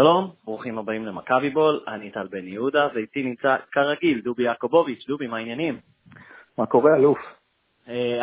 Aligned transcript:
שלום, 0.00 0.30
ברוכים 0.44 0.78
הבאים 0.78 1.06
למכבי 1.06 1.50
בול, 1.50 1.80
אני 1.88 2.10
טל 2.10 2.26
בן 2.26 2.48
יהודה, 2.48 2.88
ואיתי 2.94 3.22
נמצא 3.22 3.56
כרגיל 3.72 4.20
דובי 4.20 4.42
יעקובוביץ', 4.42 5.04
דובי, 5.08 5.26
מה 5.26 5.36
העניינים? 5.36 5.80
מה 6.58 6.66
קורה, 6.66 6.96
אלוף? 6.96 7.18
אה, 7.88 8.22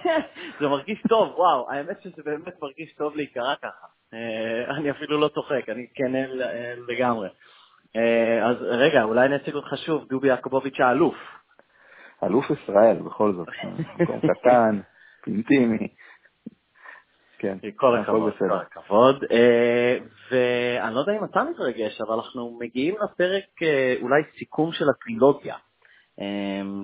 זה 0.60 0.68
מרגיש 0.68 1.02
טוב, 1.08 1.34
וואו, 1.36 1.70
האמת 1.70 2.02
שזה 2.02 2.22
באמת 2.24 2.62
מרגיש 2.62 2.94
טוב 2.94 3.16
להיקרא 3.16 3.54
ככה. 3.62 3.86
אה, 4.14 4.76
אני 4.76 4.90
אפילו 4.90 5.20
לא 5.20 5.28
צוחק, 5.28 5.68
אני 5.68 5.86
כן 5.94 6.12
לגמרי. 6.88 7.28
אה, 7.96 8.48
אז 8.50 8.56
רגע, 8.62 9.02
אולי 9.02 9.26
אני 9.26 9.36
אציג 9.36 9.54
אותך 9.54 9.76
שוב, 9.86 10.08
דובי 10.08 10.28
יעקובוביץ' 10.28 10.80
האלוף. 10.80 11.16
אלוף 12.24 12.44
ישראל, 12.50 12.96
בכל 12.96 13.32
זאת. 13.32 13.48
מקום 13.98 14.20
קטן, 14.20 14.80
אינטימי. 15.26 15.88
כן, 17.42 17.58
כל 17.76 17.96
הכבוד, 17.96 18.32
כל 18.38 18.52
הכבוד. 18.52 19.24
ואני 20.30 20.94
לא 20.94 21.00
יודע 21.00 21.12
אם 21.12 21.24
אתה 21.24 21.44
מתרגש, 21.44 22.00
אבל 22.00 22.14
אנחנו 22.14 22.58
מגיעים 22.60 22.94
לפרק 23.04 23.44
אולי 24.02 24.22
סיכום 24.38 24.72
של 24.72 24.84
הטרילוגיה. 24.88 25.56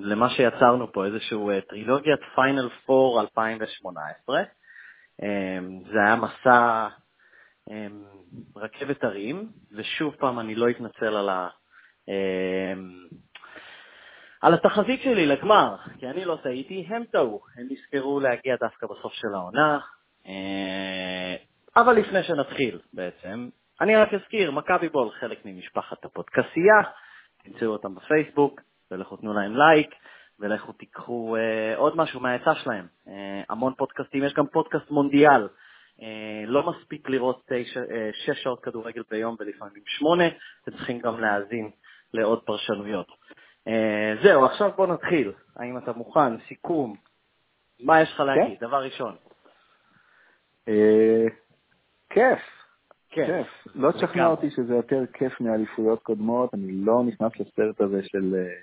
למה 0.03 0.31
שיצרנו 0.31 0.93
פה, 0.93 1.05
איזשהו 1.07 1.51
טרילוגיית 1.69 2.21
פיינל 2.35 2.69
פור 2.87 3.21
2018. 3.21 4.43
זה 5.93 5.99
היה 6.07 6.17
מסע 6.17 6.89
רכבת 8.57 9.05
הרים, 9.05 9.49
ושוב 9.77 10.15
פעם 10.19 10.41
אני 10.41 10.55
לא 10.55 10.71
אתנצל 10.71 11.17
על 11.17 11.29
ה... 11.29 11.49
על 14.43 14.55
התחזית 14.55 15.03
שלי 15.03 15.27
לגמר, 15.27 15.77
כי 15.99 16.07
אני 16.07 16.25
לא 16.25 16.39
טעיתי, 16.43 16.87
הם 16.89 17.05
טעו. 17.05 17.41
הם 17.57 17.67
נזכרו 17.71 18.21
להגיע 18.21 18.57
דווקא 18.61 18.87
בסוף 18.87 19.13
של 19.13 19.29
העונה. 19.35 19.79
אבל 21.77 21.93
לפני 21.95 22.23
שנתחיל 22.23 22.79
בעצם, 22.93 23.49
אני 23.81 23.97
רק 23.97 24.15
אזכיר, 24.15 24.51
מכבי 24.51 24.89
בול 24.89 25.11
חלק 25.11 25.39
ממשפחת 25.45 26.05
הפודקסייה, 26.05 26.83
תמצאו 27.45 27.69
אותם 27.69 27.95
בפייסבוק, 27.95 28.61
ולכו 28.91 29.17
תנו 29.17 29.33
להם 29.33 29.57
לייק, 29.57 29.95
ולכו 30.41 30.73
תיקחו 30.73 31.37
אה, 31.37 31.77
עוד 31.77 31.97
משהו 31.97 32.21
מהעצה 32.21 32.55
שלהם. 32.55 32.87
אה, 33.09 33.43
המון 33.49 33.75
פודקאסטים, 33.75 34.25
יש 34.25 34.35
גם 34.35 34.47
פודקאסט 34.47 34.91
מונדיאל. 34.91 35.49
אה, 36.03 36.45
לא 36.47 36.71
מספיק 36.71 37.09
לראות 37.09 37.43
תשע, 37.49 37.81
אה, 37.81 38.11
שש 38.13 38.43
שעות 38.43 38.61
כדורגל 38.61 39.03
ביום 39.11 39.37
ולפעמים 39.41 39.83
שמונה, 39.87 40.25
אתם 40.63 40.71
צריכים 40.71 40.99
גם 40.99 41.21
להאזין 41.21 41.71
לעוד 42.15 42.43
פרשנויות. 42.45 43.07
אה, 43.69 44.15
זהו, 44.23 44.45
עכשיו 44.45 44.71
בוא 44.77 44.87
נתחיל. 44.87 45.33
האם 45.57 45.79
אתה 45.79 45.93
מוכן? 45.93 46.39
סיכום. 46.49 46.97
מה 47.81 48.03
יש 48.03 48.13
לך 48.13 48.21
להגיד? 48.21 48.59
כן? 48.59 48.67
דבר 48.67 48.83
ראשון. 48.83 49.17
אה, 50.69 51.27
כיף. 52.11 52.41
כיף. 53.11 53.47
לא 53.75 53.93
תשכנע 53.93 54.27
אותי 54.27 54.51
שזה 54.51 54.75
יותר 54.75 55.05
כיף 55.13 55.41
מאליפויות 55.41 56.03
קודמות, 56.03 56.55
אני 56.55 56.73
לא 56.73 57.03
נכנס 57.07 57.33
לסרט 57.41 57.81
הזה 57.81 58.01
של 58.03 58.35
אה, 58.35 58.55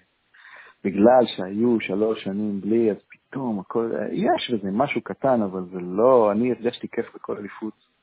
בגלל 0.84 1.26
שהיו 1.26 1.80
שלוש 1.80 2.24
שנים 2.24 2.62
בלי, 2.62 2.92
אז 2.92 2.98
פתאום 3.10 3.60
הכל, 3.60 3.92
יש 4.12 4.52
בזה 4.54 4.70
משהו 4.72 5.02
קטן, 5.02 5.42
אבל 5.42 5.64
זה 5.72 5.80
לא, 5.82 6.32
אני 6.32 6.52
הרגשתי 6.52 6.88
כיף 6.88 7.16
בכל 7.16 7.38
אליפות. 7.38 7.96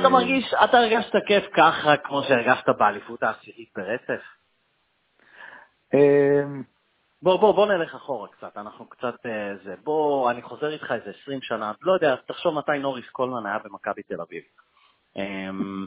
אתה 0.00 0.08
מרגיש, 0.08 0.54
אתה 0.64 0.78
הרגשת 0.78 1.12
כיף 1.26 1.44
ככה 1.56 1.96
כמו 1.96 2.22
שהרגשת 2.22 2.68
באליפות 2.78 3.22
העשירית 3.22 3.68
ברצף? 3.76 4.22
בוא, 7.22 7.40
בוא, 7.40 7.52
בוא 7.52 7.66
נלך 7.66 7.94
אחורה 7.94 8.28
קצת, 8.28 8.56
אנחנו 8.56 8.88
קצת 8.88 9.26
אה, 9.26 9.56
זה. 9.64 9.74
בוא, 9.84 10.30
אני 10.30 10.42
חוזר 10.42 10.72
איתך 10.72 10.92
איזה 10.92 11.12
20 11.22 11.42
שנה, 11.42 11.72
לא 11.82 11.92
יודע, 11.92 12.16
תחשוב 12.26 12.54
מתי 12.54 12.78
נוריס 12.78 13.08
קולמן 13.12 13.46
היה 13.46 13.58
במכבי 13.58 14.02
תל 14.02 14.20
אביב. 14.20 14.42
אמ, 15.16 15.86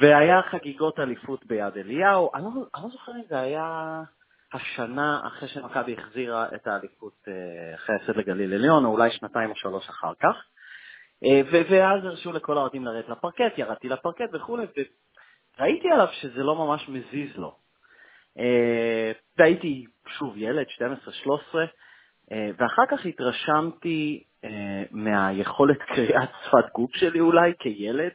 והיה 0.00 0.42
חגיגות 0.42 1.00
אליפות 1.00 1.46
ביד 1.46 1.76
אליהו, 1.76 2.30
אני 2.34 2.44
לא, 2.44 2.50
אני 2.74 2.82
לא 2.82 2.88
זוכר 2.88 3.12
אם 3.12 3.22
זה 3.28 3.40
היה 3.40 4.00
השנה 4.52 5.20
אחרי 5.26 5.48
שמכבי 5.48 5.96
החזירה 5.98 6.46
את 6.54 6.66
האליפות 6.66 7.14
אה, 7.28 7.74
אחרי 7.74 7.96
ההפסד 7.96 8.16
לגליל 8.16 8.54
עליון, 8.54 8.84
או 8.84 8.90
אולי 8.90 9.10
שנתיים 9.10 9.50
או 9.50 9.56
שלוש 9.56 9.88
אחר 9.88 10.12
כך. 10.20 10.36
אה, 11.24 11.40
ואז 11.70 12.04
הרשו 12.04 12.32
לכל 12.32 12.58
האוהדים 12.58 12.84
לרדת 12.84 13.08
לפרקט, 13.08 13.58
ירדתי 13.58 13.88
לפרקט 13.88 14.28
וכולי, 14.32 14.66
וראיתי 15.58 15.90
עליו 15.90 16.08
שזה 16.12 16.42
לא 16.42 16.54
ממש 16.54 16.88
מזיז 16.88 17.36
לו. 17.36 17.62
והייתי 19.38 19.84
שוב 20.08 20.36
ילד, 20.36 20.66
12-13, 20.66 21.56
אה, 22.32 22.50
ואחר 22.56 22.82
כך 22.90 23.06
התרשמתי 23.06 24.24
אה, 24.44 24.82
מהיכולת 24.90 25.78
קריאת 25.94 26.30
שפת 26.44 26.72
גוף 26.74 26.90
שלי 26.94 27.20
אולי 27.20 27.52
כילד, 27.58 28.10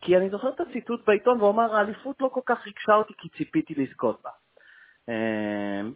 כי 0.00 0.16
אני 0.16 0.30
זוכר 0.30 0.48
את 0.48 0.60
הציטוט 0.60 1.06
בעיתון 1.06 1.40
והוא 1.40 1.50
אמר, 1.50 1.76
האליפות 1.76 2.16
לא 2.20 2.28
כל 2.32 2.40
כך 2.46 2.66
ריגשה 2.66 2.94
אותי 2.94 3.14
כי 3.18 3.28
ציפיתי 3.28 3.74
לזכות 3.74 4.20
בה. 4.24 4.30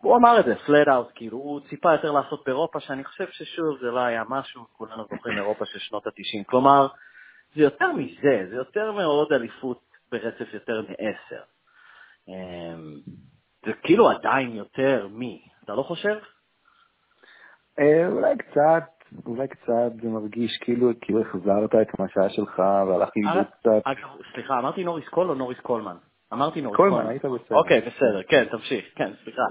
הוא 0.03 0.17
אמר 0.17 0.41
את 0.41 0.45
זה, 0.45 0.55
פלט 0.67 0.89
אאוט, 0.89 1.09
כאילו, 1.15 1.39
הוא 1.39 1.61
ציפה 1.69 1.93
יותר 1.93 2.11
לעשות 2.11 2.43
באירופה, 2.47 2.81
שאני 2.81 3.05
חושב 3.05 3.27
ששוב, 3.31 3.79
זה 3.81 3.87
לא 3.87 4.01
היה 4.01 4.23
משהו, 4.29 4.65
כולנו 4.73 5.05
זוכרים 5.11 5.39
אירופה 5.39 5.65
של 5.67 5.79
שנות 5.79 6.07
ה-90. 6.07 6.45
כלומר, 6.47 6.87
זה 7.55 7.63
יותר 7.63 7.93
מזה, 7.93 8.47
זה 8.51 8.57
יותר 8.57 8.93
מאוד 8.93 9.33
אליפות 9.33 9.81
ברצף 10.13 10.55
יותר 10.55 10.83
מעשר. 10.89 11.43
זה 13.67 13.73
כאילו 13.83 14.11
עדיין 14.11 14.53
יותר 14.53 15.09
מי, 15.11 15.43
אתה 15.65 15.75
לא 15.75 15.83
חושב? 15.83 16.17
אה, 17.79 18.09
אולי 18.09 18.37
קצת, 18.37 18.85
אולי 19.27 19.49
קצת 19.49 19.93
זה 20.03 20.09
מרגיש 20.09 20.59
כאילו, 20.61 20.91
כאילו 21.01 21.21
החזרת 21.21 21.75
את 21.75 22.01
מה 22.01 22.07
שהיה 22.09 22.31
שלך 22.31 22.59
והלך 22.59 23.09
לאיבוד 23.17 23.37
אה, 23.37 23.45
קצת. 23.45 23.87
אגב, 23.87 24.09
סליחה, 24.35 24.59
אמרתי 24.59 24.85
נוריס 24.85 25.09
קול 25.09 25.29
או 25.29 25.35
נוריס 25.35 25.61
קולמן? 25.61 25.97
אמרתי 26.33 26.61
נוריס 26.61 26.77
קולמן. 26.77 26.97
קולמן, 26.97 27.11
היית 27.11 27.25
בסדר. 27.25 27.59
אוקיי, 27.59 27.81
בסדר, 27.81 28.23
כן, 28.29 28.45
תמשיך, 28.51 28.85
כן, 28.97 29.13
סליחה. 29.25 29.43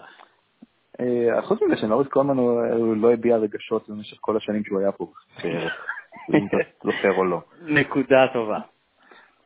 אה, 0.99 1.41
חוץ 1.41 1.61
מזה 1.61 1.81
שנוריס 1.81 2.07
קולמן 2.07 2.37
הוא 2.37 2.97
לא 2.97 3.13
הביע 3.13 3.37
רגשות 3.37 3.89
במשך 3.89 4.17
כל 4.21 4.37
השנים 4.37 4.63
שהוא 4.63 4.79
היה 4.79 4.91
פה, 4.91 5.05
אם 6.33 6.47
אתה 6.47 6.57
זוכר 6.83 7.11
או 7.17 7.25
לא. 7.25 7.41
נקודה 7.61 8.27
טובה. 8.33 8.59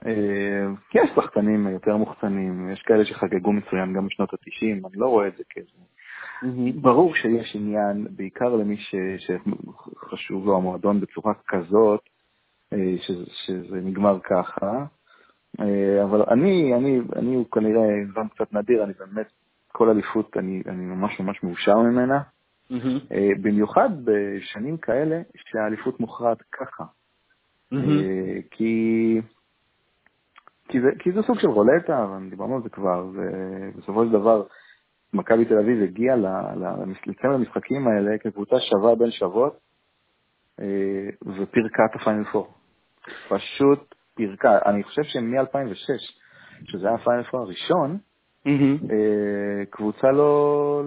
אה, 0.05 0.67
כי 0.89 0.99
יש 0.99 1.09
שחקנים 1.15 1.67
יותר 1.67 1.97
מוחצנים, 1.97 2.69
יש 2.69 2.81
כאלה 2.81 3.05
שחגגו 3.05 3.53
מצוין 3.53 3.93
גם 3.93 4.05
בשנות 4.07 4.33
ה-90, 4.33 4.87
אני 4.87 4.97
לא 4.97 5.07
רואה 5.07 5.27
את 5.27 5.37
זה 5.37 5.43
כזה. 5.49 5.83
ברור 6.81 7.15
שיש 7.15 7.55
עניין, 7.55 8.07
בעיקר 8.09 8.55
למי 8.55 8.77
שחשוב 8.77 10.45
לו 10.45 10.57
המועדון 10.57 11.01
בצורה 11.01 11.33
כזאת, 11.47 12.01
אה, 12.73 12.95
שזה 13.45 13.81
נגמר 13.81 14.19
ככה. 14.23 14.85
אה, 15.59 16.03
אבל 16.03 16.23
אני, 16.31 16.73
אני, 16.73 16.99
אני 17.15 17.35
הוא 17.35 17.45
כנראה 17.51 17.83
זמן 18.13 18.27
קצת 18.27 18.53
נדיר, 18.53 18.83
אני 18.83 18.93
באמת, 18.99 19.27
כל 19.67 19.89
אליפות, 19.89 20.37
אני, 20.37 20.61
אני 20.65 20.85
ממש 20.85 21.19
ממש 21.19 21.43
מאושר 21.43 21.77
ממנה. 21.77 22.21
Mm-hmm. 22.71 23.15
במיוחד 23.41 23.89
בשנים 24.03 24.77
כאלה 24.77 25.21
שהאליפות 25.35 25.99
מוכרעת 25.99 26.41
ככה. 26.51 26.83
Mm-hmm. 27.73 27.77
כי 28.51 29.21
כי 30.67 30.81
זה, 30.81 30.87
כי 30.99 31.11
זה 31.11 31.21
סוג 31.21 31.39
של 31.39 31.47
רולטה, 31.47 32.07
דיברנו 32.29 32.55
על 32.55 32.61
זה 32.63 32.69
כבר, 32.69 33.05
ובסופו 33.13 34.05
של 34.05 34.11
דבר 34.11 34.43
מכבי 35.13 35.45
תל 35.45 35.57
אביב 35.57 35.83
הגיעה 35.83 36.15
לצמד 37.05 37.33
המשחקים 37.33 37.87
האלה 37.87 38.17
כקבוצה 38.17 38.55
שווה 38.59 38.95
בין 38.95 39.11
שוות, 39.11 39.57
אה, 40.59 41.09
ופירקה 41.25 41.83
את 41.85 42.01
הפיינל 42.01 42.23
פור. 42.31 42.53
פשוט 43.29 43.95
פירקה. 44.15 44.59
אני 44.65 44.83
חושב 44.83 45.03
שמ-2006, 45.03 46.01
שזה 46.63 46.87
היה 46.87 46.95
הפיינל 46.95 47.23
פור 47.23 47.39
הראשון, 47.39 47.97
mm-hmm. 48.47 48.85
קבוצה 49.69 50.11
לא, 50.11 50.81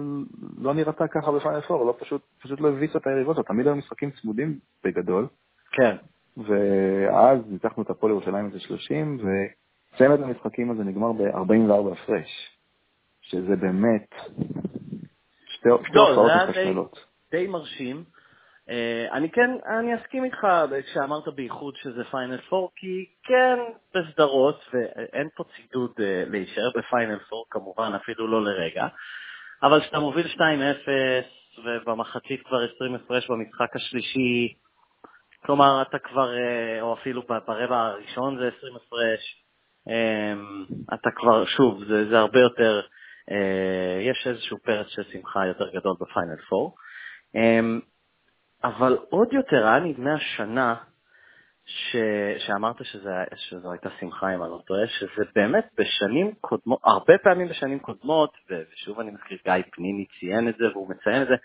לא 0.57 0.73
נראתה 0.73 1.07
ככה 1.07 1.31
בפיינל 1.31 1.61
פור, 1.61 1.85
לא 1.85 1.95
פשוט, 1.99 2.21
פשוט 2.43 2.61
לא 2.61 2.69
הביסה 2.69 2.97
את 2.97 3.07
היריבות, 3.07 3.47
תמיד 3.47 3.67
היו 3.67 3.75
משחקים 3.75 4.11
צמודים 4.11 4.59
בגדול. 4.83 5.27
כן. 5.71 5.95
ואז 6.37 7.39
ניצחנו 7.47 7.83
את 7.83 7.89
הפועל 7.89 8.11
ירושלים 8.11 8.45
איזה 8.45 8.59
30, 8.59 9.17
ו... 9.21 9.27
צמד 9.99 10.21
המשחקים 10.21 10.71
הזה 10.71 10.83
נגמר 10.83 11.11
ב-44 11.11 11.91
הפרש, 11.91 12.57
שזה 13.21 13.55
באמת 13.55 14.15
שתי 15.49 15.69
הופעות 15.69 16.31
מחשלות. 16.49 17.05
די 17.31 17.47
מרשים. 17.47 18.03
Uh, 18.67 18.71
אני 19.11 19.29
כן, 19.31 19.51
אני 19.79 19.95
אסכים 19.95 20.23
איתך 20.23 20.47
כשאמרת 20.85 21.27
בייחוד 21.35 21.75
שזה 21.75 22.03
פיינל 22.11 22.37
פור, 22.37 22.71
כי 22.75 23.05
כן, 23.23 23.57
בסדרות, 23.95 24.61
ואין 24.73 25.27
פה 25.35 25.43
צידוד 25.55 25.91
uh, 25.97 26.29
להישאר 26.29 26.69
בפיינל 26.77 27.19
פור 27.29 27.45
כמובן, 27.49 27.91
אפילו 27.95 28.27
לא 28.27 28.43
לרגע, 28.43 28.87
אבל 29.63 29.81
כשאתה 29.81 29.99
מוביל 29.99 30.25
2-0 30.27 30.39
ובמחצית 31.65 32.41
כבר 32.47 32.57
20 32.75 32.95
הפרש 32.95 33.29
במשחק 33.29 33.75
השלישי, 33.75 34.53
כלומר 35.45 35.81
אתה 35.81 35.99
כבר, 35.99 36.33
uh, 36.33 36.81
או 36.81 36.93
אפילו 36.93 37.21
ברבע 37.47 37.79
הראשון 37.79 38.37
זה 38.37 38.49
20 38.57 38.75
הפרש, 38.75 39.48
אתה 40.93 41.11
כבר, 41.15 41.45
שוב, 41.45 41.83
זה, 41.83 42.09
זה 42.09 42.19
הרבה 42.19 42.39
יותר, 42.39 42.81
אה, 43.31 43.99
יש 44.01 44.27
איזשהו 44.27 44.57
פרץ 44.57 44.87
של 44.87 45.03
שמחה 45.03 45.45
יותר 45.45 45.69
גדול 45.69 45.95
בפיינל 45.99 46.41
פור. 46.49 46.75
אמ, 47.35 47.79
אבל 48.63 48.97
עוד 49.09 49.33
יותר 49.33 49.67
היה 49.67 49.79
נדמה 49.79 50.13
השנה 50.13 50.75
ש... 51.65 51.95
שאמרת 52.37 52.75
שזה... 52.85 53.11
שזו 53.35 53.71
הייתה 53.71 53.89
שמחה, 53.99 54.35
אם 54.35 54.43
אני 54.43 54.51
לא 54.51 54.61
טועה, 54.67 54.87
שזה 54.87 55.23
באמת 55.35 55.65
בשנים 55.77 56.33
קודמות, 56.41 56.79
הרבה 56.83 57.17
פעמים 57.23 57.47
בשנים 57.47 57.79
קודמות, 57.79 58.37
ושוב 58.49 58.99
אני 58.99 59.11
מזכיר, 59.11 59.37
גיא 59.45 59.63
פניני 59.71 60.05
ציין 60.19 60.49
את 60.49 60.55
זה 60.57 60.65
והוא 60.71 60.89
מציין 60.89 61.21
את 61.21 61.27
זה, 61.27 61.35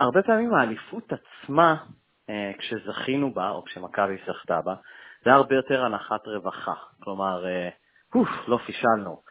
הרבה 0.00 0.22
פעמים 0.22 0.54
האליפות 0.54 1.12
עצמה, 1.12 1.76
אה, 2.30 2.52
כשזכינו 2.58 3.34
בה, 3.34 3.50
או 3.50 3.64
כשמכבי 3.64 4.16
זכתה 4.26 4.60
בה, 4.60 4.74
זה 5.24 5.32
הרבה 5.32 5.54
יותר 5.54 5.84
הנחת 5.84 6.26
רווחה. 6.26 6.74
כלומר, 7.02 7.46
אה, 7.46 7.68
אוף, 8.14 8.28
לא 8.48 8.58
פישלנו. 8.66 9.22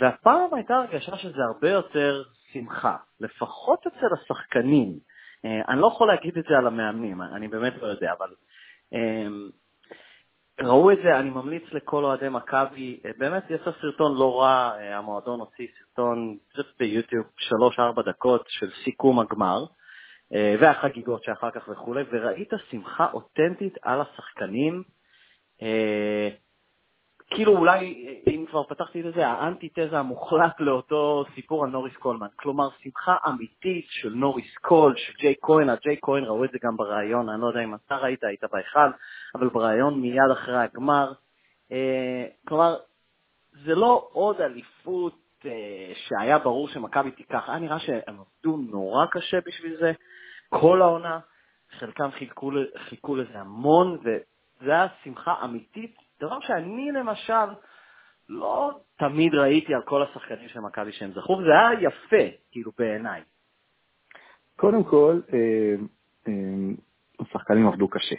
והפעם 0.00 0.54
הייתה 0.54 0.74
הרגשה 0.74 1.16
שזה 1.16 1.42
הרבה 1.42 1.70
יותר 1.70 2.22
שמחה, 2.52 2.96
לפחות 3.20 3.86
אצל 3.86 4.06
השחקנים. 4.20 4.98
אה, 5.44 5.60
אני 5.68 5.80
לא 5.80 5.86
יכול 5.86 6.08
להגיד 6.08 6.38
את 6.38 6.44
זה 6.48 6.58
על 6.58 6.66
המאמנים, 6.66 7.22
אני 7.22 7.48
באמת 7.48 7.74
לא 7.82 7.86
יודע, 7.86 8.12
אבל 8.18 8.34
ראו 10.60 10.92
את 10.92 10.98
זה, 11.02 11.18
אני 11.18 11.30
ממליץ 11.30 11.62
לכל 11.72 12.04
אוהדי 12.04 12.28
מכבי, 12.28 13.00
באמת 13.18 13.50
יצא 13.50 13.70
סרטון 13.80 14.18
לא 14.18 14.40
רע, 14.40 14.72
המועדון 14.80 15.40
הוציא 15.40 15.66
סרטון 15.78 16.36
ביוטיוב, 16.78 17.26
3-4 17.98 18.02
דקות 18.02 18.44
של 18.48 18.70
סיכום 18.84 19.18
הגמר, 19.18 19.64
והחגיגות 20.60 21.24
שאחר 21.24 21.50
כך 21.50 21.68
וכולי, 21.68 22.04
וראית 22.10 22.50
שמחה 22.70 23.06
אותנטית 23.12 23.78
על 23.82 24.00
השחקנים, 24.00 24.82
כאילו 27.30 27.56
אולי, 27.56 28.06
אם 28.26 28.44
כבר 28.50 28.64
פתחתי 28.64 29.00
את 29.08 29.14
זה, 29.14 29.26
האנטיתזה 29.26 29.98
המוחלט 29.98 30.60
לאותו 30.60 31.24
סיפור 31.34 31.64
על 31.64 31.70
נוריס 31.70 31.96
קולמן. 31.96 32.26
כלומר, 32.36 32.68
שמחה 32.82 33.16
אמיתית 33.28 33.86
של 33.88 34.12
נוריס 34.14 34.56
קול, 34.60 34.94
של 34.96 35.12
ג'יי 35.12 35.34
כהן, 35.42 35.68
הג'יי 35.68 35.96
כהן 36.02 36.24
ראו 36.24 36.44
את 36.44 36.50
זה 36.52 36.58
גם 36.62 36.76
בריאיון, 36.76 37.28
אני 37.28 37.40
לא 37.40 37.46
יודע 37.46 37.60
אם 37.60 37.74
אתה 37.74 37.96
ראית, 37.96 38.24
היית 38.24 38.44
בהיכל, 38.52 38.90
אבל 39.34 39.48
בריאיון 39.48 40.00
מיד 40.00 40.30
אחרי 40.32 40.58
הגמר. 40.58 41.12
אה, 41.72 42.26
כלומר, 42.48 42.76
זה 43.64 43.74
לא 43.74 44.08
עוד 44.12 44.40
אליפות 44.40 45.18
אה, 45.46 45.92
שהיה 45.94 46.38
ברור 46.38 46.68
שמכבי 46.68 47.10
תיקח, 47.10 47.48
היה 47.48 47.58
נראה 47.58 47.78
שהם 47.78 48.16
עבדו 48.20 48.56
נורא 48.56 49.06
קשה 49.10 49.38
בשביל 49.46 49.76
זה, 49.80 49.92
כל 50.48 50.82
העונה, 50.82 51.18
חלקם 51.78 52.10
חיכו, 52.10 52.50
חיכו 52.88 53.16
לזה 53.16 53.38
המון, 53.38 53.98
וזה 54.60 54.70
היה 54.70 54.86
שמחה 55.04 55.34
אמיתית 55.44 55.96
דבר 56.20 56.40
שאני 56.40 56.92
למשל 56.92 57.54
לא 58.28 58.80
תמיד 58.98 59.34
ראיתי 59.34 59.74
על 59.74 59.82
כל 59.82 60.02
השחקנים 60.02 60.48
של 60.48 60.60
מכבי 60.60 60.92
שהם 60.92 61.12
זכו, 61.12 61.32
וזה 61.32 61.50
היה 61.50 61.82
יפה, 61.82 62.36
כאילו, 62.50 62.72
בעיניי. 62.78 63.22
קודם 64.56 64.84
כל, 64.84 65.20
אה, 65.32 65.74
אה, 66.28 66.32
השחקנים 67.20 67.66
עבדו 67.66 67.88
קשה. 67.88 68.16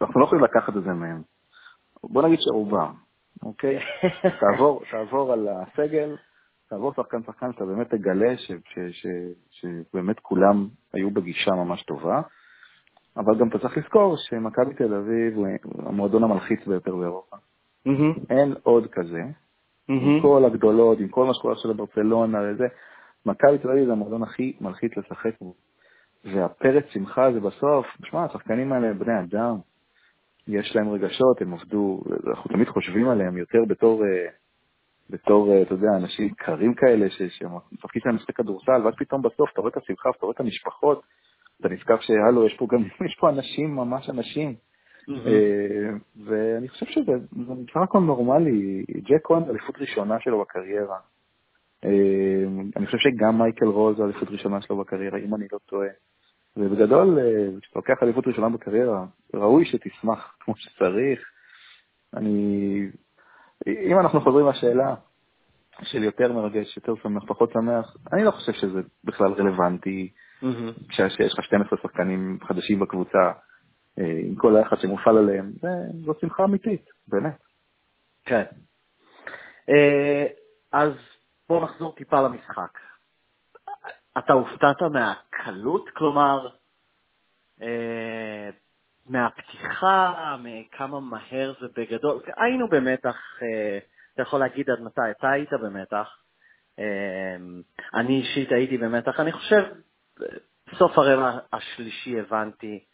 אנחנו 0.00 0.20
לא 0.20 0.24
יכולים 0.24 0.44
לקחת 0.44 0.76
את 0.76 0.82
זה 0.82 0.90
מהם. 0.90 1.22
בוא 2.02 2.22
נגיד 2.22 2.38
שרובם, 2.40 2.94
אוקיי? 3.42 3.78
תעבור, 4.40 4.82
תעבור 4.90 5.32
על 5.32 5.48
הסגל, 5.48 6.16
תעבור 6.68 6.92
שחקן 6.96 7.22
שחקן, 7.22 7.50
אתה 7.50 7.64
באמת 7.64 7.90
תגלה 7.90 8.34
שבאמת 9.50 10.20
כולם 10.20 10.68
היו 10.92 11.10
בגישה 11.10 11.50
ממש 11.50 11.82
טובה. 11.82 12.20
אבל 13.18 13.38
גם 13.38 13.48
אתה 13.48 13.58
צריך 13.58 13.78
לזכור 13.78 14.16
שמכבי 14.16 14.74
תל 14.74 14.94
אביב 14.94 15.36
הוא 15.36 15.46
המועדון 15.78 16.24
המלחיץ 16.24 16.66
ביותר 16.66 16.96
באירופה. 16.96 17.36
Mm-hmm. 17.36 18.20
אין 18.30 18.54
עוד 18.62 18.86
כזה. 18.92 19.22
Mm-hmm. 19.22 19.92
עם 19.92 20.22
כל 20.22 20.44
הגדולות, 20.44 20.98
עם 21.00 21.08
כל 21.08 21.24
מה 21.26 21.34
שקורה 21.34 21.54
עכשיו 21.54 21.70
לברצלונה 21.70 22.38
וזה, 22.42 22.66
מכבי 23.26 23.58
תל 23.58 23.70
אביב 23.70 23.86
זה 23.86 23.92
המועדון 23.92 24.22
הכי 24.22 24.56
מלחיץ 24.60 24.96
לשחק 24.96 25.40
בו. 25.40 25.54
והפרץ 26.24 26.84
שמחה 26.88 27.24
הזה 27.24 27.40
בסוף, 27.40 27.86
שמע, 28.04 28.24
השחקנים 28.24 28.72
האלה 28.72 28.94
בני 28.94 29.20
אדם, 29.20 29.56
יש 30.48 30.76
להם 30.76 30.88
רגשות, 30.88 31.42
הם 31.42 31.54
עבדו, 31.54 32.00
אנחנו 32.26 32.50
תמיד 32.50 32.68
חושבים 32.68 33.08
עליהם 33.08 33.36
יותר 33.36 33.58
בתור, 33.68 34.04
אה, 34.04 34.28
בתור, 35.10 35.52
אה, 35.52 35.62
אתה 35.62 35.74
יודע, 35.74 35.88
אנשים 35.96 36.34
קרים 36.34 36.74
כאלה, 36.74 37.06
שהתפקיד 37.10 38.02
שלהם 38.02 38.16
לשחק 38.16 38.36
כדורסל, 38.36 38.80
ואז 38.84 38.94
פתאום 38.98 39.22
בסוף 39.22 39.50
אתה 39.52 39.60
רואה 39.60 39.70
את 39.70 39.76
השמחה, 39.76 40.08
אתה 40.10 40.26
רואה 40.26 40.34
את 40.34 40.40
המשפחות, 40.40 41.02
אתה 41.60 41.68
נזכר 41.68 42.00
שהלו, 42.00 42.46
יש 42.46 42.54
פה 42.54 42.66
גם, 42.70 42.82
יש 43.08 43.16
פה 43.20 43.28
אנשים, 43.30 43.76
ממש 43.76 44.10
אנשים. 44.10 44.54
אה, 45.08 45.90
ואני 46.24 46.68
חושב 46.68 46.86
שזה 46.86 47.12
בסך 47.32 47.76
הכל 47.76 48.00
נורמלי. 48.00 48.84
ג'ק 48.98 49.20
כהן 49.24 49.44
זה 49.44 49.50
אליפות 49.50 49.78
ראשונה 49.78 50.20
שלו 50.20 50.40
בקריירה. 50.40 50.98
אה, 51.84 51.90
אני 52.76 52.86
חושב 52.86 52.98
שגם 52.98 53.38
מייקל 53.38 53.66
רוז 53.66 53.96
זו 53.96 54.04
אליפות 54.04 54.28
ראשונה 54.28 54.60
שלו 54.62 54.76
בקריירה, 54.76 55.18
אם 55.18 55.34
אני 55.34 55.46
לא 55.52 55.58
טועה. 55.66 55.88
ובגדול, 56.56 57.18
אה, 57.18 57.60
כשאתה 57.60 57.78
לוקח 57.78 58.02
אליפות 58.02 58.26
ראשונה 58.26 58.48
בקריירה, 58.48 59.04
ראוי 59.34 59.64
שתשמח 59.64 60.34
כמו 60.40 60.54
שצריך. 60.56 61.20
אני... 62.14 62.86
אם 63.66 63.98
אנחנו 63.98 64.20
חוזרים 64.20 64.46
לשאלה 64.48 64.94
של 65.82 66.02
יותר 66.02 66.32
מרגש, 66.32 66.76
יותר 66.76 66.94
שמח, 67.02 67.22
פחות 67.26 67.52
שמח, 67.52 67.96
אני 68.12 68.24
לא 68.24 68.30
חושב 68.30 68.52
שזה 68.52 68.80
בכלל 69.04 69.32
רלוונטי. 69.32 70.12
כשיש 70.88 71.38
לך 71.38 71.44
12 71.44 71.78
שחקנים 71.82 72.38
חדשים 72.44 72.80
בקבוצה, 72.80 73.32
אה, 73.98 74.20
עם 74.24 74.34
כל 74.34 74.56
היחס 74.56 74.78
שמופעל 74.82 75.18
עליהם, 75.18 75.52
זו 76.04 76.14
שמחה 76.20 76.44
אמיתית, 76.44 76.90
באמת. 77.08 77.36
כן. 78.24 78.44
אה, 79.68 80.26
אז 80.72 80.92
בואו 81.48 81.64
נחזור 81.64 81.94
טיפה 81.94 82.20
למשחק. 82.20 82.78
אתה 84.18 84.32
הופתעת 84.32 84.82
מהקלות? 84.82 85.90
כלומר, 85.90 86.48
אה, 87.62 88.50
מהפתיחה, 89.06 90.36
מכמה 90.38 91.00
מהר 91.00 91.54
זה 91.60 91.66
בגדול? 91.76 92.22
היינו 92.36 92.68
במתח, 92.68 93.16
אתה 94.14 94.22
יכול 94.22 94.40
להגיד 94.40 94.70
עד 94.70 94.80
מתי, 94.80 95.10
אתה 95.18 95.30
היית 95.30 95.52
במתח. 95.52 96.08
אני 97.94 98.20
אישית 98.20 98.52
הייתי 98.52 98.78
במתח. 98.78 99.20
אני 99.20 99.32
חושב 99.32 99.62
בסוף 100.72 100.98
הרבע 100.98 101.38
השלישי 101.52 102.20
הבנתי 102.20 102.84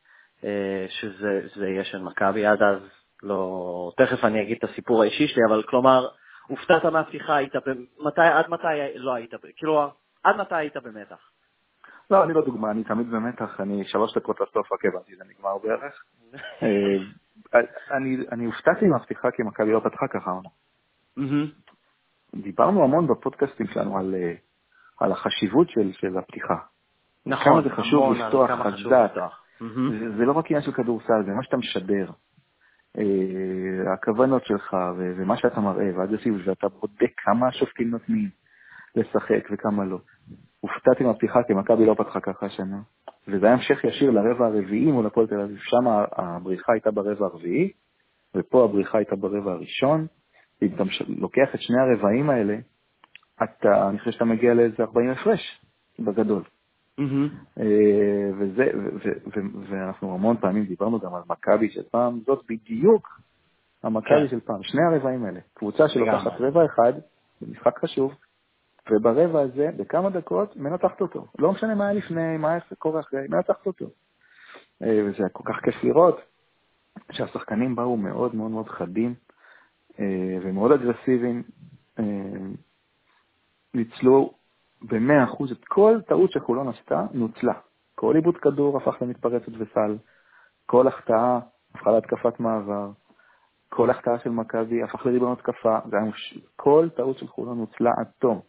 אה, 0.44 0.86
שזה 0.88 1.68
יהיה 1.68 1.84
של 1.84 2.02
מכבי, 2.02 2.46
עד 2.46 2.62
אז 2.62 2.80
לא... 3.22 3.92
תכף 3.96 4.24
אני 4.24 4.42
אגיד 4.42 4.56
את 4.58 4.70
הסיפור 4.70 5.02
האישי 5.02 5.28
שלי, 5.28 5.42
אבל 5.48 5.62
כלומר, 5.62 6.08
הופתעת 6.46 6.84
מהפתיחה, 6.84 7.36
היית 7.36 7.52
במתי, 7.56 8.20
עד 8.20 8.48
מתי 8.48 8.66
לא 8.94 9.14
היית, 9.14 9.34
כאילו, 9.56 9.90
עד 10.24 10.36
מתי 10.36 10.54
היית 10.54 10.76
במתח? 10.76 11.30
לא, 12.10 12.24
אני 12.24 12.32
לא 12.32 12.44
דוגמה, 12.44 12.70
אני 12.70 12.84
תמיד 12.84 13.10
במתח, 13.10 13.60
אני 13.60 13.84
שלוש 13.84 14.14
דקות 14.16 14.40
לסוף 14.40 14.72
רק 14.72 14.84
הבנתי, 14.84 15.16
זה 15.16 15.24
נגמר 15.28 15.58
בערך. 15.58 16.04
אה, 17.54 17.60
אני 18.32 18.44
הופתעתי 18.44 18.86
מהפתיחה 18.86 19.30
כי 19.30 19.42
מכבי 19.42 19.72
לא 19.72 19.80
פתחה 19.80 20.08
ככה 20.08 20.30
עונה. 20.30 20.48
דיברנו 22.34 22.84
המון 22.84 23.06
בפודקאסטים 23.06 23.66
שלנו 23.66 23.98
על, 23.98 24.14
אה, 24.14 24.34
על 25.00 25.12
החשיבות 25.12 25.70
של, 25.70 25.92
של 25.92 26.18
הפתיחה. 26.18 26.56
נכון, 27.26 27.44
כמה 27.44 27.62
זה 27.62 27.70
חשוב 27.70 28.12
לפתוח 28.12 28.50
חזק. 28.50 29.14
זה, 30.00 30.16
זה 30.16 30.24
לא 30.24 30.32
רק 30.32 30.46
עניין 30.50 30.62
של 30.62 30.72
כדורסל, 30.72 31.22
זה 31.26 31.32
מה 31.32 31.42
שאתה 31.42 31.56
משדר. 31.56 32.10
Uh, 32.98 33.00
הכוונות 33.92 34.46
שלך 34.46 34.76
ומה 34.96 35.36
שאתה 35.36 35.60
מראה 35.60 35.90
והאגרסיביות, 35.96 36.48
ואתה 36.48 36.68
בודק 36.68 37.12
כמה 37.16 37.48
השופטים 37.48 37.90
נותנים 37.90 38.28
לשחק 38.96 39.48
וכמה 39.52 39.84
לא. 39.84 39.98
הופתעתי 40.60 41.04
מהפתיחה 41.04 41.42
כי 41.42 41.52
מכבי 41.52 41.86
לא 41.86 41.94
פתחה 41.94 42.20
ככה 42.20 42.46
השנה, 42.46 42.78
וזה 43.28 43.46
היה 43.46 43.54
המשך 43.54 43.84
ישיר 43.84 44.10
לרבע 44.10 44.46
הרביעי 44.46 44.92
מול 44.92 45.06
הפועל 45.06 45.26
תל 45.26 45.40
אביב. 45.40 45.58
שם 45.58 45.88
הבריחה 46.16 46.72
הייתה 46.72 46.90
ברבע 46.90 47.26
הרביעי, 47.26 47.72
ופה 48.34 48.64
הבריחה 48.64 48.98
הייתה 48.98 49.16
ברבע 49.16 49.52
הראשון. 49.52 50.06
אם 50.62 50.68
אתה 50.74 50.84
לוקח 51.08 51.54
את 51.54 51.60
שני 51.60 51.76
הרבעים 51.80 52.30
האלה, 52.30 52.56
אתה, 53.42 53.88
אני 53.88 53.98
חושב 53.98 54.10
שאתה 54.10 54.24
מגיע 54.24 54.54
לאיזה 54.54 54.82
40 54.82 55.10
הפרש 55.10 55.60
בגדול. 55.98 56.42
אה, 57.00 58.30
וזה, 58.38 58.64
ואנחנו 59.68 60.14
המון 60.14 60.36
פעמים 60.36 60.64
דיברנו 60.64 61.00
גם 61.00 61.14
על 61.14 61.22
מכבי 61.28 61.70
של 61.70 61.82
פעם, 61.82 62.20
זאת 62.26 62.44
בדיוק 62.48 63.20
המכבי 63.82 64.20
כן. 64.20 64.28
של 64.28 64.40
פעם, 64.40 64.62
שני 64.62 64.82
הרבעים 64.82 65.24
האלה. 65.24 65.40
קבוצה 65.54 65.88
שלוקחת 65.88 66.32
רבע 66.40 66.64
אחד, 66.64 66.92
זה 67.40 67.46
משחק 67.50 67.78
חשוב, 67.78 68.14
וברבע 68.90 69.40
הזה, 69.40 69.70
בכמה 69.76 70.10
דקות, 70.10 70.56
מנצחת 70.56 71.00
אותו. 71.00 71.26
לא 71.38 71.52
משנה 71.52 71.74
מה 71.74 71.88
היה 71.88 71.98
לפני, 71.98 72.36
מה 72.36 72.50
היה 72.50 72.60
קורה 72.78 73.00
אחרי, 73.00 73.20
מנצחת 73.28 73.66
אותו. 73.66 73.86
אה, 74.82 75.00
וזה 75.06 75.16
היה 75.18 75.28
כל 75.28 75.52
כך 75.52 75.60
כיף 75.64 75.84
לראות 75.84 76.20
שהשחקנים 77.12 77.76
באו 77.76 77.96
מאוד 77.96 78.34
מאוד 78.34 78.50
מאוד 78.50 78.68
חדים 78.68 79.14
אה, 80.00 80.38
ומאוד 80.42 80.72
אגרסיביים, 80.72 81.42
ניצלו 83.74 84.34
ב-100% 84.82 85.52
את 85.52 85.64
כל 85.64 86.00
טעות 86.06 86.30
שחולון 86.30 86.68
עשתה, 86.68 87.06
נוצלה. 87.12 87.54
כל 87.94 88.14
עיבוד 88.14 88.36
כדור 88.36 88.76
הפך 88.76 89.02
למתפרצת 89.02 89.52
וסל, 89.58 89.96
כל 90.66 90.88
החטאה 90.88 91.38
הפכה 91.74 91.90
להתקפת 91.90 92.40
מעבר, 92.40 92.90
כל 93.68 93.90
החטאה 93.90 94.18
של 94.18 94.30
מכבי 94.30 94.82
הפך 94.82 95.06
לריבון 95.06 95.32
התקפה, 95.32 95.78
מש... 96.08 96.38
כל 96.56 96.88
טעות 96.96 97.18
של 97.18 97.26
חולון 97.26 97.58
נוצלה 97.58 97.90
עד 97.98 98.06
תום. 98.18 98.40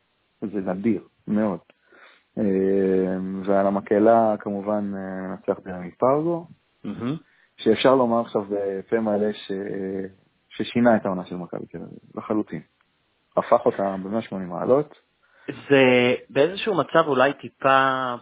זה 0.42 0.60
נדיר 0.60 1.08
מאוד. 1.28 1.60
אה, 2.38 3.18
ועל 3.46 3.68
המקהלה 3.68 4.36
כמובן 4.40 4.92
אה, 4.96 5.34
נצח 5.34 5.60
דרמי 5.64 5.92
פרגו. 5.92 6.48
שאפשר 7.58 7.96
לומר 7.96 8.20
עכשיו 8.22 8.42
בפה 8.50 9.00
מלא 9.00 9.34
ש... 9.34 9.52
ששינה 10.50 10.96
את 10.96 11.06
העונה 11.06 11.26
של 11.26 11.36
מכבי 11.36 11.66
תל 11.66 11.78
אביב, 11.78 12.00
לחלוטין. 12.16 12.62
הפך 13.38 13.66
אותה 13.66 13.96
ב-180 14.04 14.36
מעלות. 14.36 15.05
זה 15.48 16.16
באיזשהו 16.30 16.76
מצב 16.76 17.08
אולי 17.08 17.34
טיפה, 17.34 18.16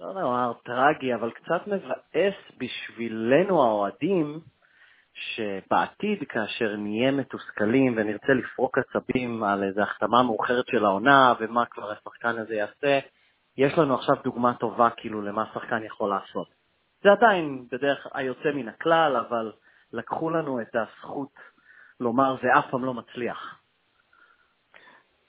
לא 0.00 0.06
יודע, 0.06 0.52
טרגי, 0.64 1.14
אבל 1.14 1.30
קצת 1.30 1.66
מבאס 1.66 2.34
בשבילנו 2.58 3.62
האוהדים, 3.62 4.40
שבעתיד, 5.14 6.24
כאשר 6.28 6.76
נהיה 6.76 7.10
מתוסכלים 7.10 7.94
ונרצה 7.96 8.32
לפרוק 8.32 8.78
עצבים 8.78 9.44
על 9.44 9.62
איזו 9.62 9.82
החתמה 9.82 10.22
מאוחרת 10.22 10.66
של 10.66 10.84
העונה 10.84 11.34
ומה 11.40 11.66
כבר 11.66 11.90
השחקן 11.90 12.38
הזה 12.38 12.54
יעשה, 12.54 12.98
יש 13.56 13.78
לנו 13.78 13.94
עכשיו 13.94 14.16
דוגמה 14.24 14.54
טובה 14.54 14.90
כאילו 14.96 15.22
למה 15.22 15.44
שחקן 15.54 15.82
יכול 15.82 16.10
לעשות. 16.10 16.48
זה 17.02 17.12
עדיין 17.12 17.66
בדרך 17.72 18.06
היוצא 18.14 18.52
מן 18.54 18.68
הכלל, 18.68 19.16
אבל 19.28 19.52
לקחו 19.92 20.30
לנו 20.30 20.60
את 20.60 20.76
הזכות 20.76 21.32
לומר 22.00 22.36
זה 22.42 22.48
אף 22.58 22.70
פעם 22.70 22.84
לא 22.84 22.94
מצליח. 22.94 23.60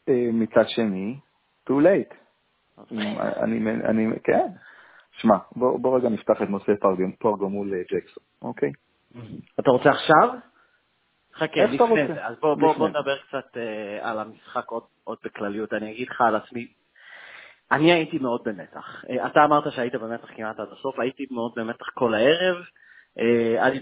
אה, 0.10 0.30
מצד 0.34 0.64
שני, 0.68 1.20
too 1.70 1.74
late. 1.74 2.16
אני, 3.42 3.60
אני, 3.86 4.08
כן. 4.24 4.48
שמע, 5.12 5.38
בוא, 5.56 5.80
בוא 5.80 5.98
רגע 5.98 6.10
נפתח 6.10 6.42
את 6.44 6.50
נושא 6.50 6.72
פרגו 7.20 7.50
מול 7.50 7.74
אה, 7.74 7.82
ג'קסון, 7.92 8.24
אוקיי? 8.42 8.72
אתה 9.60 9.72
רוצה 9.72 9.90
עכשיו? 9.90 10.30
חכה, 11.36 11.66
לפני 11.66 12.08
זה. 12.08 12.26
אז 12.26 12.36
בוא, 12.40 12.56
בוא, 12.56 12.74
בוא 12.74 12.90
נדבר 12.90 13.18
קצת 13.18 13.54
uh, 13.54 14.06
על 14.06 14.20
המשחק 14.20 14.70
עוד, 14.70 14.84
עוד 15.04 15.18
בכלליות. 15.24 15.74
אני 15.74 15.92
אגיד 15.92 16.08
לך 16.10 16.22
על 16.22 16.36
עצמי, 16.36 16.68
אני 17.72 17.92
הייתי 17.92 18.20
מאוד 18.20 18.42
במתח. 18.46 19.04
Uh, 19.06 19.28
אתה 19.28 19.46
אמרת 19.46 19.72
שהיית 19.72 19.96
במתח 19.96 20.28
כמעט 20.36 20.60
עד 20.60 20.68
הסוף, 20.72 21.00
הייתי 21.00 21.26
מאוד 21.32 21.52
במתח 21.56 21.86
כל 21.94 22.14
הערב. 22.14 22.56
אני, 23.60 23.80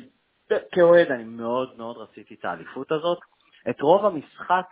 כאוהד, 0.72 1.12
אני 1.12 1.24
מאוד 1.24 1.78
מאוד 1.78 1.98
רציתי 1.98 2.36
את 2.40 2.46
האליפות 2.46 2.92
הזאת. 2.92 3.20
את 3.70 3.82
רוב 3.82 4.06
המשחק, 4.06 4.66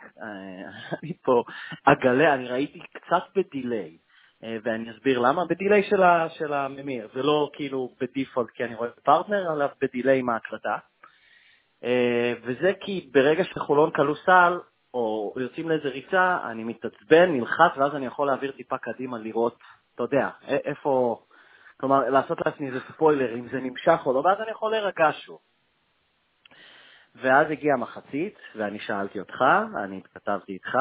אני 1.04 1.14
פה 1.22 1.44
אגלה, 1.84 2.34
אני 2.34 2.48
ראיתי 2.48 2.80
קצת 2.80 3.24
ב 3.36 3.45
delay. 3.45 3.98
אה, 4.44 4.58
ואני 4.64 4.92
אסביר 4.92 5.20
למה. 5.20 5.46
ב 5.46 5.52
delay 5.52 5.84
של, 5.84 6.02
של 6.30 6.54
הממיר, 6.54 7.08
זה 7.14 7.24
לא 7.24 7.50
כאילו 7.54 7.90
ב 8.02 8.08
default 8.08 8.50
כי 8.50 8.64
אני 8.64 8.76
רואה 8.76 8.90
פרטנר, 9.04 9.54
אלא 9.54 9.66
ב 9.82 9.88
delay 9.88 10.20
עם 10.20 10.30
ההקלטה. 10.30 10.78
אה, 11.84 12.34
וזה 12.42 12.72
כי 12.80 13.10
ברגע 13.14 13.44
שחולון 13.44 13.92
כלו 13.92 14.16
סל, 14.16 14.60
או 14.94 15.34
יוצאים 15.38 15.70
לאיזה 15.70 15.90
ריצה, 15.90 16.38
אני 16.52 16.64
מתעצבן, 16.64 17.32
נלחץ, 17.32 17.78
ואז 17.78 17.96
אני 17.96 18.06
יכול 18.06 18.28
להעביר 18.28 18.52
טיפה 18.52 18.78
קדימה 18.78 19.18
לראות, 19.18 19.58
אתה 19.96 20.04
יודע, 20.04 20.30
איפה, 20.48 21.24
כלומר, 21.80 22.10
לעשות 22.10 22.38
לעצמי 22.46 22.68
איזה 22.68 22.80
ספוילר, 22.90 23.36
אם 23.36 23.48
זה 23.48 23.60
נמשך 23.60 24.00
או 24.06 24.14
לא, 24.14 24.20
ואז 24.20 24.42
אני 24.42 24.52
יכול 24.52 24.72
להירגע 24.72 25.10
שוב. 25.12 25.40
ואז 27.16 27.52
הגיעה 27.52 27.78
מחצית, 27.78 28.38
ואני 28.56 28.80
שאלתי 28.80 29.20
אותך, 29.20 29.44
אני 29.84 29.98
התכתבתי 29.98 30.54
איתך, 30.54 30.78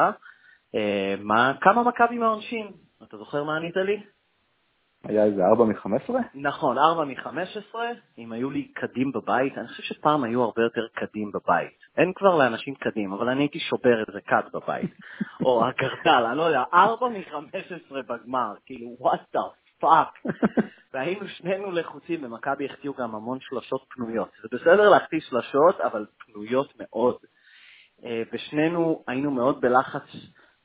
אה, 0.75 1.15
מה, 1.19 1.53
כמה 1.61 1.83
מכבי 1.83 2.17
מהעונשין? 2.17 2.71
אתה 3.03 3.17
זוכר 3.17 3.43
מה 3.43 3.57
ענית 3.57 3.75
לי? 3.75 4.03
היה 5.03 5.23
איזה 5.23 5.45
4 5.45 5.65
מ-15? 5.65 6.13
נכון, 6.35 6.77
4 6.77 7.05
מ-15, 7.05 7.75
אם 8.17 8.31
היו 8.31 8.49
לי 8.49 8.63
קדים 8.73 9.11
בבית, 9.11 9.57
אני 9.57 9.67
חושב 9.67 9.83
שפעם 9.83 10.23
היו 10.23 10.43
הרבה 10.43 10.61
יותר 10.61 10.87
קדים 10.95 11.31
בבית. 11.31 11.77
אין 11.97 12.13
כבר 12.15 12.35
לאנשים 12.35 12.75
קדים, 12.75 13.13
אבל 13.13 13.29
אני 13.29 13.41
הייתי 13.41 13.59
שובר 13.59 14.03
איזה 14.07 14.21
קד 14.21 14.43
בבית. 14.53 14.91
או 15.45 15.65
הגרדל, 15.65 16.25
אני 16.29 16.37
לא 16.37 16.43
יודע, 16.43 16.63
4 16.73 17.07
מ-15 17.09 17.93
בגמר, 17.93 18.53
כאילו, 18.65 18.97
what 18.99 19.35
the 19.35 19.62
fuck. 19.83 20.31
והיינו 20.93 21.27
שנינו 21.27 21.71
לחוצים, 21.71 22.23
ומכבי 22.23 22.65
החטיאו 22.65 22.93
גם 22.93 23.15
המון 23.15 23.39
שלושות 23.41 23.85
פנויות. 23.89 24.29
זה 24.41 24.47
בסדר 24.51 24.89
להחטיא 24.89 25.19
שלושות, 25.19 25.81
אבל 25.81 26.05
פנויות 26.25 26.73
מאוד. 26.79 27.15
אה, 28.05 28.23
ושנינו 28.33 29.03
היינו 29.07 29.31
מאוד 29.31 29.61
בלחץ 29.61 30.03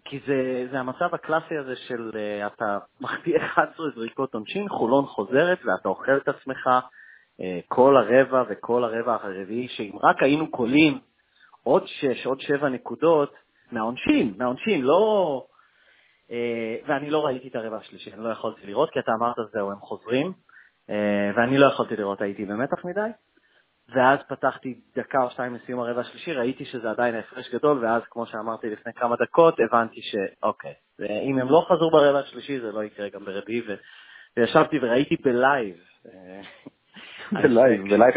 כי 0.09 0.21
זה, 0.27 0.67
זה 0.71 0.81
המצב 0.81 1.15
הקלאסי 1.15 1.57
הזה 1.57 1.77
של 1.77 2.11
uh, 2.13 2.47
אתה 2.47 2.79
מחטיא 3.01 3.37
11 3.55 3.87
זריקות 3.95 4.35
עונשין, 4.35 4.69
חולון 4.69 5.07
חוזרת 5.07 5.59
ואתה 5.65 5.89
אוכל 5.89 6.17
את 6.17 6.29
עצמך 6.29 6.67
uh, 6.67 7.43
כל 7.69 7.97
הרבע 7.97 8.43
וכל 8.49 8.85
הרבע 8.85 9.15
הרביעי, 9.23 9.69
שאם 9.69 9.93
רק 10.03 10.23
היינו 10.23 10.51
קולים 10.51 10.99
עוד 11.63 11.87
6, 11.87 12.27
עוד 12.27 12.41
7 12.41 12.69
נקודות 12.69 13.35
מהעונשין, 13.73 14.35
מהעונשין, 14.39 14.83
לא... 14.83 15.45
Uh, 16.29 16.33
ואני 16.87 17.11
לא 17.11 17.27
ראיתי 17.27 17.49
את 17.49 17.57
הרבע 17.57 17.77
השלישי, 17.77 18.13
אני 18.13 18.25
לא 18.25 18.29
יכולתי 18.29 18.67
לראות, 18.67 18.91
כי 18.91 18.99
אתה 18.99 19.13
אמרת 19.19 19.37
זהו, 19.53 19.71
הם 19.71 19.79
חוזרים, 19.79 20.33
uh, 20.87 20.93
ואני 21.37 21.59
לא 21.59 21.67
יכולתי 21.67 21.97
לראות, 21.97 22.21
הייתי 22.21 22.45
במתח 22.45 22.85
מדי. 22.85 23.11
ואז 23.95 24.19
פתחתי 24.29 24.81
דקה 24.97 25.23
או 25.23 25.31
שתיים 25.31 25.55
לסיום 25.55 25.81
הרבע 25.81 26.01
השלישי, 26.01 26.33
ראיתי 26.33 26.65
שזה 26.65 26.91
עדיין 26.91 27.15
הפרש 27.15 27.55
גדול, 27.55 27.85
ואז 27.85 28.03
כמו 28.11 28.27
שאמרתי 28.27 28.71
לפני 28.71 28.93
כמה 28.93 29.17
דקות, 29.17 29.61
הבנתי 29.61 30.01
שאוקיי, 30.03 30.75
אם 31.01 31.39
הם 31.39 31.49
לא 31.49 31.67
חזרו 31.69 31.91
ברבע 31.91 32.19
השלישי 32.19 32.61
זה 32.61 32.73
לא 32.73 32.85
יקרה 32.85 33.09
גם 33.09 33.25
ברביעי, 33.25 33.63
וישבתי 34.37 34.79
וראיתי 34.83 35.17
בלייב. 35.17 35.77
אה, 36.07 36.41
בלייב, 37.43 37.83
בלייב 37.83 38.15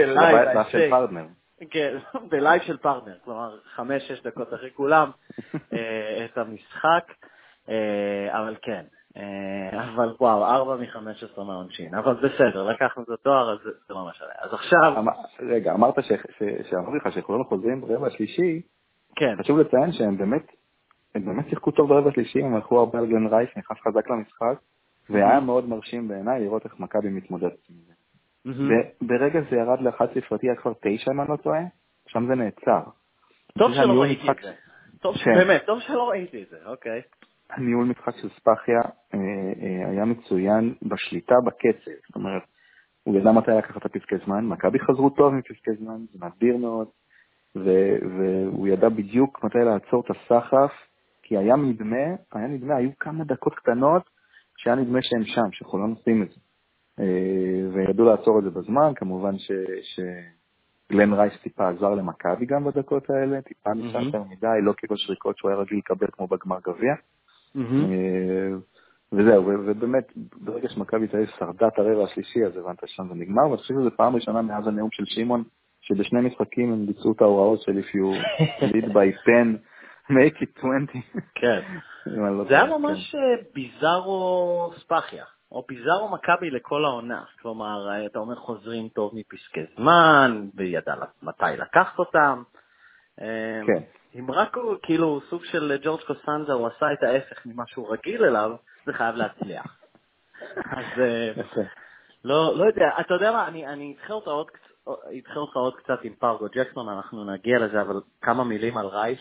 של 0.69 0.89
פרטנר. 0.89 1.25
כן, 1.71 1.97
בלייב 2.31 2.61
של 2.61 2.77
פרטנר, 2.77 3.15
כלומר 3.23 3.57
חמש-שש 3.75 4.21
דקות 4.23 4.53
אחרי 4.53 4.71
כולם, 4.73 5.11
אה, 5.73 6.25
את 6.25 6.37
המשחק, 6.37 7.03
אה, 7.20 7.20
אבל 8.31 8.55
כן, 8.61 8.83
אה, 9.17 9.83
אבל 9.93 10.13
וואו, 10.19 10.45
ארבע 10.45 10.75
מחמש 10.75 11.23
עשרה 11.23 11.45
מהעונשין, 11.45 11.95
אבל 11.95 12.13
בסדר, 12.13 12.63
לקחנו 12.63 13.03
את 13.03 13.09
התואר, 13.09 13.53
אז 13.53 13.59
זה 13.63 13.93
לא 13.93 14.07
משנה. 14.09 14.29
אז 14.39 14.53
עכשיו... 14.53 15.03
רגע, 15.39 15.73
אמרת 15.73 15.95
שאמרתי 16.69 16.97
לך 16.97 17.13
שחולון 17.13 17.43
חוזרים 17.43 17.81
ברבע 17.81 18.07
השלישי, 18.07 18.61
כן. 19.15 19.35
חשוב 19.39 19.59
לציין 19.59 19.91
שהם 19.91 20.17
באמת, 20.17 20.51
הם 21.15 21.25
באמת 21.25 21.49
שיחקו 21.49 21.71
טוב 21.71 21.89
ברבע 21.89 22.09
השלישי, 22.09 22.41
הם 22.41 22.55
הלכו 22.55 22.79
הרבה 22.79 22.99
על 22.99 23.05
גלן 23.05 23.27
רייס, 23.27 23.49
נכנס 23.57 23.77
חזק 23.87 24.09
למשחק, 24.09 24.59
והיה 25.09 25.39
מאוד 25.39 25.69
מרשים 25.69 26.07
בעיניי 26.07 26.41
לראות 26.41 26.65
איך 26.65 26.79
מכבי 26.79 27.09
מתמודדת 27.09 27.69
עם 27.69 27.75
זה. 27.87 27.93
וברגע 28.45 29.39
זה 29.49 29.55
ירד 29.55 29.81
לאחד 29.81 30.05
ספרתי, 30.13 30.47
היה 30.47 30.55
כבר 30.55 30.73
תשע, 30.81 31.11
אם 31.11 31.21
אני 31.21 31.29
לא 31.29 31.35
טועה, 31.35 31.61
שם 32.07 32.27
זה 32.27 32.35
נעצר. 32.35 32.81
טוב 33.59 33.71
שלא 33.73 34.01
ראיתי 34.01 34.31
את 34.31 34.35
זה. 34.41 34.51
כן. 35.23 35.35
באמת, 35.35 35.65
טוב 35.65 35.79
שלא 35.79 36.09
ראיתי 36.09 36.43
את 36.43 36.49
זה, 36.49 36.57
אוקיי. 36.65 37.01
הניהול 37.51 37.85
משחק 37.85 38.17
של 38.21 38.29
ספאחיה 38.29 38.81
אה, 39.13 39.19
אה, 39.61 39.89
היה 39.89 40.05
מצוין 40.05 40.73
בשליטה 40.81 41.35
בקצב, 41.45 41.91
זאת 42.07 42.15
אומרת, 42.15 42.41
הוא 43.03 43.17
ידע 43.17 43.31
מתי 43.31 43.51
לקחת 43.51 43.77
את 43.77 43.85
הפסקי 43.85 44.15
זמן, 44.25 44.45
מכבי 44.45 44.79
חזרו 44.79 45.09
טוב 45.09 45.33
עם 45.33 45.41
פסקי 45.41 45.71
זמן, 45.79 45.97
זה 46.13 46.25
מדביר 46.25 46.57
מאוד, 46.57 46.87
ו- 47.55 47.97
והוא 48.17 48.67
ידע 48.67 48.89
בדיוק 48.89 49.43
מתי 49.43 49.57
לעצור 49.57 50.03
את 50.05 50.09
הסחף, 50.09 50.71
כי 51.23 51.37
היה 51.37 51.55
נדמה, 51.55 52.05
היה 52.33 52.47
נדמה, 52.47 52.75
היו 52.75 52.89
כמה 52.99 53.23
דקות 53.23 53.55
קטנות 53.55 54.09
שהיה 54.57 54.75
נדמה 54.75 54.99
שהם 55.01 55.23
שם, 55.25 55.51
שחולון 55.51 55.89
עושים 55.91 56.23
את 56.23 56.29
זה. 56.29 56.39
אה, 56.99 57.73
וידעו 57.73 58.05
לעצור 58.05 58.39
את 58.39 58.43
זה 58.43 58.49
בזמן, 58.49 58.91
כמובן 58.95 59.37
ש... 59.37 59.51
ש... 59.81 59.99
רייס 60.93 61.33
טיפה 61.43 61.69
עזר 61.69 61.89
למכבי 61.89 62.45
גם 62.45 62.65
בדקות 62.65 63.09
האלה, 63.09 63.41
טיפה 63.41 63.69
ניסה 63.73 63.99
יותר 64.01 64.23
מדי, 64.23 64.61
לא 64.61 64.73
כאילו 64.77 64.97
שריקות 64.97 65.37
שהוא 65.37 65.51
היה 65.51 65.59
רגיל 65.59 65.77
לקבל 65.77 66.07
כמו 66.11 66.27
בגמר 66.27 66.57
גביע. 66.67 66.93
אה, 67.55 68.57
וזהו, 69.13 69.45
ובאמת, 69.45 70.11
ברגע 70.15 70.69
שמכבי 70.69 71.07
תל 71.07 71.17
אביב 71.17 71.29
שרדה 71.39 71.67
את 71.67 71.79
הרבע 71.79 72.03
השלישי, 72.03 72.45
אז 72.45 72.57
הבנת 72.57 72.79
ששם 72.85 73.07
זה 73.07 73.15
נגמר, 73.15 73.43
ואני 73.43 73.57
חושב 73.57 73.73
שזו 73.73 73.89
פעם 73.97 74.15
ראשונה 74.15 74.41
מאז 74.41 74.67
הנאום 74.67 74.89
של 74.91 75.03
שמעון, 75.05 75.43
שבשני 75.81 76.21
משחקים 76.21 76.73
הם 76.73 76.85
ביצעו 76.85 77.11
את 77.11 77.21
ההוראות 77.21 77.61
של 77.61 77.71
If 77.79 77.95
you 77.95 78.15
lead 78.61 78.85
by 78.93 79.11
10, 79.23 79.57
make 80.09 80.41
it 80.41 80.59
20. 80.59 80.87
כן. 81.35 81.61
לא 82.05 82.43
זה 82.43 82.53
היה 82.53 82.77
ממש 82.77 83.11
כן. 83.11 83.17
אה, 83.17 83.23
ביזארו 83.53 84.71
ספאחיה, 84.77 85.25
או 85.51 85.65
ביזארו 85.67 86.09
מכבי 86.09 86.49
לכל 86.49 86.85
העונה. 86.85 87.23
כלומר, 87.41 87.89
אה, 87.89 88.05
אתה 88.05 88.19
אומר 88.19 88.35
חוזרים 88.35 88.87
טוב 88.87 89.11
מפסקי 89.15 89.61
זמן, 89.77 90.47
וידע 90.55 90.95
מתי 91.23 91.57
לקחת 91.57 91.99
אותם. 91.99 92.43
כן. 93.67 93.83
אם 94.19 94.31
רק 94.31 94.57
הוא, 94.57 94.75
כאילו, 94.83 95.21
סוג 95.29 95.45
של 95.45 95.77
ג'ורג' 95.83 96.01
קוסטנזה, 96.01 96.53
הוא 96.53 96.67
עשה 96.67 96.93
את 96.93 97.03
ההפך 97.03 97.45
ממה 97.45 97.63
שהוא 97.67 97.93
רגיל 97.93 98.23
אליו, 98.23 98.51
זה 98.85 98.93
חייב 98.93 99.15
להצליח. 99.15 99.77
אז 100.77 100.85
אה, 100.99 101.31
לא, 102.23 102.57
לא 102.57 102.65
יודע, 102.65 102.89
אתה 102.99 103.13
יודע 103.13 103.31
מה, 103.31 103.47
אני, 103.47 103.67
אני 103.67 103.95
אדחה 103.97 104.13
אותך 104.13 104.27
עוד, 104.27 104.47
אותך 105.35 105.55
עוד 105.55 105.75
קצת 105.75 105.99
עם 106.03 106.13
פרגו 106.13 106.45
ג'קסון, 106.51 106.89
אנחנו 106.89 107.25
נגיע 107.33 107.59
לזה, 107.59 107.81
אבל 107.81 108.01
כמה 108.21 108.43
מילים 108.43 108.77
על 108.77 108.85
רייס. 108.85 109.19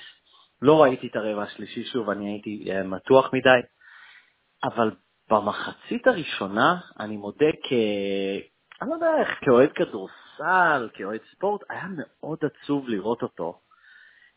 לא 0.63 0.83
ראיתי 0.83 1.07
את 1.07 1.17
הרבע 1.17 1.43
השלישי 1.43 1.85
שוב, 1.85 2.11
אני 2.11 2.31
הייתי 2.31 2.65
uh, 2.67 2.87
מתוח 2.87 3.31
מדי, 3.33 3.61
אבל 4.65 4.91
במחצית 5.31 6.07
הראשונה, 6.07 6.77
אני 7.01 7.17
מודה 7.17 7.51
כ... 7.63 7.73
אני 8.83 8.91
לא 8.91 8.95
יודע 8.95 9.11
איך, 9.21 9.29
כאוהד 9.41 9.73
כדורסל, 9.73 10.89
כאוהד 10.95 11.21
ספורט, 11.33 11.61
היה 11.71 11.85
מאוד 11.89 12.39
עצוב 12.45 12.89
לראות 12.89 13.23
אותו. 13.23 13.61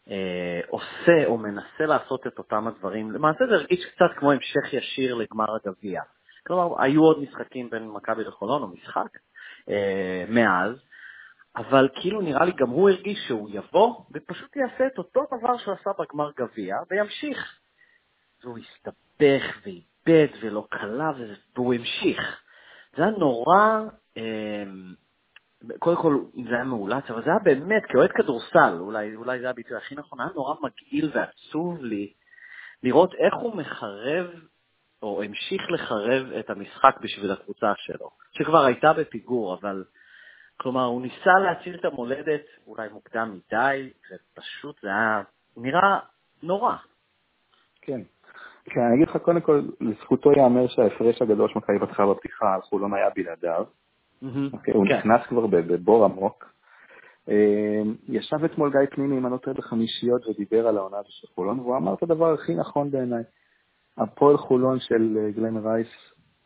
אה, 0.10 0.62
עושה 0.70 1.26
או 1.26 1.38
מנסה 1.38 1.86
לעשות 1.86 2.28
את 2.28 2.38
אותם 2.38 2.68
הדברים. 2.68 3.12
למעשה 3.12 3.46
זה 3.50 3.54
הרגיש 3.54 3.86
קצת 3.86 4.18
כמו 4.18 4.32
המשך 4.32 4.74
ישיר 4.74 5.16
לגמר 5.16 5.56
הגביע. 5.56 6.02
כלומר, 6.48 6.82
היו 6.82 7.04
עוד 7.04 7.20
משחקים 7.20 7.70
בין 7.70 7.90
מכבי 7.90 8.24
לחולון, 8.24 8.62
או 8.62 8.68
משחק, 8.68 9.18
אה, 9.70 10.26
מאז, 10.30 10.76
אבל 11.56 11.90
כאילו 11.96 12.22
נראה 12.22 12.46
לי 12.46 12.52
גם 12.52 12.70
הוא 12.70 12.90
הרגיש 12.90 13.20
שהוא 13.28 13.50
יבוא 13.54 13.96
ופשוט 14.14 14.56
יעשה 14.56 14.88
את 14.88 14.98
אותו 14.98 15.26
דבר 15.38 15.58
שהוא 15.58 15.74
עשה 15.74 15.92
בגמר 16.00 16.32
גביע 16.38 16.76
וימשיך. 16.90 17.60
והוא 18.44 18.58
הסתבך 18.58 19.58
ואיבד 19.64 20.34
ולא 20.42 20.68
קלה 20.70 21.12
והוא 21.56 21.74
המשיך. 21.74 22.42
זה 22.98 23.04
היה 23.04 23.12
נורא, 23.12 23.82
אה, 24.18 24.64
קודם 25.79 25.98
כל 25.98 26.17
זה 26.50 26.55
היה 26.55 26.63
מאולץ, 26.63 27.03
אבל 27.10 27.24
זה 27.24 27.29
היה 27.29 27.39
באמת, 27.39 27.84
כאוהד 27.86 28.12
כדורסל, 28.12 28.77
אולי, 28.79 29.15
אולי 29.15 29.39
זה 29.39 29.50
הביטוי 29.50 29.77
הכי 29.77 29.96
נכון, 29.96 30.20
היה 30.22 30.29
נורא 30.36 30.55
מגעיל 30.62 31.12
ועצוב 31.13 31.84
לי 31.84 32.13
לראות 32.84 33.13
איך 33.13 33.34
הוא 33.34 33.55
מחרב, 33.55 34.27
או 35.01 35.24
המשיך 35.24 35.62
לחרב 35.72 36.32
את 36.39 36.50
המשחק 36.50 36.96
בשביל 37.01 37.32
הקבוצה 37.32 37.74
שלו, 37.77 38.10
שכבר 38.32 38.65
הייתה 38.65 38.93
בפיגור, 38.93 39.53
אבל 39.53 39.84
כלומר, 40.58 40.86
הוא 40.86 41.01
ניסה 41.01 41.39
להציל 41.43 41.75
את 41.75 41.86
המולדת 41.86 42.41
אולי 42.67 42.89
מוקדם 42.89 43.32
מדי, 43.32 43.89
ופשוט 44.12 44.82
זה 44.82 44.88
היה 44.88 45.22
נראה 45.58 46.00
נורא. 46.43 46.75
כן. 47.82 48.01
כן, 48.65 48.82
אני 48.82 48.96
אגיד 48.96 49.08
לך, 49.08 49.17
קודם 49.17 49.41
כל, 49.41 49.62
לזכותו 49.82 50.32
ייאמר 50.32 50.67
שההפרש 50.67 51.22
הגדול 51.22 51.50
שמכבי 51.53 51.79
פתחה 51.79 52.05
בפתיחה 52.05 52.53
על 52.53 52.62
חולון 52.62 52.93
היה 52.93 53.10
בלעדיו. 53.15 53.65
אוקיי, 54.53 54.74
הוא 54.74 54.88
כן. 54.88 54.98
נכנס 54.98 55.22
כבר 55.27 55.48
בבור 55.48 56.06
עמוק. 56.06 56.53
אמ, 57.27 57.96
ישב 58.08 58.44
אתמול 58.44 58.72
גיא 58.72 58.80
פנימי, 58.92 59.18
אם 59.18 59.25
אני 59.25 59.34
לא 59.34 59.38
טועה, 59.38 59.58
בחמישיות 59.58 60.27
ודיבר 60.27 60.68
על 60.68 60.77
העונה 60.77 60.98
של 61.03 61.27
חולון, 61.36 61.60
והוא 61.60 61.77
אמר 61.77 61.94
את 61.94 62.03
הדבר 62.03 62.34
הכי 62.34 62.56
נכון 62.56 62.92
בעיניי. 62.92 63.24
הפועל 63.98 64.38
חולון 64.38 64.80
של 64.80 65.18
אה, 65.18 65.32
גלן 65.32 65.58
רייס 65.58 65.88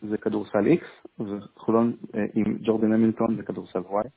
זה 0.01 0.17
כדורסל 0.17 0.65
X, 0.67 1.09
וחולון 1.19 1.93
אה, 2.15 2.25
עם 2.33 2.57
ג'ורדן 2.61 2.93
המילטון 2.93 3.35
זה 3.35 3.43
כדורסל 3.43 3.79
Y. 3.79 4.07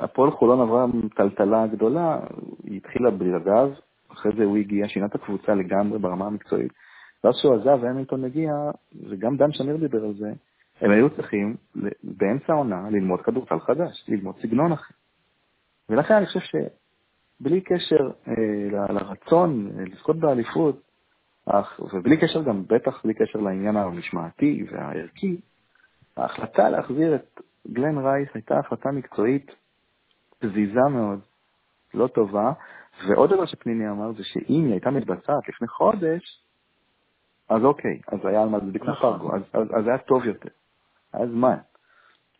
והפועל 0.00 0.30
חולון 0.30 0.60
עברה 0.60 0.86
טלטלה 1.16 1.66
גדולה, 1.66 2.20
היא 2.64 2.76
התחילה 2.76 3.10
בלעדיו, 3.10 3.72
אחרי 4.12 4.32
זה 4.36 4.44
הוא 4.44 4.56
הגיע, 4.56 4.88
שינה 4.88 5.06
את 5.06 5.14
הקבוצה 5.14 5.54
לגמרי 5.54 5.98
ברמה 5.98 6.26
המקצועית. 6.26 6.72
ואז 7.24 7.34
כשהוא 7.38 7.54
עזב 7.54 7.78
והמילטון 7.82 8.24
הגיע, 8.24 8.52
וגם 9.08 9.36
דן 9.36 9.52
שמיר 9.52 9.76
דיבר 9.76 10.04
על 10.04 10.14
זה, 10.14 10.32
הם 10.84 10.90
היו 10.90 11.10
צריכים 11.10 11.56
באמצע 12.02 12.52
העונה 12.52 12.90
ללמוד 12.90 13.20
כדורסל 13.22 13.60
חדש, 13.60 14.04
ללמוד 14.08 14.34
סגנון 14.42 14.72
אחר. 14.72 14.94
ולכן 15.88 16.14
אני 16.14 16.26
חושב 16.26 16.40
שבלי 16.40 17.60
קשר 17.60 18.10
אה, 18.28 18.92
לרצון 18.92 19.70
אה, 19.78 19.84
לזכות 19.84 20.16
באליפות, 20.16 20.80
אך, 21.46 21.80
ובלי 21.92 22.16
קשר 22.16 22.42
גם, 22.42 22.62
בטח 22.66 23.04
בלי 23.04 23.14
קשר 23.14 23.38
לעניין 23.38 23.76
המשמעתי 23.76 24.66
והערכי, 24.70 25.36
ההחלטה 26.16 26.68
להחזיר 26.68 27.14
את 27.14 27.40
גלן 27.72 27.98
רייס 27.98 28.28
הייתה 28.34 28.58
החלטה 28.58 28.90
מקצועית 28.90 29.50
פזיזה 30.38 30.88
מאוד, 30.90 31.20
לא 31.94 32.06
טובה, 32.06 32.52
ועוד 33.08 33.30
דבר 33.30 33.46
שפניני 33.46 33.90
אמר 33.90 34.12
זה 34.12 34.24
שאם 34.24 34.64
היא 34.64 34.72
הייתה 34.72 34.90
מתבצעת 34.90 35.48
לפני 35.48 35.68
חודש, 35.68 36.44
אז 37.48 37.64
אוקיי, 37.64 38.00
אז 38.08 38.18
היה 38.24 38.42
על 38.42 38.48
מה 38.48 38.58
להדביק 38.58 38.82
נכון. 38.82 39.34
אז, 39.34 39.42
אז, 39.52 39.68
אז 39.74 39.86
היה 39.86 39.98
טוב 39.98 40.24
יותר. 40.24 40.48
היה 41.16 41.26
זמן. 41.26 41.56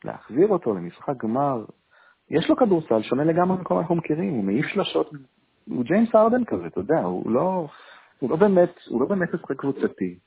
להחזיר 0.05 0.49
אותו 0.49 0.75
למשחק 0.75 1.17
גמר, 1.17 1.65
יש 2.31 2.51
לו 2.51 2.57
כדורסל 2.57 3.03
שונה 3.03 3.25
לגמרי 3.25 3.57
מכל 3.61 3.75
מה 3.75 3.81
שאנחנו 3.81 3.95
מכירים, 3.95 4.33
הוא 4.33 4.45
מעיף 4.45 4.67
שלשות, 4.67 5.11
הוא 5.69 5.85
ג'יימס 5.85 6.15
ארדן 6.15 6.45
כזה, 6.45 6.67
אתה 6.67 6.81
יודע, 6.81 7.01
הוא 7.01 7.31
לא, 7.31 7.69
הוא 8.19 8.31
לא 8.31 8.37
באמת, 8.37 8.75
הוא 8.89 9.01
לא 9.01 9.07
באמת 9.07 9.35
משחק 9.35 9.57
קבוצתי. 9.57 10.19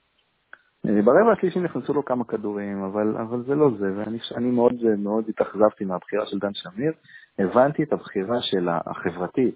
אה, 0.86 1.02
ברבע 1.02 1.32
השלישי 1.32 1.60
נכנסו 1.60 1.94
לו 1.94 2.06
כמה 2.06 2.24
כדורים, 2.24 2.84
אבל, 2.84 3.18
אבל 3.18 3.44
זה 3.44 3.56
לא 3.56 3.70
זה, 3.80 3.94
ואני 3.96 4.52
מאוד, 4.52 4.74
מאוד 4.98 5.30
התאכזבתי 5.30 5.86
מהבחירה 5.86 6.26
של 6.26 6.40
דן 6.40 6.54
שמיר. 6.54 6.94
הבנתי 7.40 7.84
את 7.84 7.94
הבחירה 7.94 8.42
של 8.42 8.70
החברתית, 8.86 9.56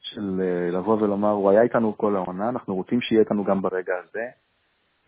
של 0.00 0.40
אה, 0.40 0.70
לבוא 0.70 1.02
ולומר, 1.02 1.30
הוא 1.30 1.50
היה 1.50 1.62
איתנו 1.62 1.96
כל 1.96 2.16
העונה, 2.16 2.48
אנחנו 2.48 2.74
רוצים 2.74 3.00
שיהיה 3.00 3.20
איתנו 3.20 3.44
גם 3.44 3.62
ברגע 3.62 3.94
הזה. 4.04 4.24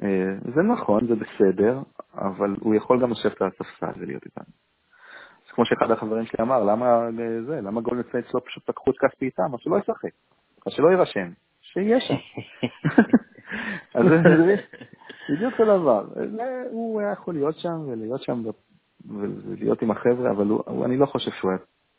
אה, 0.02 0.52
זה 0.54 0.62
נכון, 0.62 1.06
זה 1.06 1.14
בסדר, 1.14 1.78
אבל 2.14 2.56
הוא 2.60 2.74
יכול 2.74 3.02
גם 3.02 3.10
לשבת 3.10 3.42
על 3.42 3.48
הספסל 3.48 4.00
ולהיות 4.00 4.24
איתנו. 4.24 4.44
זה 5.46 5.54
כמו 5.54 5.64
שאחד 5.64 5.90
החברים 5.90 6.26
שלי 6.26 6.44
אמר, 6.44 6.64
למה 6.64 7.08
זה, 7.46 7.60
למה 7.60 7.80
גולדן 7.80 8.08
סטייטס 8.08 8.34
לא 8.34 8.40
פשוט 8.46 8.68
לקחו 8.68 8.90
את 8.90 8.96
כספי 8.98 9.26
איתם, 9.26 9.54
אז 9.54 9.60
שלא 9.60 9.78
ישחק, 9.78 10.10
אז 10.66 10.72
שלא 10.72 10.88
יירשם, 10.88 11.28
שיהיה 11.60 12.00
שם. 12.00 12.14
אז 13.94 14.04
זה 14.08 14.56
בדיוק 15.30 15.52
אותו 15.52 15.78
דבר. 15.78 16.04
הוא 16.70 17.00
היה 17.00 17.12
יכול 17.12 17.34
להיות 17.34 17.58
שם 17.58 17.80
ולהיות 17.88 18.22
שם 18.22 18.42
ולהיות 19.08 19.82
עם 19.82 19.90
החבר'ה, 19.90 20.30
אבל 20.30 20.46
הוא, 20.46 20.84
אני 20.84 20.96
לא 20.96 21.06
חושב 21.06 21.30
שהוא 21.30 21.50
היה 21.50 21.58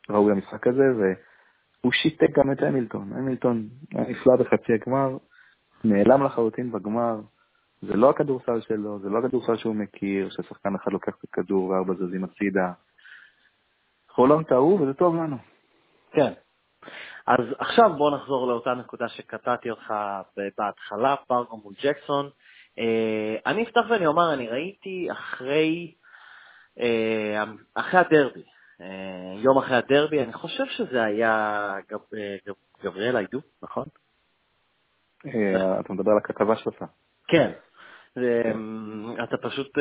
ראוי 0.09 0.31
למשחק 0.31 0.67
הזה, 0.67 0.83
והוא 0.97 1.91
שיתק 1.91 2.37
גם 2.37 2.51
את 2.51 2.61
המילטון. 2.61 3.13
המילטון 3.13 3.67
היה 3.93 4.09
נפלא 4.09 4.35
בחצי 4.35 4.73
הגמר, 4.73 5.17
נעלם 5.83 6.23
לחלוטין 6.23 6.71
בגמר. 6.71 7.19
זה 7.81 7.93
לא 7.93 8.09
הכדורסל 8.09 8.61
שלו, 8.61 8.99
זה 8.99 9.09
לא 9.09 9.19
הכדורסל 9.19 9.57
שהוא 9.57 9.75
מכיר, 9.75 10.29
ששחקן 10.29 10.75
אחד 10.75 10.91
לוקח 10.91 11.11
את 11.19 11.23
הכדור 11.23 11.69
וארבע 11.69 11.93
זזים 11.93 12.23
הצידה. 12.23 12.71
חולון 14.09 14.43
טעו 14.43 14.79
וזה 14.81 14.93
טוב 14.93 15.15
לנו. 15.15 15.37
כן. 16.11 16.33
אז 17.27 17.45
עכשיו 17.59 17.93
בוא 17.97 18.15
נחזור 18.15 18.47
לאותה 18.47 18.73
נקודה 18.73 19.07
שקטעתי 19.09 19.69
אותך 19.69 19.93
בהתחלה, 20.57 21.15
פרגו 21.27 21.57
מול 21.57 21.73
ג'קסון. 21.83 22.29
אה, 22.79 23.35
אני 23.45 23.63
אפתח 23.63 23.81
ואני 23.89 24.05
אומר, 24.05 24.33
אני 24.33 24.47
ראיתי 24.47 25.07
אחרי, 25.11 25.93
אה, 26.79 27.43
אחרי 27.75 27.99
הדרבי, 27.99 28.43
אה, 28.81 29.33
יום 29.37 29.57
אחרי 29.57 29.77
הדרבי, 29.77 30.23
אני 30.23 30.33
חושב 30.33 30.65
שזה 30.65 31.03
היה 31.03 31.75
גבריאל 32.83 33.15
היידו, 33.15 33.39
נכון? 33.63 33.85
אתה 35.79 35.93
מדבר 35.93 36.11
על 36.11 36.17
הכתבה 36.17 36.55
שלך. 36.55 36.85
כן. 37.27 37.51
אתה 39.23 39.37
פשוט 39.37 39.77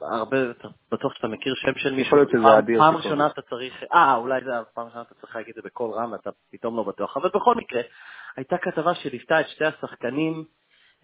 הרבה, 0.00 0.36
בטוח 0.92 1.14
שאתה 1.14 1.28
מכיר 1.28 1.54
שם 1.54 1.72
של 1.76 1.94
מישהו, 1.94 2.18
פעם 2.78 2.96
ראשונה 2.96 3.26
אתה 3.26 3.42
צריך, 3.42 3.82
אה, 3.94 4.16
אולי 4.16 4.40
זה 4.44 4.58
הפעם 4.58 4.86
ראשונה 4.86 5.02
אתה 5.02 5.14
צריך 5.14 5.36
להגיד 5.36 5.54
את 5.58 5.62
זה 5.62 5.68
בקול 5.68 5.90
רם 5.90 6.12
ואתה 6.12 6.30
פתאום 6.50 6.76
לא 6.76 6.82
בטוח, 6.82 7.16
אבל 7.16 7.28
בכל 7.34 7.54
מקרה, 7.54 7.80
הייתה 8.36 8.58
כתבה 8.58 8.94
שליוותה 8.94 9.40
את 9.40 9.48
שתי 9.48 9.64
השחקנים 9.64 10.44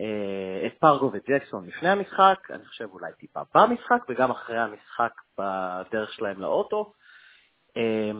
אה, 0.00 0.66
את 0.66 0.72
פרגו 0.78 1.10
וג'קסון 1.12 1.66
לפני 1.66 1.88
המשחק, 1.88 2.38
אני 2.50 2.64
חושב 2.66 2.88
אולי 2.92 3.12
טיפה 3.18 3.40
במשחק 3.54 4.02
וגם 4.08 4.30
אחרי 4.30 4.58
המשחק 4.58 5.12
בדרך 5.38 6.12
שלהם 6.12 6.40
לאוטו. 6.40 6.92
אה, 7.76 8.10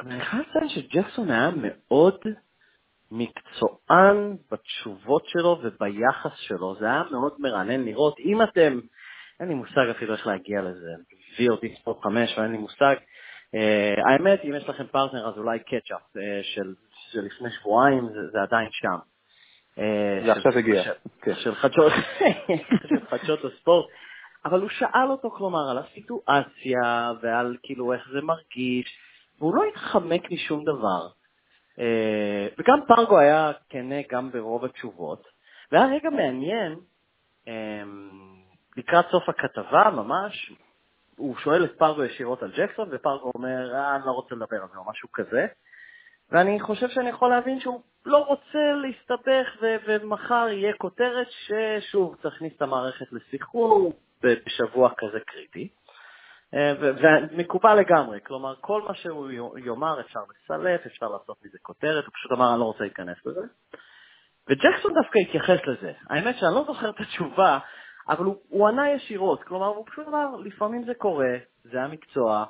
אני 0.00 0.20
חייב 0.20 0.44
לציין 0.48 0.68
שג'קסון 0.68 1.30
היה 1.30 1.50
מאוד 1.56 2.18
מקצוען 3.10 4.36
בתשובות 4.52 5.26
שלו 5.26 5.58
וביחס 5.62 6.36
שלו, 6.36 6.74
זה 6.80 6.86
היה 6.86 7.02
מאוד 7.10 7.32
מרענן 7.38 7.84
לראות. 7.84 8.20
אם 8.20 8.42
אתם, 8.42 8.80
אין 9.40 9.48
לי 9.48 9.54
מושג 9.54 9.88
אפילו 9.90 10.14
איך 10.14 10.26
להגיע 10.26 10.62
לזה, 10.62 10.90
VOD 11.36 11.80
ספורט 11.80 12.02
5 12.02 12.38
ואין 12.38 12.52
לי 12.52 12.58
מושג. 12.58 12.96
Uh, 13.54 14.10
האמת, 14.10 14.40
אם 14.44 14.54
יש 14.54 14.68
לכם 14.68 14.86
פרטנר 14.86 15.28
אז 15.28 15.38
אולי 15.38 15.58
קצ'אפ 15.58 16.00
uh, 16.16 16.20
של, 16.42 16.74
של 17.10 17.20
לפני 17.20 17.50
שבועיים, 17.50 18.08
זה, 18.08 18.28
זה 18.32 18.42
עדיין 18.42 18.68
שם. 18.72 18.98
אה, 19.78 20.20
זה 20.26 20.32
עכשיו 20.32 20.58
הגיע. 20.58 20.82
כן. 21.22 21.34
של 22.88 23.06
חדשות 23.06 23.44
הספורט. 23.44 23.86
אבל 24.44 24.60
הוא 24.60 24.68
שאל 24.68 25.10
אותו, 25.10 25.30
כלומר, 25.30 25.70
על 25.70 25.78
הסיטואציה 25.78 27.12
ועל 27.22 27.56
כאילו 27.62 27.92
איך 27.92 28.08
זה 28.12 28.20
מרגיש, 28.20 28.98
והוא 29.38 29.54
לא 29.54 29.62
התחמק 29.64 30.30
משום 30.30 30.64
דבר. 30.64 31.08
אה, 31.78 32.48
וגם 32.58 32.80
פרגו 32.88 33.18
היה 33.18 33.52
כנה 33.68 33.96
גם 34.10 34.30
ברוב 34.30 34.64
התשובות. 34.64 35.26
והיה 35.72 35.86
רגע 35.86 36.10
מעניין, 36.10 36.76
אה, 37.48 37.82
לקראת 38.76 39.06
סוף 39.10 39.28
הכתבה 39.28 39.90
ממש, 39.90 40.52
הוא 41.16 41.36
שואל 41.36 41.64
את 41.64 41.78
פרגו 41.78 42.04
ישירות 42.04 42.42
על 42.42 42.52
ג'קסון, 42.56 42.88
ופרגו 42.92 43.32
אומר, 43.34 43.74
אה, 43.74 43.96
אני 43.96 44.02
לא 44.06 44.10
רוצה 44.10 44.34
לדבר 44.34 44.56
על 44.62 44.68
זה 44.72 44.78
או 44.78 44.90
משהו 44.90 45.08
כזה. 45.12 45.46
ואני 46.30 46.60
חושב 46.60 46.88
שאני 46.88 47.08
יכול 47.08 47.30
להבין 47.30 47.60
שהוא 47.60 47.80
לא 48.06 48.18
רוצה 48.18 48.58
להסתבך 48.82 49.46
ו- 49.62 49.76
ומחר 49.86 50.46
יהיה 50.50 50.72
כותרת 50.72 51.26
ששוב 51.30 52.16
צריך 52.22 52.34
להכניס 52.34 52.52
את 52.56 52.62
המערכת 52.62 53.06
לסחרור 53.12 53.92
בשבוע 54.22 54.90
כזה 54.98 55.20
קריטי. 55.26 55.68
אה, 56.54 56.72
ומקובל 56.80 57.74
לגמרי, 57.74 58.18
כלומר 58.26 58.54
כל 58.60 58.82
מה 58.82 58.94
שהוא 58.94 59.58
יאמר 59.58 60.00
אפשר 60.00 60.20
לסלף, 60.20 60.86
אפשר 60.86 61.08
לעשות 61.08 61.36
מזה 61.44 61.58
כותרת, 61.62 62.04
הוא 62.04 62.12
פשוט 62.14 62.32
אמר 62.32 62.50
אני 62.50 62.60
לא 62.60 62.64
רוצה 62.64 62.84
להיכנס 62.84 63.16
לזה. 63.26 63.40
וג'קסון 64.48 64.94
דווקא 64.94 65.18
התייחס 65.18 65.58
לזה. 65.66 65.92
האמת 66.10 66.36
שאני 66.38 66.54
לא 66.54 66.64
זוכר 66.66 66.90
את 66.90 67.00
התשובה, 67.00 67.58
אבל 68.08 68.24
הוא, 68.24 68.36
הוא 68.48 68.68
ענה 68.68 68.90
ישירות, 68.90 69.42
כלומר 69.42 69.66
הוא 69.66 69.86
פשוט 69.86 70.08
אמר 70.08 70.36
לפעמים 70.36 70.84
זה 70.84 70.94
קורה, 70.94 71.36
זה 71.64 71.82
המקצוע, 71.82 72.44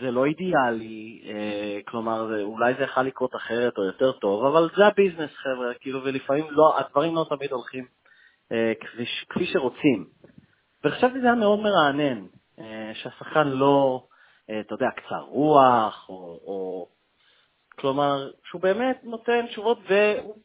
זה 0.00 0.10
לא 0.10 0.24
אידיאלי, 0.24 1.22
אה, 1.24 1.78
כלומר, 1.88 2.42
אולי 2.42 2.74
זה 2.74 2.82
יכול 2.82 3.02
לקרות 3.02 3.36
אחרת 3.36 3.78
או 3.78 3.84
יותר 3.84 4.12
טוב, 4.12 4.44
אבל 4.44 4.68
זה 4.76 4.86
הביזנס, 4.86 5.30
חבר'ה, 5.34 5.74
כאילו, 5.80 6.04
ולפעמים 6.04 6.46
לא, 6.50 6.78
הדברים 6.78 7.14
לא 7.14 7.26
תמיד 7.28 7.52
הולכים 7.52 7.84
אה, 8.52 8.72
כפי, 8.80 9.04
כפי 9.28 9.46
שרוצים. 9.46 10.06
וחשבתי 10.84 11.18
שזה 11.18 11.26
היה 11.26 11.34
מאוד 11.34 11.58
מרענן, 11.58 12.26
שהשחקן 12.94 13.48
לא, 13.48 14.06
אתה 14.60 14.74
יודע, 14.74 14.90
קצר 14.90 15.20
רוח, 15.20 16.06
או, 16.08 16.14
או 16.44 16.88
כלומר, 17.78 18.30
שהוא 18.44 18.62
באמת 18.62 19.00
נותן 19.04 19.46
תשובות, 19.46 19.78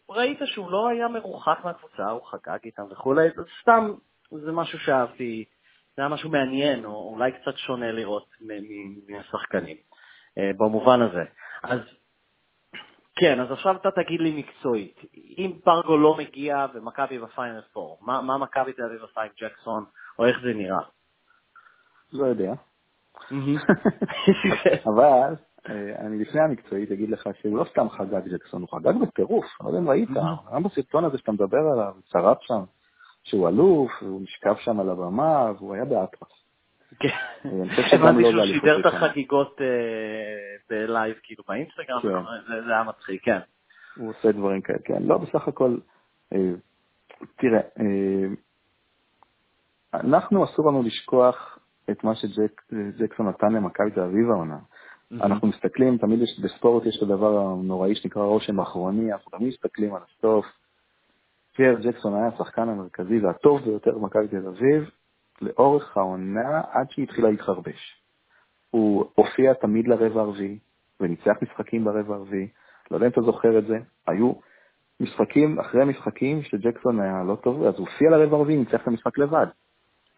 וראית 0.09 0.39
שהוא 0.45 0.71
לא 0.71 0.87
היה 0.87 1.07
מרוחק 1.07 1.59
מהקבוצה, 1.63 2.09
הוא 2.09 2.21
חגג 2.25 2.57
איתם 2.65 2.83
וכולי, 2.91 3.29
זה 3.35 3.41
סתם, 3.61 3.93
זה 4.31 4.51
משהו 4.51 4.79
שאהבתי, 4.79 5.45
זה 5.95 6.01
היה 6.01 6.09
משהו 6.09 6.29
מעניין, 6.29 6.85
או 6.85 7.13
אולי 7.13 7.31
קצת 7.31 7.57
שונה 7.57 7.91
לראות 7.91 8.27
מהשחקנים, 9.07 9.77
אה, 10.37 10.51
במובן 10.57 11.01
הזה. 11.01 11.23
אז 11.63 11.79
כן, 13.15 13.39
אז 13.39 13.51
עכשיו 13.51 13.75
אתה 13.75 13.91
תגיד 13.91 14.19
לי 14.19 14.31
מקצועית, 14.39 14.99
אם 15.37 15.59
פרגו 15.63 15.97
לא 15.97 16.17
מגיע 16.17 16.65
ומכבי 16.73 17.19
בפיינל 17.19 17.61
פור, 17.73 17.97
מה, 18.01 18.21
מה 18.21 18.37
מכבי 18.37 18.73
תל 18.73 18.83
אביב 18.83 19.01
עושה 19.01 19.21
עם 19.21 19.29
ג'קסון, 19.41 19.85
או 20.19 20.25
איך 20.25 20.37
זה 20.43 20.53
נראה? 20.53 20.81
לא 22.13 22.25
יודע. 22.25 22.53
אבל 24.89 25.35
אה, 25.69 26.05
אני 26.05 26.19
לפני 26.19 26.41
המקצועית 26.41 26.91
אגיד 26.91 27.09
לך 27.09 27.29
שהוא 27.41 27.57
לא 27.57 27.65
סתם 27.71 27.89
חגג 27.89 28.21
ג'קסון, 28.27 28.61
הוא 28.61 28.69
חגג 28.69 28.93
בטירוף, 29.01 29.45
לא 29.61 29.67
יודע 29.67 29.79
אם 29.79 29.89
ראית, 29.89 30.09
גם 30.53 30.63
בסרטון 30.63 31.05
הזה 31.05 31.17
שאתה 31.17 31.31
מדבר 31.31 31.57
עליו, 31.57 31.93
צרף 32.11 32.37
שם, 32.41 32.63
שהוא 33.23 33.49
אלוף, 33.49 33.91
הוא 34.01 34.21
נשכב 34.21 34.55
שם 34.59 34.79
על 34.79 34.89
הבמה, 34.89 35.51
והוא 35.57 35.73
היה 35.73 35.85
באטרס. 35.85 36.29
כן, 36.99 37.07
הבנתי 37.91 38.23
שהוא 38.31 38.45
שידר 38.45 38.79
את 38.79 38.85
החגיגות 38.85 39.61
אה, 39.61 39.65
בלייב, 40.69 41.15
כאילו 41.23 41.43
באינסטגרם, 41.47 42.01
כן. 42.01 42.63
זה 42.67 42.73
היה 42.73 42.83
מצחיק, 42.83 43.25
כן. 43.25 43.39
הוא 43.97 44.09
עושה 44.09 44.31
דברים 44.31 44.61
כאלה, 44.61 44.79
כן. 44.85 45.03
לא, 45.03 45.17
בסך 45.17 45.47
הכל, 45.47 45.77
אה, 46.33 46.51
תראה, 47.35 47.61
אנחנו 49.93 50.45
אסור 50.45 50.67
לנו 50.67 50.83
לשכוח 50.83 51.56
את 51.91 52.03
מה 52.03 52.15
שג'קסון 52.15 53.27
נתן 53.27 53.51
למכבי 53.51 53.91
תל 53.91 54.01
אביב 54.01 54.29
העונה. 54.31 54.57
אנחנו 55.11 55.47
מסתכלים, 55.47 55.97
תמיד 55.97 56.21
יש, 56.21 56.39
בספורט 56.43 56.85
יש 56.85 56.97
את 56.97 57.01
הדבר 57.01 57.39
הנוראי 57.39 57.95
שנקרא 57.95 58.23
רושם 58.23 58.59
אחרוני, 58.59 59.13
אנחנו 59.13 59.31
תמיד 59.31 59.47
מסתכלים 59.47 59.95
על 59.95 60.01
הסוף. 60.03 60.45
פייר 61.55 61.79
ג'קסון 61.79 62.15
היה 62.15 62.27
השחקן 62.27 62.69
המרכזי 62.69 63.19
והטוב 63.19 63.61
ביותר 63.61 63.97
במכבי 63.97 64.27
תל 64.27 64.47
אביב 64.47 64.89
לאורך 65.41 65.97
העונה 65.97 66.61
עד 66.71 66.91
שהיא 66.91 67.03
התחילה 67.03 67.29
להתחרבש. 67.29 68.03
הוא 68.69 69.05
הופיע 69.15 69.53
תמיד 69.53 69.87
לרבע 69.87 70.21
הרביעי 70.21 70.59
וניצח 70.99 71.35
משחקים 71.41 71.83
ברבע 71.83 72.15
הרביעי. 72.15 72.47
לא 72.91 72.95
יודע 72.95 73.05
אם 73.05 73.11
אתה 73.11 73.21
זוכר 73.21 73.59
את 73.59 73.65
זה, 73.65 73.77
היו 74.07 74.33
משחקים 74.99 75.59
אחרי 75.59 75.85
משחקים 75.85 76.43
שג'קסון 76.43 76.99
היה 76.99 77.23
לא 77.23 77.35
טוב, 77.35 77.63
אז 77.63 77.73
הוא 77.77 77.87
הופיע 77.87 78.09
לרבע 78.09 78.37
הרביעי, 78.37 78.57
ניצח 78.57 78.81
את 78.81 78.87
המשחק 78.87 79.17
לבד. 79.17 79.47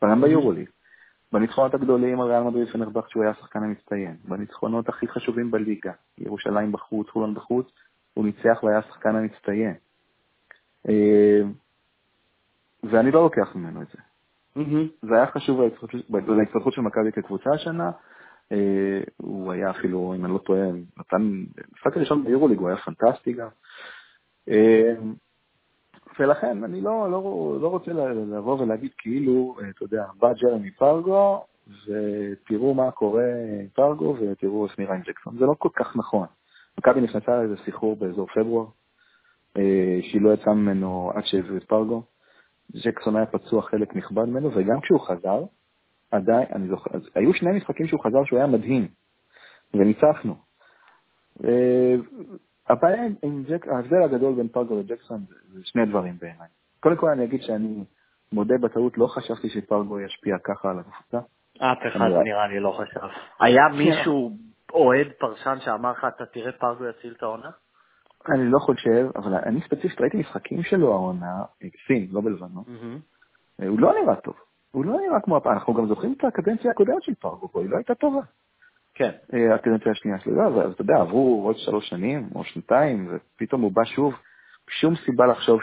גם 0.03 0.21
ביורוליג. 0.21 0.69
בניצחונות 1.33 1.73
הגדולים 1.73 2.21
על 2.21 2.27
ריאל 2.27 2.43
מדריד 2.43 2.69
פנרבכט 2.69 3.09
שהוא 3.09 3.23
היה 3.23 3.31
השחקן 3.31 3.63
המצטיין, 3.63 4.15
בניצחונות 4.23 4.89
הכי 4.89 5.07
חשובים 5.07 5.51
בליגה, 5.51 5.91
ירושלים 6.17 6.71
בחוץ, 6.71 7.09
חולון 7.09 7.33
בחוץ, 7.33 7.67
הוא 8.13 8.25
ניצח 8.25 8.63
והיה 8.63 8.77
השחקן 8.77 9.15
המצטיין. 9.15 9.73
אה, 10.89 11.41
ואני 12.83 13.11
לא 13.11 13.23
לוקח 13.23 13.55
ממנו 13.55 13.81
את 13.81 13.87
זה. 13.87 13.97
זה 15.01 15.15
היה 15.15 15.27
חשוב 15.27 15.61
להתפתחות 16.09 16.73
של 16.73 16.81
מכבי 16.81 17.11
כקבוצה 17.11 17.49
השנה. 17.53 17.91
אה, 18.51 19.01
הוא 19.17 19.51
היה 19.51 19.69
אפילו, 19.69 20.13
אם 20.15 20.25
אני 20.25 20.33
לא 20.33 20.37
טועה, 20.37 20.61
נתן, 20.97 21.21
המשחק 21.71 21.97
הראשון 21.97 22.23
ביורוליג 22.23 22.59
הוא 22.59 22.67
היה 22.67 22.77
פנטסטי 22.77 23.33
גם. 23.33 23.47
אה, 26.19 26.25
ולכן 26.25 26.63
אני 26.63 26.81
לא, 26.81 27.11
לא, 27.11 27.57
לא 27.61 27.67
רוצה 27.67 27.91
לבוא 27.93 28.61
ולהגיד 28.61 28.91
כאילו, 28.97 29.55
אה, 29.61 29.69
אתה 29.69 29.83
יודע, 29.83 30.05
בא 30.19 30.33
ג'רמי 30.33 30.71
פרגו, 30.71 31.45
ותראו 31.67 32.73
מה 32.73 32.91
קורה 32.91 33.23
עם 33.61 33.67
פרגו, 33.67 34.15
ותראו 34.19 34.65
איך 34.65 34.79
נראה 34.79 34.95
עם 34.95 35.01
ג'קסון. 35.01 35.37
זה 35.37 35.45
לא 35.45 35.55
כל 35.57 35.69
כך 35.75 35.95
נכון. 35.95 36.27
מכבי 36.77 37.01
נכנסה 37.01 37.37
לאיזה 37.37 37.55
סחרור 37.65 37.95
באזור 37.95 38.27
פברואר, 38.27 38.65
אה, 39.57 39.99
שהיא 40.01 40.21
לא 40.21 40.33
יצאה 40.33 40.53
ממנו 40.53 41.11
עד 41.15 41.25
שהביאו 41.25 41.57
את 41.57 41.63
פרגו. 41.63 42.03
ג'קסון 42.85 43.15
היה 43.15 43.25
פצוע 43.25 43.61
חלק 43.61 43.95
נכבד 43.95 44.25
ממנו, 44.25 44.51
וגם 44.55 44.81
כשהוא 44.81 44.99
חזר, 44.99 45.43
עדיין, 46.11 46.45
אני 46.55 46.67
זוכר, 46.67 46.89
היו 47.15 47.33
שני 47.33 47.57
משחקים 47.57 47.87
שהוא 47.87 48.03
חזר 48.03 48.25
שהוא 48.25 48.39
היה 48.39 48.47
מדהים, 48.47 48.87
וניצחנו. 49.73 50.35
הבעיה 52.69 53.03
עם 53.23 53.43
ג'ק, 53.43 53.67
ההבדל 53.67 54.03
הגדול 54.03 54.35
בין 54.35 54.47
פרגו 54.47 54.79
לג'קסון 54.79 55.19
זה 55.53 55.59
שני 55.63 55.85
דברים 55.85 56.17
בעיניי. 56.21 56.47
קודם 56.79 56.95
כל 56.95 57.09
אני 57.09 57.23
אגיד 57.23 57.41
שאני 57.41 57.83
מודה 58.33 58.55
בטעות, 58.57 58.97
לא 58.97 59.07
חשבתי 59.07 59.49
שפרגו 59.49 59.99
ישפיע 59.99 60.37
ככה 60.43 60.69
על 60.69 60.79
הקבוצה. 60.79 61.17
אף 61.57 61.77
אחד 61.87 62.05
נראה 62.23 62.47
לי 62.47 62.59
לא 62.59 62.77
חשב. 62.79 63.07
היה 63.39 63.67
מישהו, 63.77 64.31
אוהד 64.73 65.07
פרשן 65.19 65.57
שאמר 65.65 65.91
לך, 65.91 66.05
אתה 66.15 66.25
תראה 66.25 66.51
פרגו 66.51 66.85
יציל 66.85 67.13
את 67.17 67.23
העונה? 67.23 67.49
אני 68.27 68.51
לא 68.51 68.59
חושב, 68.59 69.07
אבל 69.15 69.35
אני 69.35 69.61
ספציפית 69.61 70.01
ראיתי 70.01 70.17
משחקים 70.17 70.63
שלו 70.63 70.93
העונה, 70.93 71.43
בסין, 71.57 72.07
לא 72.11 72.21
בלבנון. 72.21 72.63
הוא 73.57 73.79
לא 73.79 73.93
נראה 74.01 74.15
טוב. 74.15 74.35
הוא 74.71 74.85
לא 74.85 74.97
נראה 75.01 75.19
כמו 75.21 75.37
הפעם, 75.37 75.53
אנחנו 75.53 75.73
גם 75.73 75.87
זוכרים 75.87 76.13
את 76.17 76.23
הקדנציה 76.23 76.71
הקודמת 76.71 77.03
של 77.03 77.15
פרגו 77.15 77.47
פה, 77.47 77.61
היא 77.61 77.69
לא 77.69 77.75
הייתה 77.77 77.95
טובה. 77.95 78.21
כן. 78.99 79.11
הקדנציה 79.55 79.91
השנייה 79.91 80.19
שלו, 80.19 80.61
אז 80.65 80.71
אתה 80.71 80.81
יודע, 80.81 80.95
עברו 80.95 81.43
עוד 81.45 81.57
שלוש 81.57 81.89
שנים 81.89 82.29
או 82.35 82.43
שנתיים, 82.43 83.09
ופתאום 83.11 83.61
הוא 83.61 83.71
בא 83.71 83.85
שוב, 83.85 84.13
שום 84.69 84.95
סיבה 84.95 85.25
לחשוב 85.25 85.59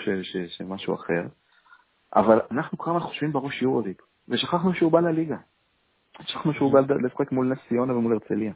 שמשהו 0.49 0.94
אחר. 0.94 1.22
אבל 2.16 2.40
אנחנו 2.51 2.79
הזמן 2.87 3.01
חושבים 3.01 3.33
בראש 3.33 3.62
יורוליג, 3.62 3.96
ושכחנו 4.29 4.75
שהוא 4.75 4.92
בא 4.92 5.01
לליגה. 5.01 5.37
שכחנו 6.22 6.55
שהוא 6.55 6.72
בא 6.72 6.81
לשחק 7.05 7.33
מול 7.33 7.53
נס 7.53 7.59
ציונה 7.68 7.96
ומול 7.96 8.12
הרצליה. 8.12 8.53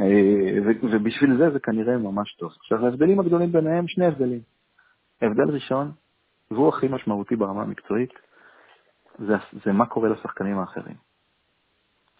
אה, 0.00 0.76
ובשביל 0.82 1.36
זה 1.36 1.50
זה 1.50 1.58
כנראה 1.60 1.98
ממש 1.98 2.36
טוב. 2.38 2.52
עכשיו, 2.56 2.84
ההבדלים 2.84 3.20
הגדולים 3.20 3.52
ביניהם, 3.52 3.88
שני 3.88 4.06
הבדלים. 4.06 4.40
הבדל 5.22 5.50
ראשון, 5.54 5.92
והוא 6.50 6.68
הכי 6.68 6.88
משמעותי 6.88 7.36
ברמה 7.36 7.62
המקצועית, 7.62 8.12
זה, 9.18 9.34
זה 9.64 9.72
מה 9.72 9.86
קורה 9.86 10.08
לשחקנים 10.08 10.58
האחרים. 10.58 11.07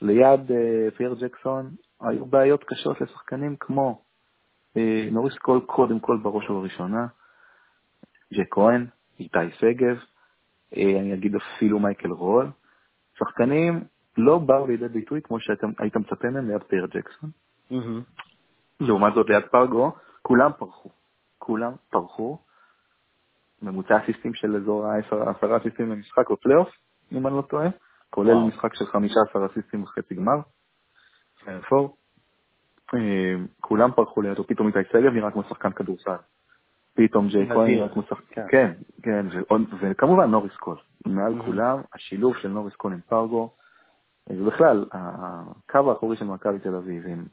ליד 0.02 0.50
uh, 0.50 0.94
פייר 0.96 1.14
ג'קסון 1.14 1.70
היו 2.00 2.26
בעיות 2.26 2.64
קשות 2.64 3.00
לשחקנים 3.00 3.56
כמו 3.60 4.02
uh, 4.74 4.78
נוריס 5.12 5.38
קול 5.38 5.60
קודם 5.60 6.00
כל 6.00 6.18
בראש 6.22 6.50
ובראשונה, 6.50 7.06
ג'ייק 8.34 8.46
כהן, 8.50 8.86
איתי 9.20 9.38
שגב, 9.58 9.96
uh, 9.96 10.76
אני 10.76 11.14
אגיד 11.14 11.34
אפילו 11.34 11.78
מייקל 11.78 12.10
רול, 12.10 12.50
שחקנים 13.18 13.84
לא 14.16 14.38
באו 14.38 14.66
לידי 14.66 14.88
ביטוי 14.88 15.22
כמו 15.22 15.40
שהיית 15.40 15.96
מצפה 15.96 16.30
מהם 16.30 16.50
ליד 16.50 16.62
פייר 16.62 16.86
ג'קסון. 16.86 17.30
לעומת 18.80 19.14
זאת 19.14 19.28
ליד 19.28 19.42
פרגו, 19.50 19.92
כולם 20.22 20.50
פרחו. 20.58 20.90
כולם 21.38 21.72
פרחו. 21.90 22.38
ממוצע 23.62 23.96
האסיסטים 23.96 24.34
שלו 24.34 24.56
אזור 24.56 24.86
העשרה 24.86 25.56
אסיסטים 25.56 25.90
במשחק 25.90 26.30
בפלייאוף, 26.30 26.68
אם 27.12 27.26
אני 27.26 27.36
לא 27.36 27.42
טועה. 27.42 27.68
כולל 28.10 28.34
וואו. 28.34 28.46
משחק 28.46 28.74
של 28.74 28.86
15 28.86 29.46
אסיסטים 29.46 29.82
בחצי 29.82 30.14
גמר, 30.14 30.40
פור. 31.68 31.96
אה, 32.94 33.34
כולם 33.60 33.90
פרחו 33.92 34.22
לידו, 34.22 34.46
פתאום 34.46 34.66
איתי 34.66 34.78
שגב 34.92 35.12
נראה 35.12 35.30
כמו 35.30 35.42
שחקן 35.42 35.72
כדורסל. 35.72 36.16
פתאום 36.94 37.28
ג'ייק 37.28 37.48
כהן 37.48 37.70
נראה 37.70 37.88
כמו 37.88 38.02
שחקן, 38.02 38.46
כן, 38.48 38.72
כן, 39.02 39.26
כן 39.30 39.46
וכמובן 39.80 40.30
נוריס 40.30 40.56
קול. 40.56 40.76
מעל 41.06 41.40
mm-hmm. 41.40 41.44
כולם, 41.44 41.80
השילוב 41.94 42.36
של 42.36 42.48
נוריס 42.48 42.74
קול 42.74 42.92
עם 42.92 43.00
פרגו, 43.00 43.50
ובכלל, 44.30 44.84
הקו 44.92 45.90
האחורי 45.90 46.16
של 46.16 46.24
מכבי 46.24 46.58
תל 46.58 46.74
אביב, 46.74 47.06
עם 47.06 47.24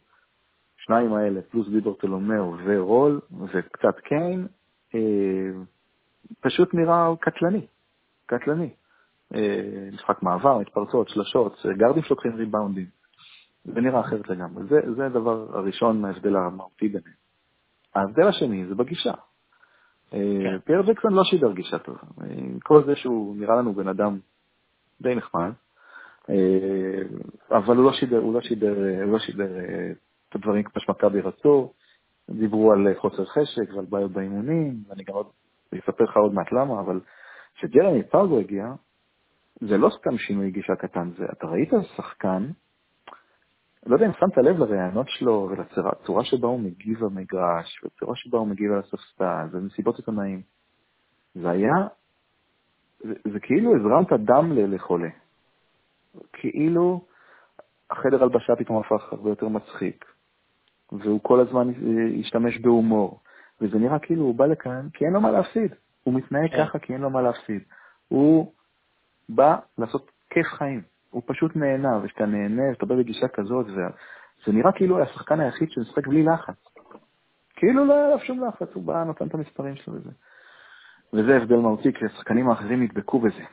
שניים 0.78 1.14
האלה, 1.14 1.42
פלוס 1.42 1.68
ביברטולומיאו 1.68 2.56
ורול, 2.66 3.20
וקצת 3.48 4.00
קיין, 4.00 4.48
אה, 4.96 5.00
פשוט 6.42 6.74
נראה 6.74 7.08
קטלני, 7.20 7.68
קטלני. 8.26 8.70
אה, 9.34 9.90
משחק 9.94 10.24
מעבר, 10.24 10.58
מתפרצות, 10.58 11.10
שלשות, 11.10 11.66
גרדים 11.78 12.04
שלוקחים 12.04 12.36
ריבאונדים. 12.36 12.86
זה 13.66 13.82
נראה 13.82 14.00
אחרת 14.00 14.30
לגמרי. 14.30 14.64
זה, 14.64 14.80
זה 14.96 15.06
הדבר 15.06 15.58
הראשון, 15.58 16.06
ההבדל 16.06 16.36
המהותי 16.36 16.88
ביניהם. 16.88 17.16
ההבדל 17.96 18.28
השני 18.28 18.66
זה 18.66 18.76
בגישה. 18.76 19.14
אה, 20.14 20.20
כן. 20.44 20.60
פייר 20.60 20.82
ג'קסון 20.82 21.14
לא 21.14 21.24
שידר 21.24 21.52
גישה 21.52 21.80
טובה. 21.80 22.00
עם 22.30 22.60
כל 22.64 22.84
זה 22.86 22.96
שהוא 22.96 23.36
נראה 23.38 23.56
לנו 23.56 23.74
בן 23.74 23.88
אדם 23.88 24.20
די 25.02 25.16
נחמד, 25.16 25.52
אה, 26.30 27.02
אבל 27.52 27.78
הוא 27.78 27.86
לא 27.86 27.94
שידר, 27.94 28.20
הוא 28.20 28.34
לא 28.34 28.42
שידר, 28.42 28.76
הוא 29.04 29.12
לא 29.12 29.20
שידר 29.20 29.46
את 30.30 30.36
הדברים 30.36 30.64
כמו 30.64 30.82
שמכבי 30.82 31.22
רצו. 31.22 31.72
דיברו 32.30 32.72
על 32.72 32.88
חוסר 32.98 33.26
חשק 33.26 33.74
ועל 33.74 33.86
בעיות 33.90 34.12
באימונים, 34.12 34.84
ואני 34.88 35.04
גם 35.04 35.14
עוד 35.14 35.28
אספר 35.76 36.04
לך 36.04 36.18
עוד 36.18 36.34
מעט 36.34 36.52
למה, 36.52 36.80
אבל 36.80 37.00
כשג'רמי 37.56 38.04
פרגו 38.04 38.40
הגיע, 38.40 38.74
זה 39.62 39.78
לא 39.78 39.90
סתם 40.00 40.18
שינוי 40.18 40.52
גישה 40.52 40.76
קטן, 40.76 41.12
זה, 41.18 41.26
אתה 41.32 41.48
ראית 41.48 41.70
שחקן, 41.96 42.48
לא 43.86 43.96
יודע 43.96 44.06
אם 44.06 44.12
שמת 44.20 44.38
לב 44.38 44.58
לרעיונות 44.58 45.10
שלו 45.10 45.50
ולצורה 45.52 46.26
שבה 46.26 46.48
הוא 46.48 46.60
מגיב 46.60 47.00
במגרש, 47.00 47.84
ולצורה 47.84 48.16
שבה 48.16 48.38
הוא 48.38 48.48
מגיב 48.48 48.72
על 48.72 48.80
הספסל, 48.80 49.48
ומסיבות 49.52 49.98
עיתונאים. 49.98 50.42
זה 51.36 51.50
היה, 51.50 51.74
זה, 53.00 53.14
זה 53.34 53.40
כאילו 53.40 53.76
הזרמת 53.76 54.14
דם 54.14 54.52
לחולה. 54.52 55.10
כאילו 56.34 57.06
החדר 57.92 58.24
הלבשה 58.24 58.56
פתאום 58.56 58.80
הפך 58.80 59.14
הרבה 59.14 59.30
יותר 59.30 59.48
מצחיק, 59.48 60.06
והוא 60.92 61.20
כל 61.24 61.40
הזמן 61.40 61.72
השתמש 62.20 62.58
בהומור, 62.58 63.20
וזה 63.62 63.78
נראה 63.78 64.00
כאילו 64.00 64.24
הוא 64.24 64.36
בא 64.36 64.46
לכאן 64.46 64.88
כי 64.94 65.06
אין 65.06 65.14
לו 65.14 65.22
מה 65.22 65.32
להפסיד. 65.32 65.76
הוא 66.04 66.14
מתנהג 66.14 66.52
כן. 66.52 66.66
ככה 66.66 66.80
כי 66.80 66.94
אין 66.94 67.02
לו 67.02 67.10
מה 67.10 67.22
להפסיד. 67.22 67.62
הוא 68.08 68.54
בא 69.30 69.56
לעשות 69.78 70.12
כיף 70.30 70.48
חיים. 70.48 70.82
הוא 71.10 71.22
פשוט 71.26 71.56
נהנה, 71.56 72.00
וכשאתה 72.04 72.26
נהנה, 72.26 72.64
ואתה 72.70 72.86
בא 72.86 72.96
בגישה 72.96 73.28
כזאת, 73.28 73.66
זה 74.46 74.52
נראה 74.52 74.72
כאילו 74.72 75.02
השחקן 75.02 75.40
היחיד 75.40 75.72
שמשחק 75.72 76.08
בלי 76.08 76.24
לחץ. 76.24 76.56
כאילו 77.56 77.86
לא 77.86 77.94
היה 77.94 78.06
עליו 78.06 78.20
שום 78.20 78.48
לחץ, 78.48 78.68
הוא 78.74 78.84
בא, 78.84 79.04
נותן 79.04 79.28
את 79.28 79.34
המספרים 79.34 79.76
שלו 79.76 79.94
וזה. 79.94 80.10
וזה 81.14 81.38
הבדל 81.38 81.56
מהותי, 81.56 81.94
כי 81.94 82.06
השחקנים 82.06 82.50
האחרים 82.50 82.84
נדבקו 82.84 83.20
בזה. 83.20 83.44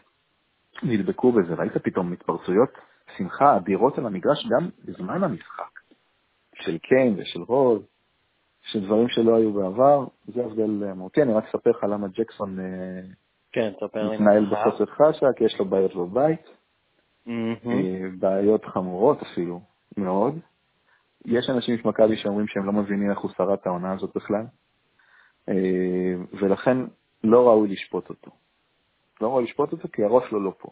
נדבקו 0.82 1.32
בזה, 1.32 1.54
ראית 1.54 1.76
פתאום 1.76 2.12
התפרצויות 2.12 2.70
שמחה 3.16 3.56
אדירות 3.56 3.98
על 3.98 4.06
המגרש 4.06 4.46
גם 4.50 4.68
בזמן 4.85 5.24
המשחק, 5.24 5.80
של 6.54 6.78
קיין 6.78 7.14
ושל 7.18 7.40
רוז, 7.42 7.82
של 8.62 8.85
דברים 8.85 9.08
שלא 9.08 9.37
היו 9.37 9.52
בעבר, 9.52 10.06
זה 10.26 10.44
הבדל 10.44 10.92
מהותי. 10.94 11.22
אני 11.22 11.32
רק 11.32 11.44
אספר 11.44 11.70
לך 11.70 11.85
למה 11.85 12.08
ג'קסון 12.08 12.61
אה, 12.61 13.00
כן, 13.52 13.72
מתנהל 14.12 14.46
בחוסר 14.50 14.84
כי 15.36 15.44
יש 15.44 15.58
לו 15.58 15.64
בעיות 15.64 15.94
בבית, 15.96 16.50
אה, 17.28 17.32
בעיות 18.18 18.64
חמורות 18.64 19.22
אפילו, 19.22 19.60
מאוד. 19.96 20.38
יש 21.24 21.50
אנשים 21.50 21.74
iš 21.74 21.84
מכבי 21.84 22.16
שאומרים 22.16 22.46
שהם 22.46 22.66
לא 22.66 22.72
מבינים 22.72 23.10
איך 23.10 23.18
הוא 23.18 23.30
שרד 23.36 23.58
את 23.60 23.66
העונה 23.66 23.92
הזאת 23.92 24.16
בכלל, 24.16 24.44
אה, 25.48 26.14
ולכן 26.40 26.78
לא 27.24 27.48
ראוי 27.48 27.68
לשפוט 27.68 28.08
אותו. 28.08 28.30
לא 29.20 29.28
ראוי 29.28 29.44
לשפוט 29.44 29.72
אותו 29.72 29.88
כי 29.92 30.04
הראש 30.04 30.24
שלו 30.30 30.40
לא 30.40 30.52
פה. 30.58 30.68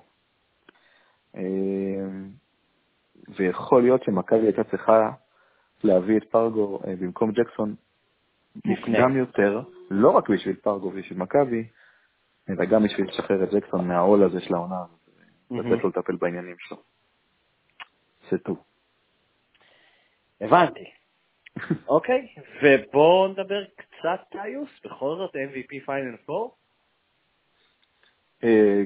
ויכול 3.29 3.83
להיות 3.83 4.03
שמכבי 4.03 4.47
הייתה 4.47 4.65
צריכה 4.65 5.11
להביא 5.85 6.17
את 6.17 6.25
פרגו 6.25 6.81
במקום 7.01 7.31
ג'קסון 7.31 7.75
מוקדם 8.65 9.17
יותר, 9.17 9.63
לא 9.91 10.11
רק 10.11 10.31
בשביל 10.31 10.57
פרגו 10.57 10.87
ובשביל 10.87 11.19
מכבי, 11.19 11.65
אלא 12.49 12.65
גם 12.65 12.83
בשביל 12.85 13.09
לשחרר 13.09 13.45
את 13.45 13.55
ג'קסון 13.55 13.89
מהעול 13.89 14.25
הזה 14.25 14.41
של 14.41 14.55
העונה 14.55 14.77
הזאת, 14.79 15.01
לתת 15.51 15.83
לו 15.85 15.89
לטפל 15.89 16.17
בעניינים 16.17 16.57
שלו. 16.59 16.77
זה 18.31 18.39
טוב. 18.39 18.63
הבנתי. 20.41 20.85
אוקיי, 21.89 22.29
ובואו 22.63 23.29
נדבר 23.29 23.65
קצת 23.65 24.21
טיוס, 24.31 24.71
בכל 24.85 25.17
זאת 25.19 25.35
MVP 25.35 25.87
פיינל 25.87 26.17
4? 26.31 26.49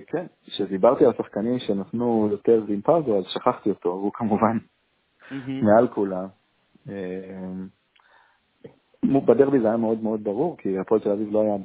כן, 0.06 0.26
כשדיברתי 0.46 1.04
על 1.04 1.10
השחקנים 1.10 1.58
שנתנו 1.58 2.28
יותר 2.30 2.62
פרגו, 2.84 3.18
אז 3.18 3.24
שכחתי 3.28 3.70
אותו, 3.70 3.88
הוא 3.88 4.12
כמובן 4.14 4.58
מעל 5.62 5.88
כולם. 5.88 6.26
אה, 9.14 9.20
בדרבי 9.20 9.60
זה 9.60 9.68
היה 9.68 9.76
מאוד 9.76 10.02
מאוד 10.02 10.24
ברור, 10.24 10.56
כי 10.56 10.78
הפועל 10.78 11.00
תל 11.00 11.10
אביב 11.10 11.32
לא 11.32 11.42
היה 11.42 11.56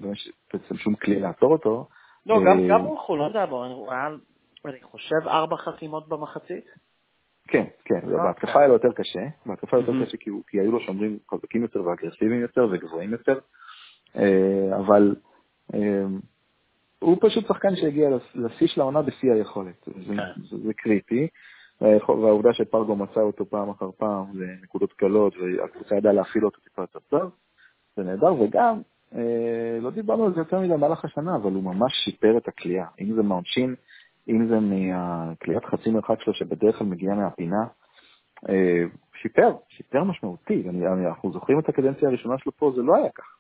בעצם 0.54 0.78
שום 0.78 0.96
כלי 0.96 1.20
לעצור 1.20 1.52
אותו. 1.52 1.88
לא, 2.26 2.36
גם 2.46 2.72
אה, 2.72 2.78
מול 2.78 2.98
חולון 2.98 3.32
זה 3.32 3.38
היה 3.38 3.48
ברור, 3.48 3.94
אני 4.66 4.82
חושב, 4.82 5.28
ארבע 5.28 5.58
חסימות 5.58 6.10
במחצית. 6.10 6.66
כן, 7.48 7.66
כן, 7.86 8.00
לא, 8.04 8.18
בהתקפה 8.18 8.54
כן. 8.54 8.60
היה 8.60 8.68
לו 8.68 8.74
יותר 8.74 8.92
קשה, 8.92 9.20
בהתקפה 9.46 9.78
היה 9.78 9.86
יותר 9.88 10.06
קשה 10.06 10.18
כי 10.48 10.60
היו 10.60 10.72
לו 10.72 10.80
שומרים 10.80 11.18
חזקים 11.32 11.62
יותר 11.62 11.84
ואגרסיביים 11.84 12.42
יותר 12.42 12.68
וגבוהים 12.72 13.12
יותר, 13.12 13.40
אה, 14.16 14.78
אבל 14.78 15.16
אה, 15.74 16.04
הוא 17.00 17.18
פשוט 17.22 17.48
שחקן 17.48 17.76
שהגיע 17.76 18.10
לשיא 18.36 18.68
של 18.68 18.82
העונה 18.82 19.02
בשיא 19.02 19.32
היכולת, 19.32 19.86
זה 19.86 20.14
כן. 20.16 20.72
קריטי. 20.78 21.28
והעובדה 21.82 22.54
שפרגו 22.54 22.96
מצא 22.96 23.20
אותו 23.20 23.46
פעם 23.46 23.70
אחר 23.70 23.90
פעם 23.98 24.26
לנקודות 24.34 24.94
קלות, 24.94 25.34
והקבוצה 25.38 25.96
ידעה 25.96 26.14
להפעיל 26.14 26.46
אותו 26.46 26.62
טיפה 26.62 26.82
יותר 26.82 27.00
טוב, 27.00 27.32
זה 27.96 28.04
נהדר, 28.04 28.42
וגם, 28.42 28.82
אה, 29.16 29.80
לא 29.82 29.90
דיברנו 29.92 30.26
על 30.26 30.34
זה 30.34 30.40
יותר 30.40 30.60
מדי 30.60 30.74
במהלך 30.74 31.06
השנה, 31.06 31.36
אבל 31.36 31.52
הוא 31.52 31.64
ממש 31.64 31.94
שיפר 32.06 32.38
את 32.38 32.48
הכלייה, 32.48 32.86
אם 33.02 33.16
זה 33.16 33.22
מהעונשין, 33.22 33.76
אם 34.30 34.48
זה 34.48 34.60
מהכליית 34.60 35.66
חצי 35.66 35.90
מרחק 35.90 36.22
שלו 36.22 36.34
שבדרך 36.34 36.78
כלל 36.78 36.88
מגיעה 36.88 37.16
מהפינה, 37.16 37.64
אה, 38.50 38.84
שיפר, 39.22 39.56
שיפר 39.70 40.04
משמעותי, 40.04 40.64
אנחנו 41.08 41.32
זוכרים 41.32 41.60
את 41.60 41.70
הקדנציה 41.70 42.10
הראשונה 42.10 42.38
שלו 42.38 42.52
פה, 42.52 42.72
זה 42.76 42.82
לא 42.82 42.96
היה 42.96 43.10
כך. 43.16 43.36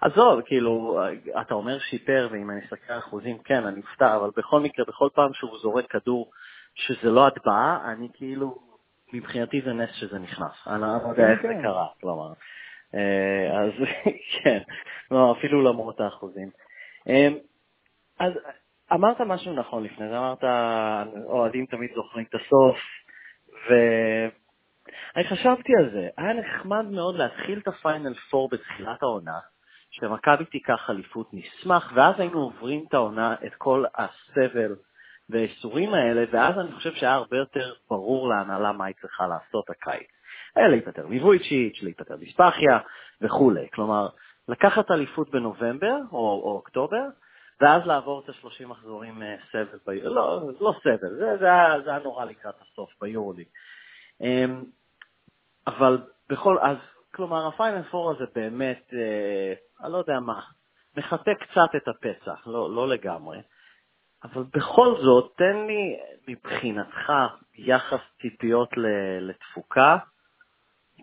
עזוב, 0.00 0.40
כאילו, 0.40 1.00
אתה 1.40 1.54
אומר 1.54 1.78
שיפר, 1.78 2.28
ואם 2.32 2.50
אני 2.50 2.60
אסתכל 2.60 2.92
על 2.92 2.98
אחוזים, 2.98 3.38
כן, 3.38 3.66
אני 3.66 3.80
אופתע, 3.80 4.16
אבל 4.16 4.30
בכל 4.36 4.60
מקרה, 4.60 4.84
בכל 4.88 5.08
פעם 5.14 5.30
שהוא 5.32 5.58
זורק 5.62 5.90
כדור 5.90 6.30
שזה 6.74 7.10
לא 7.10 7.26
הטבעה, 7.26 7.92
אני 7.92 8.08
כאילו, 8.14 8.58
מבחינתי 9.12 9.60
זה 9.60 9.72
נס 9.72 9.90
שזה 9.92 10.18
נכנס. 10.18 10.66
אני 10.66 10.80
לא 10.80 10.86
יודע 11.08 11.30
איך 11.30 11.42
זה 11.42 11.48
כן. 11.48 11.62
קרה, 11.62 11.86
כלומר. 12.00 12.32
אה, 12.94 13.60
אז 13.60 13.72
כן, 14.32 14.58
לא, 15.10 15.34
אפילו 15.38 15.62
למרות 15.62 16.00
האחוזים. 16.00 16.50
אה, 17.08 17.28
אז 18.20 18.32
אמרת 18.92 19.20
משהו 19.20 19.52
נכון 19.52 19.84
לפני 19.84 20.08
זה, 20.08 20.18
אמרת, 20.18 20.44
אוהדים 21.26 21.66
תמיד 21.66 21.90
זוכרים 21.94 22.26
את 22.30 22.34
הסוף, 22.34 22.76
ואני 23.68 25.24
חשבתי 25.28 25.72
על 25.78 25.90
זה, 25.90 26.08
היה 26.16 26.32
נחמד 26.32 26.84
מאוד 26.84 27.16
להתחיל 27.16 27.58
את 27.58 27.68
הפיינל 27.68 28.14
4 28.34 28.56
בתחילת 28.56 29.02
העונה, 29.02 29.38
שמכבי 29.90 30.44
תיקח 30.44 30.90
אליפות 30.90 31.28
נשמח, 31.32 31.92
ואז 31.94 32.20
היינו 32.20 32.38
עוברים 32.38 32.84
את 32.88 32.94
העונה, 32.94 33.34
את 33.46 33.54
כל 33.54 33.84
הסבל 33.94 34.74
והאיסורים 35.30 35.94
האלה, 35.94 36.24
ואז 36.32 36.58
אני 36.58 36.72
חושב 36.72 36.94
שהיה 36.94 37.14
הרבה 37.14 37.36
יותר 37.36 37.72
ברור 37.90 38.28
להנהלה 38.28 38.72
מה 38.72 38.84
היא 38.84 38.94
צריכה 39.00 39.26
לעשות 39.26 39.70
הקיץ. 39.70 40.08
היה 40.56 40.68
להיפטר 40.68 41.06
מוויצ'יץ', 41.06 41.82
להיפטר 41.82 42.16
מספחיה 42.20 42.78
וכולי. 43.20 43.68
כלומר, 43.74 44.08
לקחת 44.48 44.90
אליפות 44.90 45.30
בנובמבר 45.30 45.96
או, 46.12 46.18
או 46.18 46.52
אוקטובר, 46.52 47.04
ואז 47.60 47.86
לעבור 47.86 48.20
את 48.20 48.28
ה-30 48.28 48.66
מחזורים 48.66 49.22
אה, 49.22 49.36
סבל, 49.50 49.78
ב... 49.86 49.90
לא, 49.90 50.40
לא 50.60 50.74
סבל, 50.82 51.10
זה, 51.18 51.36
זה, 51.38 51.44
היה, 51.44 51.80
זה 51.84 51.90
היה 51.90 51.98
נורא 51.98 52.24
לקראת 52.24 52.54
הסוף 52.60 52.90
ביורוליג. 53.00 53.46
אמ, 54.20 54.64
אבל 55.66 55.98
בכל, 56.28 56.58
אז, 56.58 56.76
כלומר, 57.14 57.46
הפיינל 57.46 57.82
פור 57.82 58.10
הזה 58.10 58.24
באמת, 58.34 58.90
אה, 58.92 59.52
אני 59.84 59.92
לא 59.92 59.98
יודע 59.98 60.20
מה, 60.20 60.40
מחטא 60.96 61.34
קצת 61.34 61.76
את 61.76 61.88
הפצע, 61.88 62.34
לא, 62.46 62.74
לא 62.74 62.88
לגמרי. 62.88 63.38
אבל 64.24 64.42
בכל 64.54 64.94
זאת, 65.02 65.32
תן 65.36 65.56
לי 65.66 65.96
מבחינתך 66.28 67.12
יחס 67.58 68.00
ציפיות 68.20 68.68
לתפוקה, 69.20 69.96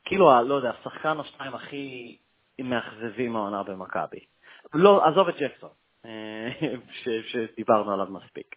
כאילו, 0.05 0.41
לא 0.43 0.53
יודע, 0.53 0.69
השחקן 0.79 1.17
או 1.17 1.23
שניים 1.23 1.55
הכי 1.55 2.17
מאכזבים 2.59 3.35
העונה 3.35 3.63
במכבי. 3.63 4.19
לא, 4.73 5.07
עזוב 5.07 5.27
את 5.27 5.35
ג'קסון, 5.39 5.69
אה, 6.05 6.49
שדיברנו 7.27 7.91
עליו 7.91 8.07
מספיק. 8.09 8.55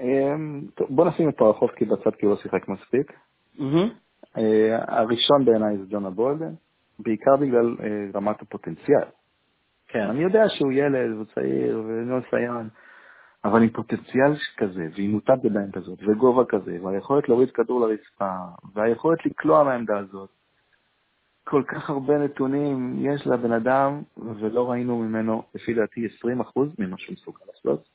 אמ, 0.00 0.60
בוא 0.88 1.04
נשים 1.04 1.28
את 1.28 1.36
פרחובסקי 1.36 1.84
בצד 1.84 2.14
כי 2.14 2.26
הוא 2.26 2.34
לא 2.34 2.40
שיחק 2.42 2.68
מספיק. 2.68 3.12
אה, 4.36 4.98
הראשון 4.98 5.44
בעיניי 5.44 5.78
זה 5.78 5.84
ג'ונה 5.88 6.10
בולדן, 6.10 6.54
בעיקר 6.98 7.36
בגלל 7.36 7.76
אה, 7.80 7.86
רמת 8.14 8.42
הפוטנציאל. 8.42 9.08
כן. 9.88 10.06
אני 10.10 10.22
יודע 10.22 10.48
שהוא 10.48 10.72
ילד, 10.72 11.16
הוא 11.16 11.24
צעיר, 11.34 11.82
ולא 11.86 12.18
ניסיון, 12.20 12.68
אבל 13.44 13.62
עם 13.62 13.68
פוטנציאל 13.68 14.32
כזה, 14.56 14.88
ועם 14.96 15.10
מוטת 15.10 15.44
ידיים 15.44 15.72
כזאת, 15.72 15.98
וגובה 16.02 16.44
כזה, 16.44 16.78
והיכולת 16.82 17.28
להוריד 17.28 17.50
כדור 17.50 17.80
לרצפה, 17.80 18.30
והיכולת 18.74 19.26
לקלוע 19.26 19.64
מהעמדה 19.64 19.98
הזאת, 19.98 20.30
כל 21.44 21.62
כך 21.68 21.90
הרבה 21.90 22.18
נתונים 22.18 23.06
יש 23.06 23.26
לבן 23.26 23.52
אדם, 23.52 24.02
ולא 24.16 24.70
ראינו 24.70 24.98
ממנו, 24.98 25.42
לפי 25.54 25.74
דעתי, 25.74 26.06
20% 26.06 26.60
ממה 26.78 26.98
שהוא 26.98 27.12
מסוגל 27.12 27.40
לעשות. 27.46 27.88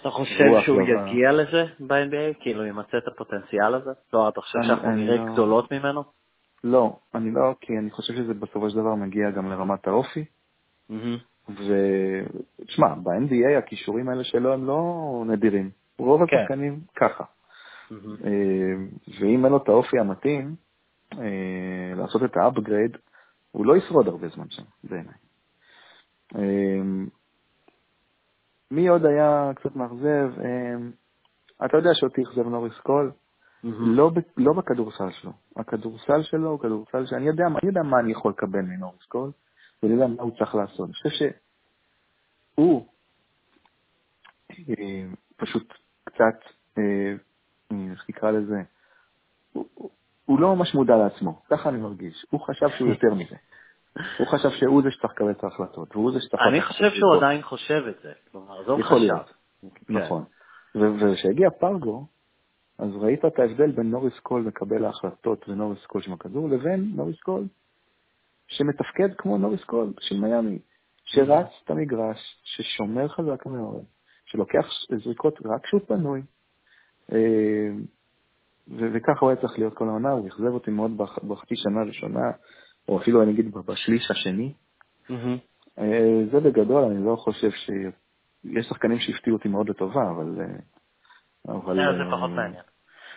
אתה 0.00 0.10
חושב 0.10 0.44
שהוא 0.64 0.82
יגיע 0.82 1.32
לזה 1.32 1.64
ב-NBA? 1.80 2.40
כאילו, 2.40 2.66
ימצא 2.66 2.98
את 2.98 3.08
הפוטנציאל 3.08 3.74
הזה? 3.74 3.90
לא, 4.12 4.28
אתה 4.28 4.40
חושב 4.40 4.58
שאנחנו 4.62 4.90
נראה 4.90 5.16
לא... 5.16 5.32
גדולות 5.32 5.72
ממנו? 5.72 6.02
לא, 6.64 6.96
אני 7.14 7.30
לא, 7.30 7.54
כי 7.60 7.78
אני 7.78 7.90
חושב 7.90 8.14
שזה 8.14 8.34
בסופו 8.34 8.70
של 8.70 8.76
דבר 8.76 8.94
מגיע 8.94 9.30
גם 9.30 9.50
לרמת 9.50 9.86
האופי. 9.86 10.24
ותשמע, 11.52 12.94
ב-NBA 12.94 13.58
הכישורים 13.58 14.08
האלה 14.08 14.24
שלו 14.24 14.52
הם 14.52 14.66
לא 14.66 15.24
נדירים. 15.26 15.70
רוב 15.98 16.26
כן. 16.26 16.36
השחקנים 16.36 16.80
ככה. 16.96 17.24
Mm-hmm. 17.24 18.26
ואם 19.20 19.44
אין 19.44 19.52
לו 19.52 19.56
את 19.56 19.68
האופי 19.68 19.98
המתאים, 19.98 20.54
אה, 21.12 21.94
לעשות 21.96 22.24
את 22.24 22.36
ה 22.36 22.43
upgrade, 22.43 22.96
הוא 23.52 23.66
לא 23.66 23.76
ישרוד 23.76 24.08
הרבה 24.08 24.28
זמן 24.28 24.46
שם, 24.50 24.62
בעיניי. 24.84 25.14
אה, 26.36 26.82
מי 28.70 28.88
עוד 28.88 29.06
היה 29.06 29.50
קצת 29.54 29.76
מאכזב? 29.76 30.32
אתה 31.64 31.76
יודע 31.76 31.90
שאותי 31.94 32.22
אכזב 32.22 32.48
נוריס 32.48 32.78
קול? 32.82 33.10
Mm-hmm. 33.64 33.68
לא, 33.86 34.10
לא 34.36 34.52
בכדורסל 34.52 35.10
שלו. 35.10 35.32
הכדורסל 35.56 36.22
שלו 36.22 36.50
הוא 36.50 36.60
כדורסל 36.60 37.06
שאני 37.06 37.26
יודע, 37.26 37.46
אני 37.46 37.68
יודע 37.68 37.82
מה 37.82 38.00
אני 38.00 38.12
יכול 38.12 38.30
לקבל 38.30 38.60
מנוריס 38.60 39.02
קול. 39.08 39.30
ואני 39.82 39.94
יודע 39.94 40.06
מה 40.06 40.22
הוא 40.22 40.36
צריך 40.38 40.54
לעשות. 40.54 40.86
אני 40.86 40.94
חושב 40.94 41.08
שהוא 42.54 42.86
אה, 44.50 45.04
פשוט 45.36 45.74
קצת 46.04 46.38
אה, 46.78 47.14
נקרא 48.08 48.30
לזה, 48.30 48.62
הוא, 49.52 49.90
הוא 50.24 50.40
לא 50.40 50.56
ממש 50.56 50.74
מודע 50.74 50.96
לעצמו, 50.96 51.42
ככה 51.50 51.68
אני 51.68 51.78
מרגיש. 51.78 52.26
הוא 52.30 52.40
חשב 52.40 52.68
שהוא 52.78 52.88
יותר 52.94 53.14
מזה. 53.14 53.36
הוא 54.18 54.26
חשב 54.26 54.50
שהוא 54.50 54.82
זה 54.82 54.90
שצריך 54.90 55.12
לקבל 55.12 55.30
את 55.30 55.44
ההחלטות, 55.44 55.96
והוא 55.96 56.12
זה 56.12 56.20
שצריך... 56.20 56.42
אני 56.48 56.62
חושב 56.62 56.90
שהוא 56.90 57.16
עדיין 57.16 57.42
חושב 57.42 57.82
את 57.88 58.02
זה. 58.02 58.12
כלומר, 58.32 58.70
הוא 58.70 58.84
חשב. 58.84 58.94
להיות. 58.94 59.32
כן. 59.60 59.94
נכון. 59.94 60.24
וכשהגיע 60.74 61.50
פרגו, 61.50 62.06
אז 62.78 62.90
ראית 62.96 63.24
את 63.24 63.38
ההבדל 63.38 63.70
בין 63.70 63.90
נוריס 63.90 64.18
קול 64.18 64.42
מקבל 64.42 64.84
ההחלטות 64.84 65.48
ונוריס 65.48 65.86
קול 65.86 66.02
של 66.02 66.12
הכדור, 66.12 66.48
לבין 66.48 66.92
נוריס 66.94 67.20
קול 67.20 67.44
שמתפקד 68.46 69.14
כמו 69.18 69.38
נוריס 69.38 69.64
קול 69.64 69.92
של 70.00 70.20
מיאמי, 70.20 70.58
שרץ 71.14 71.46
את 71.64 71.70
המגרש, 71.70 72.18
ששומר 72.44 73.08
חזק 73.08 73.46
מאוד, 73.46 73.84
שלוקח 74.26 74.66
זריקות 75.04 75.38
רק 75.44 75.64
כשהוא 75.64 75.80
פנוי, 75.86 76.22
אה, 77.12 77.70
וככה 78.68 79.20
הוא 79.20 79.30
היה 79.30 79.40
צריך 79.40 79.58
להיות 79.58 79.74
כל 79.74 79.88
העונה, 79.88 80.10
הוא 80.10 80.28
אכזב 80.28 80.46
אותי 80.46 80.70
מאוד 80.70 80.90
בחצי 81.28 81.56
שנה 81.56 81.80
הראשונה, 81.80 82.30
או 82.88 83.00
אפילו 83.00 83.22
אני 83.22 83.32
אגיד 83.32 83.54
בשליש 83.66 84.10
השני. 84.10 84.52
אה, 85.78 86.24
זה 86.32 86.40
בגדול, 86.40 86.84
אני 86.84 87.04
לא 87.04 87.16
חושב 87.16 87.50
ש... 87.50 87.70
יש 88.44 88.66
שחקנים 88.66 88.98
שהפתיעו 88.98 89.36
אותי 89.36 89.48
מאוד 89.48 89.70
לטובה, 89.70 90.10
אבל... 90.10 90.40
אה, 90.40 91.54
אבל... 91.54 91.76
זה 91.76 92.10
פחות 92.10 92.30
מעניין. 92.30 92.62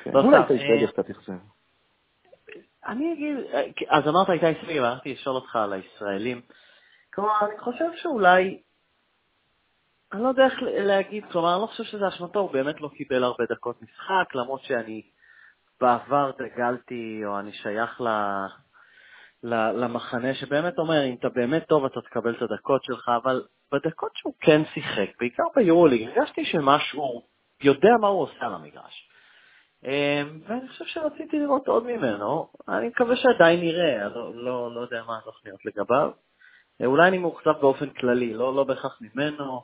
כן. 0.04 0.12
לא 0.14 0.22
אולי 0.22 0.38
איתי 0.38 0.54
סגל 0.54 0.88
קצת 0.88 1.10
אכזב. 1.10 1.34
אני 2.88 3.14
אגיד, 3.14 3.38
אז 3.90 4.08
אמרת 4.08 4.30
איתי 4.30 4.66
סגל, 4.66 4.84
הלכתי 4.84 5.14
לשאול 5.14 5.36
אותך 5.36 5.56
על 5.56 5.74
הישראלים. 5.74 6.42
כלומר, 7.16 7.32
אני 7.42 7.60
חושב 7.60 7.90
שאולי, 7.96 8.62
אני 10.14 10.24
לא 10.24 10.28
יודע 10.28 10.46
איך 10.46 10.54
להגיד, 10.62 11.26
כלומר, 11.32 11.54
אני 11.54 11.62
לא 11.62 11.68
חושב 11.68 11.84
שזה 11.84 12.08
אשמתו, 12.08 12.40
הוא 12.40 12.52
באמת 12.52 12.82
לא 12.82 12.90
קיבל 12.98 13.24
הרבה 13.24 13.44
דקות 13.50 13.82
משחק, 13.82 14.36
למרות 14.36 14.62
שאני 14.64 15.02
בעבר 15.82 16.32
דגלתי, 16.38 17.22
או 17.26 17.40
אני 17.40 17.54
שייך 17.54 18.02
ל... 18.02 18.08
למחנה 19.84 20.34
שבאמת 20.36 20.78
אומר, 20.78 21.06
אם 21.06 21.16
אתה 21.20 21.30
באמת 21.30 21.68
טוב 21.68 21.86
אתה 21.86 22.02
תקבל 22.02 22.36
את 22.36 22.42
הדקות 22.42 22.84
שלך, 22.84 23.12
אבל 23.24 23.44
בדקות 23.72 24.12
שהוא 24.16 24.34
כן 24.40 24.62
שיחק, 24.74 25.10
בעיקר 25.20 25.44
ביורוליג, 25.56 26.10
הרגשתי 26.10 26.46
שמשהו, 26.46 27.22
יודע 27.64 27.90
מה 28.02 28.08
הוא 28.08 28.22
עושה 28.22 28.46
על 28.46 28.54
המגרש. 28.54 29.10
אמ, 29.84 30.42
ואני 30.48 30.68
חושב 30.70 30.86
שרציתי 30.86 31.40
לראות 31.40 31.68
עוד 31.68 31.84
ממנו, 31.84 32.50
אני 32.68 32.88
מקווה 32.88 33.16
שעדיין 33.16 33.60
נראה, 33.60 34.10
לא, 34.10 34.36
לא, 34.36 34.76
לא 34.76 34.82
יודע 34.82 35.04
מה 35.08 35.18
התוכניות 35.18 35.66
לגביו. 35.66 36.12
אולי 36.84 37.08
אני 37.08 37.18
מאוכזב 37.18 37.54
באופן 37.62 37.90
כללי, 37.90 38.34
לא, 38.34 38.56
לא 38.56 38.64
בהכרח 38.64 39.02
ממנו. 39.02 39.64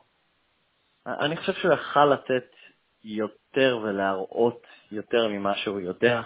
אני 1.06 1.38
חושב 1.38 1.54
שהוא 1.54 1.74
יכל 1.74 2.06
לתת 2.06 2.46
יותר 3.04 3.80
ולהראות 3.84 4.68
יותר 4.92 5.28
ממה 5.28 5.56
שהוא 5.56 5.80
יודע, 5.80 6.22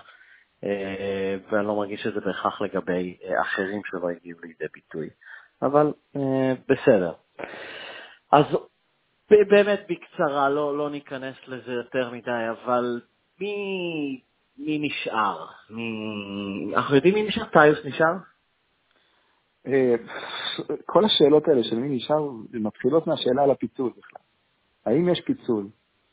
אה, 0.63 1.35
ואני 1.51 1.67
לא 1.67 1.75
מרגיש 1.75 2.01
שזה 2.01 2.19
בהכרח 2.19 2.61
לגבי 2.61 3.17
אה, 3.23 3.41
אחרים 3.41 3.81
שלא 3.85 4.09
הגיעו 4.09 4.39
לידי 4.43 4.65
ביטוי. 4.73 5.09
אבל 5.61 5.93
אה, 6.15 6.53
בסדר. 6.67 7.13
אז 8.31 8.45
באמת 9.29 9.79
בקצרה, 9.89 10.49
לא, 10.49 10.77
לא 10.77 10.89
ניכנס 10.89 11.35
לזה 11.47 11.71
יותר 11.71 12.09
מדי, 12.09 12.45
אבל 12.51 13.01
מי, 13.39 14.21
מי 14.57 14.79
נשאר? 14.79 15.45
מי... 15.69 15.91
אנחנו 16.75 16.95
יודעים 16.95 17.13
מי 17.13 17.23
נשאר? 17.23 17.45
טיוס 17.45 17.79
נשאר? 17.85 18.13
כל 20.85 21.05
השאלות 21.05 21.47
האלה 21.47 21.63
של 21.63 21.75
מי 21.75 21.95
נשאר 21.95 22.29
מתחילות 22.53 23.07
מהשאלה 23.07 23.43
על 23.43 23.51
הפיצול 23.51 23.91
בכלל. 23.97 24.21
האם 24.85 25.09
יש 25.09 25.21
פיצול? 25.21 25.67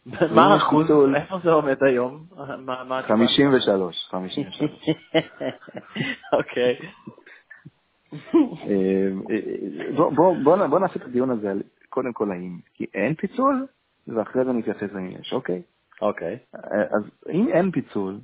מה 0.35 0.55
האחוז? 0.55 0.87
איפה 1.17 1.39
זה 1.45 1.51
עומד 1.51 1.85
היום? 1.85 2.27
53, 3.03 4.09
53. 4.11 4.71
אוקיי. 6.33 6.77
אה, 8.25 9.09
בוא 10.69 10.79
נעשה 10.79 10.95
את 10.97 11.05
הדיון 11.05 11.31
הזה 11.31 11.53
קודם 11.89 12.13
כל 12.13 12.31
האם, 12.31 12.59
כי 12.75 12.87
אין 12.95 13.15
פיצול, 13.15 13.67
ואחרי 14.09 14.45
זה 14.45 14.53
נתייחס 14.53 14.93
לאם 14.93 15.11
יש, 15.21 15.33
אוקיי? 15.33 15.63
אוקיי. 16.03 16.39
אה, 16.55 16.83
אז 16.83 17.03
אם 17.33 17.49
אין 17.49 17.71
פיצול, 17.71 18.19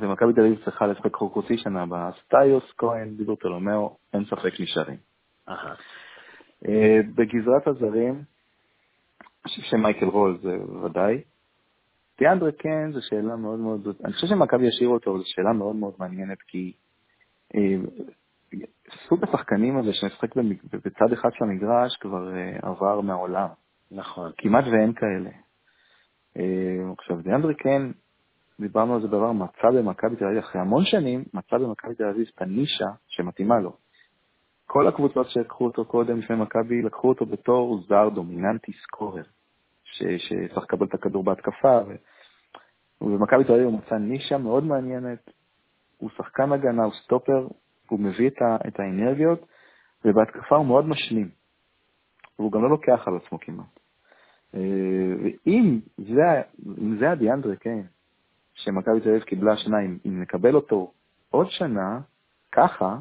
ומכבי 0.00 0.32
תל 0.32 0.40
אביב 0.40 0.64
צריכה 0.64 0.86
לשחק 0.86 1.14
חוקוסי 1.14 1.58
שנה 1.58 1.82
הבאה, 1.82 2.08
אז 2.08 2.14
טיוס, 2.28 2.64
כהן, 2.78 3.16
דיבר 3.16 3.34
תולומאו, 3.34 3.96
אין 4.14 4.24
ספק 4.24 4.60
נשארים. 4.60 4.96
אה, 6.68 7.00
בגזרת 7.14 7.66
הזרים, 7.66 8.14
אני 8.14 9.42
חושב 9.42 9.62
שמייקל 9.62 10.06
רול 10.06 10.38
זה 10.42 10.56
ודאי. 10.84 11.22
דיאנדרה 12.18 12.52
כן 12.52 12.92
זו 12.92 13.00
שאלה 13.02 13.36
מאוד 13.36 13.58
מאוד, 13.58 13.88
אני 14.04 14.12
חושב 14.12 14.26
שמכבי 14.26 14.66
ישאיר 14.66 14.88
אותו, 14.88 15.10
אבל 15.10 15.18
זו 15.18 15.24
שאלה 15.26 15.52
מאוד 15.52 15.76
מאוד 15.76 15.94
מעניינת, 15.98 16.42
כי 16.42 16.72
אה, 17.54 17.76
סוג 19.08 19.24
השחקנים 19.24 19.78
הזה 19.78 19.92
שמשחק 19.92 20.36
בצד 20.72 21.12
אחד 21.12 21.28
של 21.32 21.44
המגרש 21.44 21.96
כבר 21.96 22.36
אה, 22.36 22.58
עבר 22.62 23.00
מהעולם. 23.00 23.48
נכון. 23.90 24.32
כמעט 24.38 24.64
ואין 24.64 24.92
כאלה. 24.92 25.30
עכשיו, 26.98 27.22
דיאנדרה 27.22 27.54
כן, 27.54 27.82
דיברנו 28.60 28.94
על 28.94 29.02
זה 29.02 29.08
בעבר, 29.08 29.32
מצא 29.32 29.70
במכבי 29.70 30.16
תל 30.16 30.24
אביב, 30.24 30.38
אחרי 30.38 30.60
המון 30.60 30.84
שנים, 30.84 31.24
מצא 31.34 31.58
במכבי 31.58 31.94
תל 31.94 32.04
אביב 32.04 32.26
את 32.34 32.42
הנישה 32.42 32.86
שמתאימה 33.08 33.58
לו. 33.58 33.72
כל 34.66 34.88
הקבוצות 34.88 35.30
שלקחו 35.30 35.64
אותו 35.64 35.84
קודם 35.84 36.18
לפני 36.18 36.36
מכבי, 36.36 36.82
לקחו 36.82 37.08
אותו 37.08 37.26
בתור 37.26 37.80
זר 37.88 38.08
דומיננטי 38.08 38.72
סקורר, 38.72 39.22
שצריך 39.84 40.58
לקבל 40.62 40.86
את 40.86 40.94
הכדור 40.94 41.24
בהתקפה, 41.24 41.80
ו... 41.88 41.94
ובמכבי 43.00 43.44
תל 43.44 43.52
אביב 43.52 43.64
הוא 43.64 43.78
מצא 43.78 43.94
נישה 43.94 44.38
מאוד 44.38 44.64
מעניינת, 44.64 45.30
הוא 45.96 46.10
שחקן 46.10 46.52
הגנה, 46.52 46.84
הוא 46.84 46.92
סטופר, 47.04 47.48
הוא 47.88 48.00
מביא 48.00 48.28
את, 48.28 48.42
ה... 48.42 48.68
את 48.68 48.80
האנרגיות, 48.80 49.46
ובהתקפה 50.04 50.56
הוא 50.56 50.66
מאוד 50.66 50.84
משלים, 50.84 51.28
והוא 52.38 52.52
גם 52.52 52.62
לא 52.62 52.70
לוקח 52.70 53.08
על 53.08 53.16
עצמו 53.16 53.40
כמעט. 53.40 53.80
אה, 54.54 54.60
ואם 55.22 55.80
זה, 55.98 56.42
זה 56.98 57.10
הדיאנדרה 57.10 57.56
קיין, 57.56 57.86
שמכבי 58.64 59.00
תל 59.00 59.08
אביב 59.08 59.22
קיבלה 59.22 59.56
שניים, 59.56 59.98
אם 60.06 60.22
נקבל 60.22 60.54
אותו 60.54 60.92
עוד 61.30 61.46
שנה, 61.50 62.00
ככה, 62.52 62.96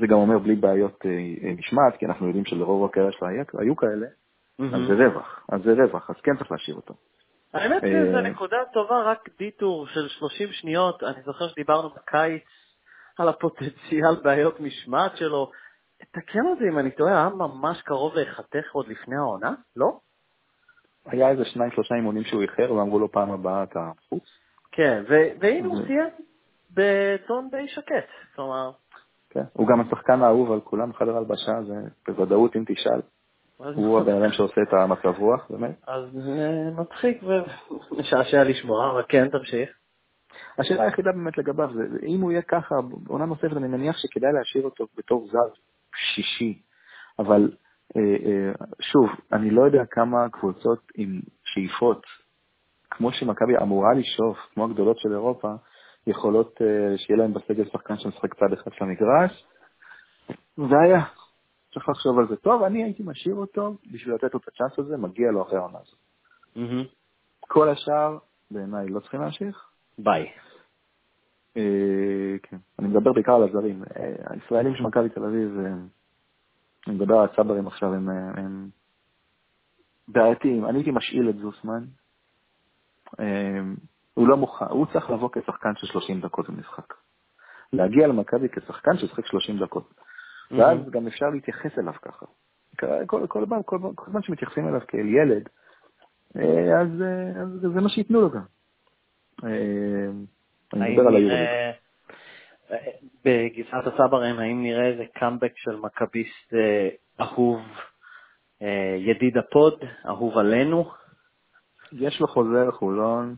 זה 0.00 0.06
גם 0.06 0.16
אומר 0.16 0.38
בלי 0.38 0.56
בעיות 0.56 1.06
אה, 1.06 1.10
אה, 1.10 1.54
משמעת, 1.58 1.96
כי 1.96 2.06
אנחנו 2.06 2.26
יודעים 2.26 2.44
שלרוב 2.44 2.84
הקריירה 2.84 3.12
שלה 3.12 3.28
היו 3.58 3.76
כאלה, 3.76 4.06
אז 4.58 4.80
זה 4.88 4.94
רווח, 4.94 5.46
אז 5.52 5.62
זה 5.62 5.72
רווח, 5.72 6.10
אז 6.10 6.16
כן 6.22 6.36
צריך 6.36 6.52
להשאיר 6.52 6.76
אותו. 6.76 6.94
האמת 7.54 7.82
שזו 7.82 8.16
אה, 8.16 8.22
נקודה 8.22 8.56
טובה, 8.72 9.02
רק 9.02 9.28
דיטור 9.38 9.86
של 9.86 10.08
30 10.08 10.48
שניות. 10.52 11.02
אני 11.02 11.22
זוכר 11.22 11.48
שדיברנו 11.48 11.90
בקיץ 11.90 12.42
על 13.18 13.28
הפוטנציאל 13.28 14.14
בעיות 14.22 14.60
משמעת 14.60 15.16
שלו. 15.16 15.50
תקן 16.12 16.46
אותי 16.46 16.68
אם 16.68 16.78
אני 16.78 16.90
טועה, 16.90 17.12
היה 17.12 17.28
ממש 17.28 17.82
קרוב 17.82 18.14
להיחתך 18.14 18.72
עוד 18.72 18.88
לפני 18.88 19.16
העונה, 19.16 19.54
לא? 19.76 19.98
היה 21.08 21.30
איזה 21.30 21.44
שניים, 21.44 21.70
שלושה 21.70 21.94
אימונים 21.94 22.24
שהוא 22.24 22.42
איחר, 22.42 22.72
ואמרו 22.72 22.98
לו 22.98 23.12
פעם 23.12 23.30
הבאה 23.30 23.62
אתה 23.62 23.90
חוץ. 24.08 24.24
כן, 24.72 25.02
והנה 25.08 25.66
הוא 25.66 25.86
סיים 25.86 26.08
בטון 26.70 27.48
די 27.50 27.68
שקט, 27.68 28.08
כלומר... 28.34 28.70
כן, 29.30 29.44
הוא 29.52 29.68
גם 29.68 29.80
השחקן 29.80 30.22
האהוב 30.22 30.52
על 30.52 30.60
כולם, 30.60 30.92
חדר 30.92 31.16
הלבשה, 31.16 31.62
זה 31.62 31.74
בוודאות 32.08 32.56
אם 32.56 32.64
תשאל. 32.66 33.00
הוא 33.58 34.00
הבן 34.00 34.22
אדם 34.22 34.32
שעושה 34.32 34.62
את 34.62 34.72
המצב 34.72 35.18
רוח, 35.18 35.50
באמת. 35.50 35.74
אז 35.86 36.04
מצחיק 36.76 37.22
ומשעשע 37.22 38.44
לשמוע, 38.44 38.90
אבל 38.90 39.02
כן, 39.08 39.28
תמשיך. 39.28 39.70
השאלה 40.58 40.82
היחידה 40.82 41.12
באמת 41.12 41.38
לגביו 41.38 41.70
זה, 41.74 41.82
אם 42.06 42.20
הוא 42.20 42.32
יהיה 42.32 42.42
ככה, 42.42 42.74
עונה 43.08 43.26
נוספת, 43.26 43.56
אני 43.56 43.68
מניח 43.68 43.98
שכדאי 43.98 44.32
להשאיר 44.32 44.64
אותו 44.64 44.86
בתור 44.96 45.28
זר 45.32 45.48
שישי. 45.94 46.62
אבל 47.18 47.50
שוב, 48.80 49.06
אני 49.32 49.50
לא 49.50 49.62
יודע 49.62 49.84
כמה 49.90 50.28
קבוצות 50.28 50.78
עם 50.94 51.20
שאיפות, 51.44 52.02
כמו 52.90 53.12
שמכבי 53.12 53.58
אמורה 53.62 53.94
לשאוף, 53.94 54.36
כמו 54.54 54.64
הגדולות 54.64 54.98
של 54.98 55.12
אירופה, 55.12 55.54
יכולות 56.06 56.58
אה, 56.62 56.98
שיהיה 56.98 57.18
להם 57.18 57.34
בסגל 57.34 57.64
שחקן 57.64 57.94
שמשחק 57.98 58.34
צד 58.34 58.52
אחד 58.52 58.70
של 58.72 58.84
המגרש. 58.84 59.44
זה 60.56 60.78
היה, 60.84 61.04
צריך 61.74 61.88
לחשוב 61.88 62.18
על 62.18 62.28
זה. 62.28 62.36
טוב, 62.36 62.62
אני 62.62 62.84
הייתי 62.84 63.02
משאיר 63.06 63.34
אותו 63.34 63.76
בשביל 63.92 64.14
לתת 64.14 64.34
לו 64.34 64.40
את 64.40 64.48
הצ'אנס 64.48 64.78
הזה, 64.78 64.96
מגיע 64.96 65.30
לו 65.30 65.42
אחרי 65.42 65.58
העונה 65.58 65.78
הזאת. 65.78 65.98
כל 67.40 67.68
השאר, 67.68 68.18
בעיניי, 68.50 68.88
לא 68.88 69.00
צריכים 69.00 69.20
להמשיך. 69.20 69.70
ביי. 69.98 70.26
אה, 71.56 72.36
כן, 72.42 72.56
אני 72.78 72.88
מדבר 72.88 73.12
בעיקר 73.12 73.32
על 73.32 73.42
הזרים. 73.42 73.82
אה, 73.96 74.12
הישראלים 74.30 74.74
של 74.74 74.82
מכבי 74.82 75.08
תל 75.08 75.24
אביב, 75.24 75.58
אני 76.86 76.94
מדבר 76.94 77.14
על 77.14 77.24
הצברים 77.24 77.66
עכשיו, 77.66 77.94
הם 77.94 78.68
בעייתיים. 80.08 80.66
אני 80.66 80.78
הייתי 80.78 80.90
משאיל 80.90 81.30
את 81.30 81.36
זוסמן. 81.36 81.84
הוא 84.14 84.28
לא 84.28 84.36
מוכן, 84.36 84.64
הוא 84.64 84.86
צריך 84.92 85.10
לבוא 85.10 85.30
כשחקן 85.32 85.72
של 85.76 85.86
30 85.86 86.20
דקות 86.20 86.50
במשחק. 86.50 86.94
להגיע 87.72 88.06
למכבי 88.06 88.48
כשחקן 88.48 88.96
ששחק 88.96 89.26
30 89.26 89.58
דקות. 89.58 89.94
ואז 90.50 90.78
גם 90.90 91.06
אפשר 91.06 91.26
להתייחס 91.30 91.78
אליו 91.78 91.94
ככה. 92.02 92.26
כל, 92.76 93.06
כל, 93.06 93.26
כל, 93.28 93.44
כל, 93.64 93.78
כל 93.94 94.10
זמן 94.10 94.22
שמתייחסים 94.22 94.68
אליו 94.68 94.80
כאל 94.88 95.06
ילד, 95.06 95.48
אה, 96.36 96.80
אז, 96.80 97.02
אה, 97.02 97.42
אז 97.42 97.48
זה 97.74 97.80
מה 97.80 97.88
שייתנו 97.88 98.20
לו 98.20 98.30
גם. 98.30 98.44
אני 100.72 100.96
מדבר 100.96 101.08
על 101.08 101.16
היורוליג. 101.16 101.48
בגזרת 103.24 103.86
הצברים, 103.86 104.38
האם 104.38 104.62
נראה 104.62 104.86
איזה 104.86 105.04
קאמבק 105.14 105.52
של 105.56 105.76
מכביסט 105.76 106.54
אהוב, 107.20 107.60
ידיד 108.98 109.38
הפוד, 109.38 109.74
אהוב 110.06 110.38
עלינו? 110.38 110.90
יש 111.92 112.20
לו 112.20 112.28
חוזה 112.28 112.64
לחולון, 112.68 113.34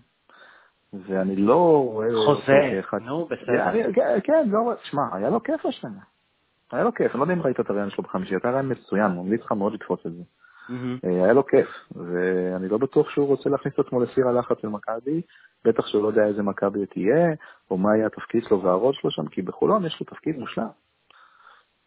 ואני 0.92 1.36
לא 1.36 1.84
רואה... 1.84 2.06
חוזה, 2.26 2.80
נו, 3.00 3.24
בסדר. 3.24 3.92
כן, 4.24 4.48
לא, 4.48 4.74
שמע, 4.82 5.02
היה 5.12 5.30
לו 5.30 5.42
כיף 5.42 5.66
השנה. 5.66 6.00
היה 6.72 6.84
לו 6.84 6.94
כיף, 6.94 7.12
אני 7.12 7.18
לא 7.18 7.24
יודע 7.24 7.34
אם 7.34 7.42
ראית 7.42 7.60
את 7.60 7.70
הרעיון 7.70 7.90
שלו 7.90 8.04
בחמישי, 8.04 8.36
אתה 8.36 8.50
רעיון 8.50 8.72
מצוין, 8.72 9.06
ממליץ 9.06 9.40
לך 9.40 9.52
מאוד 9.52 9.72
לתפוס 9.72 10.06
את 10.06 10.12
זה. 10.12 10.22
היה 11.02 11.32
לו 11.32 11.46
כיף, 11.46 11.68
ואני 11.96 12.68
לא 12.68 12.78
בטוח 12.78 13.10
שהוא 13.10 13.26
רוצה 13.26 13.50
להכניס 13.50 13.74
את 13.74 13.86
עצמו 13.86 14.00
לסיר 14.00 14.28
הלחץ 14.28 14.60
של 14.62 14.68
מכבי, 14.68 15.22
בטח 15.64 15.86
שהוא 15.86 16.02
לא 16.02 16.08
יודע 16.08 16.26
איזה 16.26 16.42
מכבי 16.42 16.86
תהיה, 16.86 17.34
או 17.70 17.78
מה 17.78 17.96
יהיה 17.96 18.06
התפקיד 18.06 18.44
שלו 18.48 18.62
והראש 18.62 18.96
שלו 19.00 19.10
שם, 19.10 19.26
כי 19.26 19.42
בחולון 19.42 19.86
יש 19.86 20.00
לו 20.00 20.06
תפקיד 20.06 20.38
מושלם. 20.38 20.68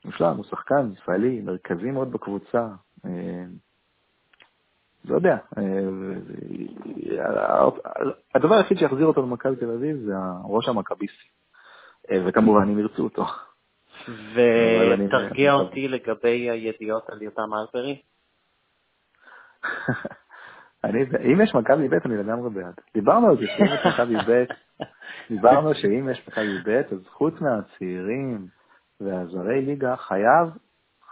מושלם, 0.06 0.38
הוא 0.38 0.46
שחקן 0.46 0.90
ישראלי, 0.94 1.42
מרכזי 1.42 1.92
מאוד 1.92 2.12
בקבוצה. 2.12 2.68
לא 5.06 5.16
יודע, 5.16 5.38
הדבר 8.36 8.56
היחיד 8.56 8.78
שיחזיר 8.78 9.06
אותו 9.06 9.22
למכבי 9.22 9.56
תל 9.56 9.70
אביב 9.72 9.98
זה 10.06 10.14
הראש 10.18 10.70
המכביסטי, 10.70 11.28
וכמובן 12.28 12.70
אם 12.70 12.80
ירצו 12.80 13.04
אותו. 13.04 13.26
ותרגיע 14.36 15.54
אותי 15.54 15.88
לגבי 15.88 16.50
הידיעות 16.50 17.10
על 17.10 17.22
יותם 17.22 17.54
אלפרי. 17.54 18.02
אני, 20.84 21.04
אם 21.34 21.42
יש 21.42 21.56
מכבי 21.56 21.88
ב' 21.88 21.94
אני 21.94 22.18
לגמרי 22.18 22.50
בעד. 22.50 22.74
דיברנו 22.94 23.30
על 23.30 23.38
זה 23.38 23.46
שאם 23.46 23.66
יש 23.66 23.86
מכבי 23.86 24.16
ב', 24.16 24.44
דיברנו 25.30 25.74
שאם 25.82 26.10
יש 26.10 26.28
מכבי 26.28 26.58
ב', 26.66 26.70
אז 26.70 27.08
חוץ 27.08 27.34
מהצעירים 27.42 28.48
והזרי 29.02 29.62
ליגה, 29.62 29.96
חייב, 29.96 30.48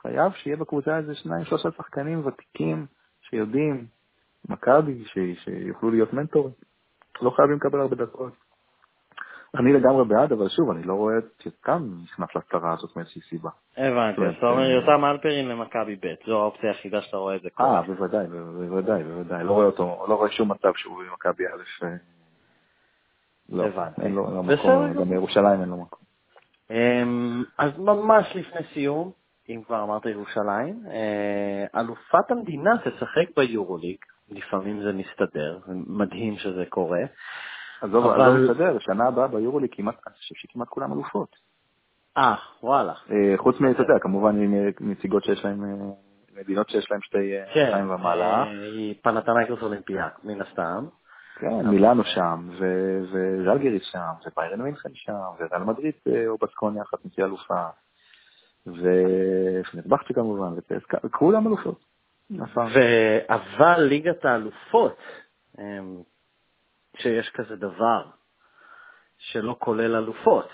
חייב 0.02 0.32
שיהיה 0.32 0.58
בקבוצה 0.58 0.98
איזה 0.98 1.16
שניים, 1.16 1.46
שלושה 1.46 1.72
שחקנים 1.72 2.26
ותיקים 2.26 2.86
שיודעים, 3.22 3.86
מכבי, 4.50 5.04
שיוכלו 5.36 5.92
להיות 5.92 6.14
מנטורים. 6.14 6.54
לא 7.22 7.30
חייבים 7.30 7.56
לקבל 7.56 7.80
הרבה 7.80 7.96
דקות. 7.96 8.34
אני 9.60 9.74
לגמרי 9.74 10.06
בעד, 10.06 10.32
אבל 10.32 10.50
שוב, 10.50 10.70
אני 10.70 10.84
לא 10.84 10.94
רואה 10.94 11.18
את 11.18 11.46
יותם 11.46 11.90
נכנס 12.04 12.30
לצרה 12.36 12.74
הזאת 12.74 12.96
מאיזושהי 12.96 13.22
סיבה. 13.22 13.50
הבנתי, 13.78 14.22
אז 14.22 14.34
אתה 14.38 14.48
אומר 14.48 14.70
יותם 14.70 15.06
אלפרין 15.06 15.48
למכבי 15.48 15.96
ב', 15.96 16.14
זו 16.26 16.42
האופציה 16.42 16.70
היחידה 16.70 17.02
שאתה 17.02 17.18
רואה 17.18 17.36
את 17.36 17.42
זה 17.42 17.50
קורה. 17.50 17.78
אה, 17.78 17.82
בוודאי, 17.82 18.28
בוודאי, 18.28 19.04
בוודאי. 19.04 19.44
לא 19.44 19.52
רואה 19.52 19.66
אותו, 19.66 20.06
לא 20.08 20.16
רואה 20.16 20.32
שום 20.32 20.52
מצב 20.52 20.72
שהוא 20.76 21.04
במכבי 21.04 21.44
א'. 21.48 21.86
לא, 23.50 23.64
אין 24.02 24.16
לו 24.16 24.44
מקום, 24.44 24.94
גם 24.94 25.10
בירושלים 25.10 25.62
אין 25.62 25.70
לו 25.70 25.78
מקום. 25.78 26.00
אז 27.58 27.80
ממש 27.80 28.36
לפני 28.36 28.62
סיום, 28.74 29.12
אם 29.50 29.62
כבר 29.66 29.84
אמרת 29.84 30.06
ירושלים, 30.06 30.84
אלופת 31.76 32.32
המדינה 32.32 32.72
תשחק 32.78 33.38
ביורוליג, 33.38 33.98
לפעמים 34.30 34.82
זה 34.82 34.94
מסתדר, 34.94 35.60
מדהים 35.88 36.38
שזה 36.38 36.64
קורה. 36.70 37.02
עזוב, 37.82 38.06
אבל... 38.06 38.18
לא 38.18 38.34
מסתדר, 38.34 38.80
שנה 38.80 39.08
הבאה 39.08 39.28
ביורולי 39.28 39.68
כמעט, 39.72 39.96
אני 40.08 40.16
חושב 40.16 40.36
שכמעט 40.36 40.68
כולם 40.68 40.94
אלופות. 40.94 41.36
אה, 42.18 42.36
וואלה. 42.64 42.94
חוץ 43.38 43.60
מ, 43.60 43.72
אתה 43.72 43.82
יודע, 43.82 44.00
כמובן 44.00 44.36
נציגות 44.80 45.24
שיש 45.24 45.46
להן, 45.46 45.60
מדינות 46.36 46.70
שיש 46.70 46.92
להן 46.92 47.00
שתי 47.02 47.34
שתיים 47.50 47.90
ומעלה. 47.90 48.46
פנתנייקוס 49.02 49.62
אולימפיאק, 49.62 50.20
מן 50.24 50.42
הסתם. 50.42 50.86
כן, 51.36 51.68
מילאנו 51.70 52.04
שם, 52.04 52.50
וזלגריס 52.60 53.84
שם, 53.84 54.12
וביירן 54.26 54.62
מינכן 54.62 54.90
שם, 54.94 55.14
וריאל 55.40 55.64
מדריד 55.64 55.94
או 56.28 56.38
בסקוניה 56.38 56.84
אחת 56.84 57.06
נציגה 57.06 57.28
אלופה, 57.28 57.66
ופנרבכצ'ה 58.68 60.14
כמובן, 60.14 60.54
וכולם 61.04 61.48
אלופות. 61.48 61.86
אבל 63.30 63.82
ליגת 63.82 64.26
האלופות, 64.26 64.98
שיש 67.02 67.30
כזה 67.30 67.56
דבר 67.56 68.06
שלא 69.18 69.56
כולל 69.60 69.96
אלופות, 69.96 70.50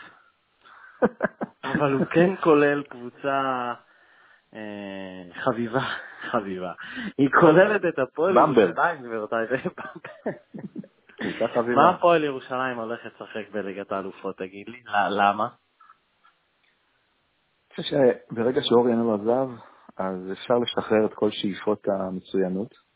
אבל 1.63 1.93
הוא 1.93 2.05
כן 2.05 2.35
כולל 2.35 2.83
קבוצה 2.83 3.73
אה, 4.53 5.33
חביבה, 5.43 5.85
חביבה. 6.31 6.71
היא 7.17 7.29
כוללת 7.39 7.81
את 7.85 7.99
הפועל 7.99 8.37
ירושלים, 8.37 9.03
גבירותיי, 9.03 9.47
מה 11.75 11.89
הפועל 11.89 12.23
ירושלים 12.23 12.77
הולכת 12.77 13.11
לשחק 13.15 13.49
בליגת 13.51 13.91
האלופות, 13.91 14.37
תגיד 14.37 14.69
לי? 14.69 14.83
למה? 15.09 15.47
חושב 17.75 17.97
שברגע 18.31 18.61
שאורי 18.63 18.91
אין 18.91 18.99
לו 18.99 19.13
עזב, 19.13 19.49
אז 19.97 20.31
אפשר 20.31 20.53
לשחרר 20.57 21.05
את 21.05 21.13
כל 21.13 21.31
שאיפות 21.31 21.87
המצוינות. 21.87 22.86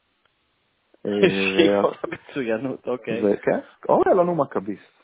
שאיפות 1.07 1.97
המצוינות, 2.03 2.87
אוקיי. 2.87 3.37
כן, 3.41 3.59
אורי 3.89 4.11
אלון 4.11 4.27
הוא 4.27 4.37
מכביסט 4.37 5.01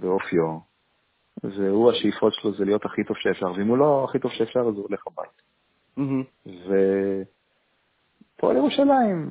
באופיו, 0.00 0.58
והוא, 1.44 1.90
השאיפות 1.90 2.32
שלו 2.34 2.52
זה 2.52 2.64
להיות 2.64 2.84
הכי 2.84 3.04
טוב 3.04 3.16
שאפשר, 3.16 3.52
ואם 3.52 3.66
הוא 3.66 3.78
לא 3.78 4.06
הכי 4.08 4.18
טוב 4.18 4.30
שאפשר, 4.30 4.60
אז 4.60 4.74
הוא 4.74 4.86
הולך 4.88 5.06
הבית. 5.06 5.42
ופועל 8.36 8.56
ירושלים 8.56 9.30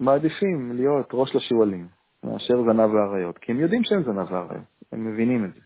מעדיפים 0.00 0.72
להיות 0.72 1.08
ראש 1.12 1.34
לשועלים, 1.34 1.88
מאשר 2.24 2.62
זנב 2.62 2.94
ואריות, 2.94 3.38
כי 3.38 3.52
הם 3.52 3.60
יודעים 3.60 3.84
שהם 3.84 4.02
זנב 4.02 4.32
ואריות, 4.32 4.64
הם 4.92 5.12
מבינים 5.12 5.44
את 5.44 5.50
זה. 5.54 5.60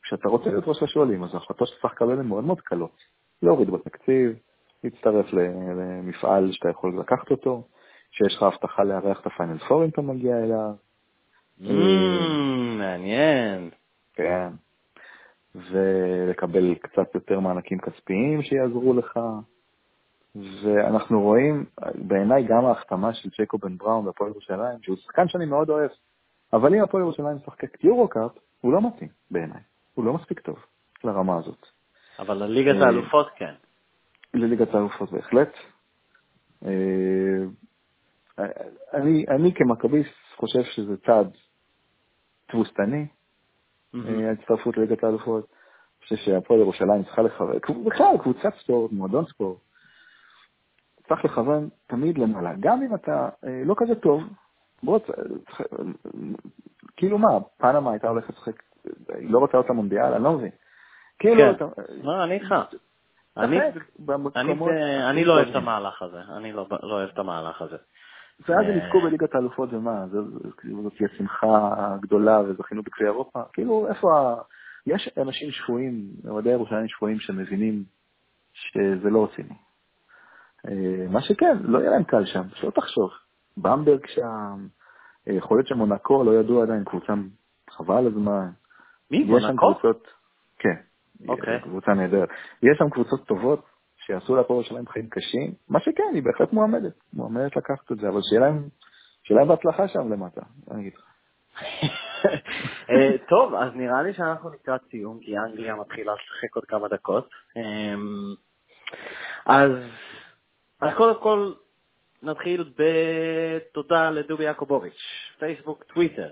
וכשאתה 0.00 0.28
רוצה 0.28 0.50
להיות 0.50 0.64
ראש 0.66 0.82
לשועלים, 0.82 1.24
אז 1.24 1.34
ההחלטות 1.34 1.68
שאתה 1.68 1.80
צריך 1.80 1.94
לקבל 1.94 2.18
הן 2.18 2.26
מאוד 2.26 2.44
מאוד 2.44 2.60
קלות. 2.60 2.96
להוריד 3.42 3.70
בתקציב, 3.70 4.38
להצטרף 4.86 5.26
למפעל 5.32 6.52
שאתה 6.52 6.68
יכול 6.68 7.00
לקחת 7.00 7.30
אותו, 7.30 7.62
שיש 8.10 8.36
לך 8.36 8.42
הבטחה 8.42 8.84
לארח 8.84 9.20
את 9.20 9.26
הפיינל 9.26 9.58
פור 9.58 9.84
אם 9.84 9.88
אתה 9.88 10.02
מגיע 10.02 10.36
אליו. 10.38 10.72
מעניין. 12.78 13.70
כן. 14.14 14.48
ולקבל 15.54 16.74
קצת 16.74 17.14
יותר 17.14 17.40
מענקים 17.40 17.78
כספיים 17.78 18.42
שיעזרו 18.42 18.94
לך. 18.94 19.18
ואנחנו 20.62 21.22
רואים, 21.22 21.64
בעיניי 21.94 22.44
גם 22.44 22.64
ההחתמה 22.64 23.14
של 23.14 23.28
ג'קוב 23.40 23.60
בן 23.60 23.76
בראון 23.76 24.04
בהפועל 24.04 24.30
ירושלים, 24.30 24.82
שהוא 24.82 24.96
שחקן 24.96 25.28
שאני 25.28 25.46
מאוד 25.46 25.70
אוהב, 25.70 25.90
אבל 26.52 26.74
אם 26.74 26.82
הפועל 26.82 27.02
ירושלים 27.02 27.36
משחק 27.36 27.84
יורו-קאפ, 27.84 28.30
הוא 28.60 28.72
לא 28.72 28.80
מתאים 28.86 29.08
בעיניי. 29.30 29.60
הוא 29.94 30.04
לא 30.04 30.12
מספיק 30.12 30.40
טוב 30.40 30.56
לרמה 31.04 31.38
הזאת. 31.38 31.66
אבל 32.18 32.36
לליגת 32.36 32.82
האלופות 32.82 33.26
כן. 33.36 33.54
לליגת 34.36 34.74
האלופות 34.74 35.12
בהחלט. 35.12 35.52
אני, 38.94 39.24
אני 39.28 39.54
כמכביסט 39.54 40.14
חושב 40.36 40.62
שזה 40.62 40.96
צעד 40.96 41.30
תבוסתני, 42.46 43.06
ההצטרפות 44.28 44.76
לליגת 44.76 45.04
האלופות. 45.04 45.46
אני 45.46 46.02
חושב 46.02 46.16
שהפועל 46.16 46.60
ירושלים 46.60 47.04
צריכה 47.04 47.22
לכוון, 47.22 47.84
בכלל, 47.84 48.18
קבוצת 48.22 48.54
ספורט, 48.62 48.92
מועדון 48.92 49.24
ספורט, 49.26 49.58
צריך 51.08 51.24
לכוון 51.24 51.68
תמיד 51.86 52.18
למעלה. 52.18 52.52
גם 52.60 52.82
אם 52.82 52.94
אתה 52.94 53.28
לא 53.64 53.74
כזה 53.78 53.94
טוב, 53.94 54.22
בוא, 54.82 54.98
כאילו 56.96 57.18
מה, 57.18 57.28
פנמה 57.56 57.90
הייתה 57.90 58.08
הולכת 58.08 58.34
לשחק, 58.34 58.62
היא 59.08 59.30
לא 59.30 59.38
רוצה 59.38 59.58
אותה 59.58 59.72
מונדיאל, 59.72 60.14
אני 60.14 60.24
לא 60.24 60.32
מבין. 60.32 60.50
כאילו, 61.18 61.42
לא, 62.02 62.24
אני 62.24 62.34
איתך. 62.34 62.54
אני 63.36 65.24
לא 65.24 65.32
אוהב 65.32 65.48
את 65.48 65.54
המהלך 65.54 66.02
הזה, 66.02 66.20
אני 66.36 66.52
לא 66.52 66.66
אוהב 66.82 67.08
את 67.08 67.18
המהלך 67.18 67.62
הזה. 67.62 67.76
ואז 68.48 68.66
הם 68.66 68.78
יזכו 68.78 69.00
בליגת 69.00 69.34
האלופות 69.34 69.72
ומה, 69.72 70.06
זאת 70.82 70.92
תהיה 70.96 71.08
שמחה 71.18 71.96
גדולה 72.00 72.40
וזכינו 72.40 72.82
בגביע 72.82 73.08
אירופה, 73.08 73.42
כאילו 73.52 73.86
איפה 73.88 74.18
ה... 74.18 74.34
יש 74.86 75.10
אנשים 75.22 75.50
שפויים, 75.50 76.06
אוהדי 76.28 76.50
ירושלים 76.50 76.88
שפויים 76.88 77.18
שמבינים 77.18 77.84
שזה 78.52 79.10
לא 79.10 79.24
רציני. 79.24 79.54
מה 81.10 81.22
שכן, 81.22 81.56
לא 81.60 81.78
יהיה 81.78 81.90
להם 81.90 82.04
קל 82.04 82.24
שם, 82.24 82.42
שלא 82.54 82.70
תחשוב. 82.70 83.10
במברג 83.56 84.06
שם, 84.06 84.66
יכול 85.26 85.58
להיות 85.58 85.68
שמונקו 85.68 86.24
לא 86.24 86.40
ידעו 86.40 86.62
עדיין, 86.62 86.84
קבוצה 86.84 87.12
חבל 87.70 88.06
הזמן. 88.06 88.50
מי? 89.10 89.24
מונקו? 89.24 89.74
כן. 90.58 90.76
אוקיי. 91.28 91.60
קבוצה 91.62 91.94
נהדרת. 91.94 92.28
יש 92.62 92.78
שם 92.78 92.90
קבוצות 92.90 93.26
טובות 93.26 93.66
שיעשו 94.06 94.36
להפועל 94.36 94.64
שלהם 94.64 94.86
חיים 94.86 95.08
קשים, 95.08 95.52
מה 95.68 95.80
שכן, 95.80 96.10
היא 96.14 96.22
בהחלט 96.22 96.52
מועמדת, 96.52 96.92
מועמדת 97.12 97.56
לקחת 97.56 97.92
את 97.92 97.98
זה, 97.98 98.08
אבל 98.08 98.20
שיהיה 98.22 98.40
להם, 98.40 98.68
שיהיה 99.22 99.40
להם 99.40 99.48
בהצלחה 99.48 99.88
שם 99.88 100.12
למטה, 100.12 100.40
אני 100.70 100.80
אגיד 100.80 100.92
לך. 100.94 101.04
טוב, 103.30 103.54
אז 103.54 103.70
נראה 103.74 104.02
לי 104.02 104.14
שאנחנו 104.14 104.50
לקראת 104.50 104.80
סיום, 104.90 105.18
כי 105.20 105.38
אנגליה 105.38 105.74
מתחילה 105.76 106.12
לשחק 106.12 106.56
עוד 106.56 106.64
כמה 106.64 106.88
דקות. 106.88 107.28
אז, 109.46 109.70
אז 110.80 110.94
קודם 110.96 111.22
כל, 111.22 111.52
נתחיל 112.22 112.72
בתודה 112.78 114.10
לדובי 114.10 114.44
יעקובוביץ', 114.44 115.02
פייסבוק, 115.38 115.84
טוויטר, 115.84 116.30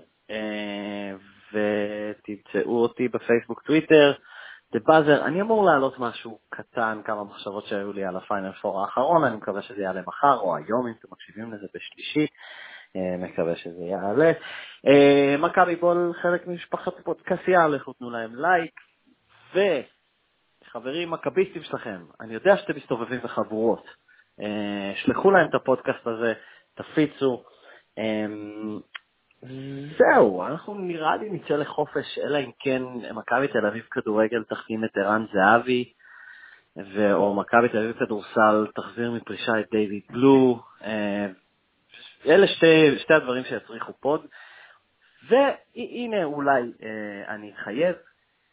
ותמצאו 1.53 2.81
אותי 2.81 3.07
בפייסבוק, 3.07 3.61
טוויטר, 3.61 4.13
the 4.73 4.79
buzzer. 4.85 5.25
אני 5.25 5.41
אמור 5.41 5.65
להעלות 5.65 5.99
משהו 5.99 6.39
קטן, 6.49 7.01
כמה 7.05 7.23
מחשבות 7.23 7.65
שהיו 7.65 7.93
לי 7.93 8.05
על 8.05 8.17
הפיינל 8.17 8.51
פור 8.51 8.81
האחרון, 8.81 9.23
אני 9.23 9.35
מקווה 9.35 9.61
שזה 9.61 9.81
יעלה 9.81 10.01
מחר 10.07 10.37
או 10.37 10.55
היום, 10.55 10.87
אם 10.87 10.93
אתם 10.99 11.07
מקשיבים 11.11 11.53
לזה 11.53 11.67
בשלישי. 11.73 12.27
מקווה 13.17 13.55
שזה 13.55 13.83
יעלה. 13.83 14.31
מכבי 15.39 15.75
בול 15.75 16.13
חלק 16.21 16.47
ממשפחת 16.47 16.93
פודקסייה, 17.03 17.67
לכו 17.67 17.93
תנו 17.93 18.09
להם 18.09 18.35
לייק. 18.35 18.79
וחברים 20.65 21.11
מכביסטים 21.11 21.63
שלכם, 21.63 22.05
אני 22.21 22.33
יודע 22.33 22.57
שאתם 22.57 22.75
מסתובבים 22.75 23.19
בחבורות. 23.23 23.85
שלחו 24.95 25.31
להם 25.31 25.47
את 25.49 25.55
הפודקאסט 25.55 26.07
הזה, 26.07 26.33
תפיצו. 26.73 27.43
זהו, 29.97 30.45
אנחנו 30.45 30.75
נראה 30.75 31.15
לי 31.15 31.29
נצא 31.29 31.53
לחופש, 31.53 32.19
אלא 32.23 32.37
אם 32.37 32.51
כן 32.59 32.83
מכבי 33.13 33.47
תל 33.47 33.65
אביב 33.65 33.83
כדורגל 33.91 34.43
תחתים 34.43 34.83
את 34.83 34.97
ערן 34.97 35.25
זהבי, 35.33 35.93
או 37.13 37.35
מכבי 37.35 37.69
תל 37.69 37.77
אביב 37.77 37.95
כדורסל 37.99 38.67
תחזיר 38.75 39.11
מפרישה 39.11 39.59
את 39.59 39.65
דיוויד 39.71 40.03
בלו. 40.09 40.61
אלה 42.25 42.47
שתי, 42.47 42.99
שתי 42.99 43.13
הדברים 43.13 43.43
שיצריכו 43.43 43.93
פוד. 43.99 44.25
והנה 45.29 46.23
אולי 46.23 46.61
אה, 46.83 47.35
אני 47.35 47.53
אחייב, 47.53 47.95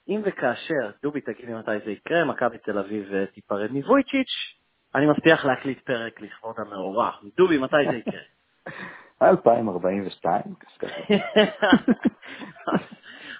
אם 0.09 0.21
וכאשר, 0.25 0.91
דובי 1.03 1.21
תגיד 1.21 1.47
לי 1.47 1.55
מתי 1.55 1.71
זה 1.85 1.91
יקרה, 1.91 2.25
מכבי 2.25 2.59
תל 2.59 2.79
אביב 2.79 3.15
אה, 3.15 3.27
תיפרד 3.27 3.71
מוויצ'יץ', 3.71 4.57
אני 4.95 5.07
מבטיח 5.07 5.45
להקליט 5.45 5.81
פרק 5.81 6.21
לכבוד 6.21 6.55
המאורע. 6.59 7.11
דובי, 7.37 7.59
מתי 7.59 7.77
זה 7.91 7.97
יקרה? 7.97 8.21
2042. 9.29 10.43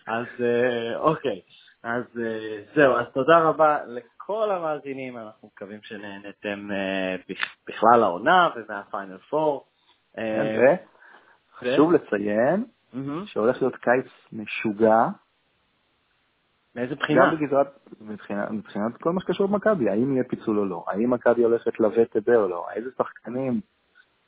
אז 0.07 0.27
אה, 0.41 0.99
אוקיי, 0.99 1.41
אז 1.83 2.05
אה, 2.21 2.63
זהו, 2.75 2.97
אז 2.97 3.07
תודה 3.15 3.39
רבה 3.39 3.79
לכל 3.87 4.51
המאזינים, 4.51 5.19
אנחנו 5.19 5.51
מקווים 5.55 5.81
שנהנתם 5.83 6.73
אה, 6.73 7.17
בכלל 7.69 8.03
העונה 8.03 8.49
ומהפיינל 8.57 9.19
פור. 9.19 9.67
וחשוב 11.63 11.93
לציין 11.93 12.65
שהולך 13.27 13.63
להיות 13.63 13.77
קיץ 13.77 14.07
משוגע. 14.33 15.07
מאיזה 16.75 16.95
בחינה? 16.95 17.27
גם 17.27 17.37
בגזרת, 17.37 17.79
מבחינת 18.51 18.97
כל 18.97 19.13
מה 19.13 19.21
שקשור 19.21 19.47
במכבי, 19.47 19.91
האם 19.91 20.13
יהיה 20.13 20.25
פיצול 20.25 20.59
או 20.59 20.65
לא, 20.65 20.85
האם 20.89 21.11
מכבי 21.11 21.45
הולכת 21.45 21.81
לווט 21.81 22.17
את 22.17 22.25
זה 22.25 22.37
או 22.37 22.49
לא, 22.49 22.67
איזה 22.75 22.91
שחקנים, 22.99 23.61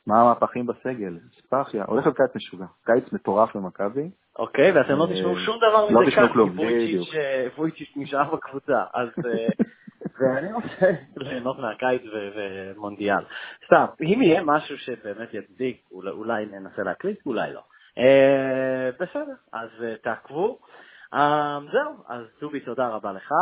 מה 0.07 0.21
המהפכים 0.21 0.65
בסגל, 0.65 1.17
ספאחיה, 1.37 1.83
הולך 1.87 2.05
להיות 2.05 2.17
קיץ 2.17 2.35
משוגע, 2.35 2.65
קיץ 2.85 3.13
מטורף 3.13 3.55
למכבי. 3.55 4.09
אוקיי, 4.39 4.71
ואתם 4.71 4.93
לא 4.97 5.07
תשמעו 5.13 5.39
שום 5.39 5.57
דבר 5.57 5.89
לא 5.89 6.01
מזה 6.01 6.11
כאן, 6.11 6.27
כי 6.27 6.39
וויצ'יץ', 7.57 7.93
אה, 7.97 8.01
נשאר 8.01 8.35
בקבוצה, 8.35 8.83
אז... 8.93 9.09
אה, 9.25 9.47
ואני 10.19 10.53
רוצה 10.53 10.91
ליהנות 11.17 11.59
מהקיץ 11.59 12.01
ומונדיאל. 12.35 13.23
סתם, 13.65 13.85
אם 14.01 14.21
יהיה 14.21 14.41
משהו 14.43 14.77
שבאמת 14.77 15.33
יצדיק, 15.33 15.81
אולי, 15.91 16.45
ננסה 16.45 16.83
להקליט, 16.83 17.25
אולי 17.25 17.53
לא. 17.53 17.61
אה, 17.97 18.89
בסדר, 18.99 19.33
אז 19.53 19.69
אה, 19.83 19.95
תעקבו. 20.03 20.59
אה, 21.13 21.59
זהו, 21.71 21.93
אז 22.07 22.25
דובי, 22.41 22.59
תודה 22.59 22.87
רבה 22.87 23.11
לך. 23.13 23.33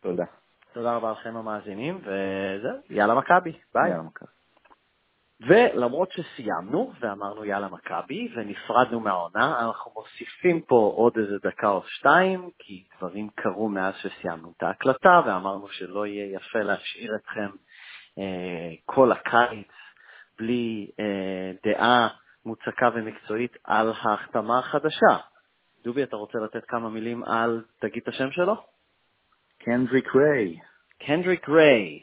תודה. 0.00 0.24
תודה 0.72 0.96
רבה 0.96 1.12
לכם 1.12 1.36
המאזינים, 1.36 1.98
וזהו, 1.98 2.76
יאללה 2.90 3.14
מכבי, 3.14 3.52
ביי. 3.74 3.90
יאללה, 3.90 4.02
מכבי. 4.02 4.41
ולמרות 5.46 6.12
שסיימנו 6.12 6.92
ואמרנו 7.00 7.44
יאללה 7.44 7.68
מכבי 7.68 8.28
ונפרדנו 8.34 9.00
מהעונה, 9.00 9.60
אנחנו 9.66 9.90
מוסיפים 9.94 10.60
פה 10.60 10.92
עוד 10.96 11.18
איזה 11.18 11.38
דקה 11.42 11.68
או 11.68 11.82
שתיים, 11.86 12.50
כי 12.58 12.84
דברים 12.98 13.28
קרו 13.34 13.68
מאז 13.68 13.94
שסיימנו 13.96 14.52
את 14.56 14.62
ההקלטה 14.62 15.20
ואמרנו 15.26 15.68
שלא 15.68 16.06
יהיה 16.06 16.36
יפה 16.36 16.58
להשאיר 16.58 17.16
אתכם 17.16 17.48
אה, 18.18 18.70
כל 18.86 19.12
הקיץ 19.12 19.72
בלי 20.38 20.90
אה, 21.00 21.52
דעה 21.64 22.08
מוצקה 22.46 22.88
ומקצועית 22.94 23.56
על 23.64 23.92
ההחתמה 24.02 24.58
החדשה. 24.58 25.16
דובי, 25.84 26.02
אתה 26.02 26.16
רוצה 26.16 26.38
לתת 26.38 26.64
כמה 26.68 26.88
מילים 26.88 27.24
על, 27.24 27.64
תגיד 27.80 28.02
את 28.02 28.08
השם 28.08 28.30
שלו? 28.30 28.54
קנדריק 29.58 30.16
ריי. 30.16 30.58
קנדריק 30.98 31.48
ריי. 31.48 32.00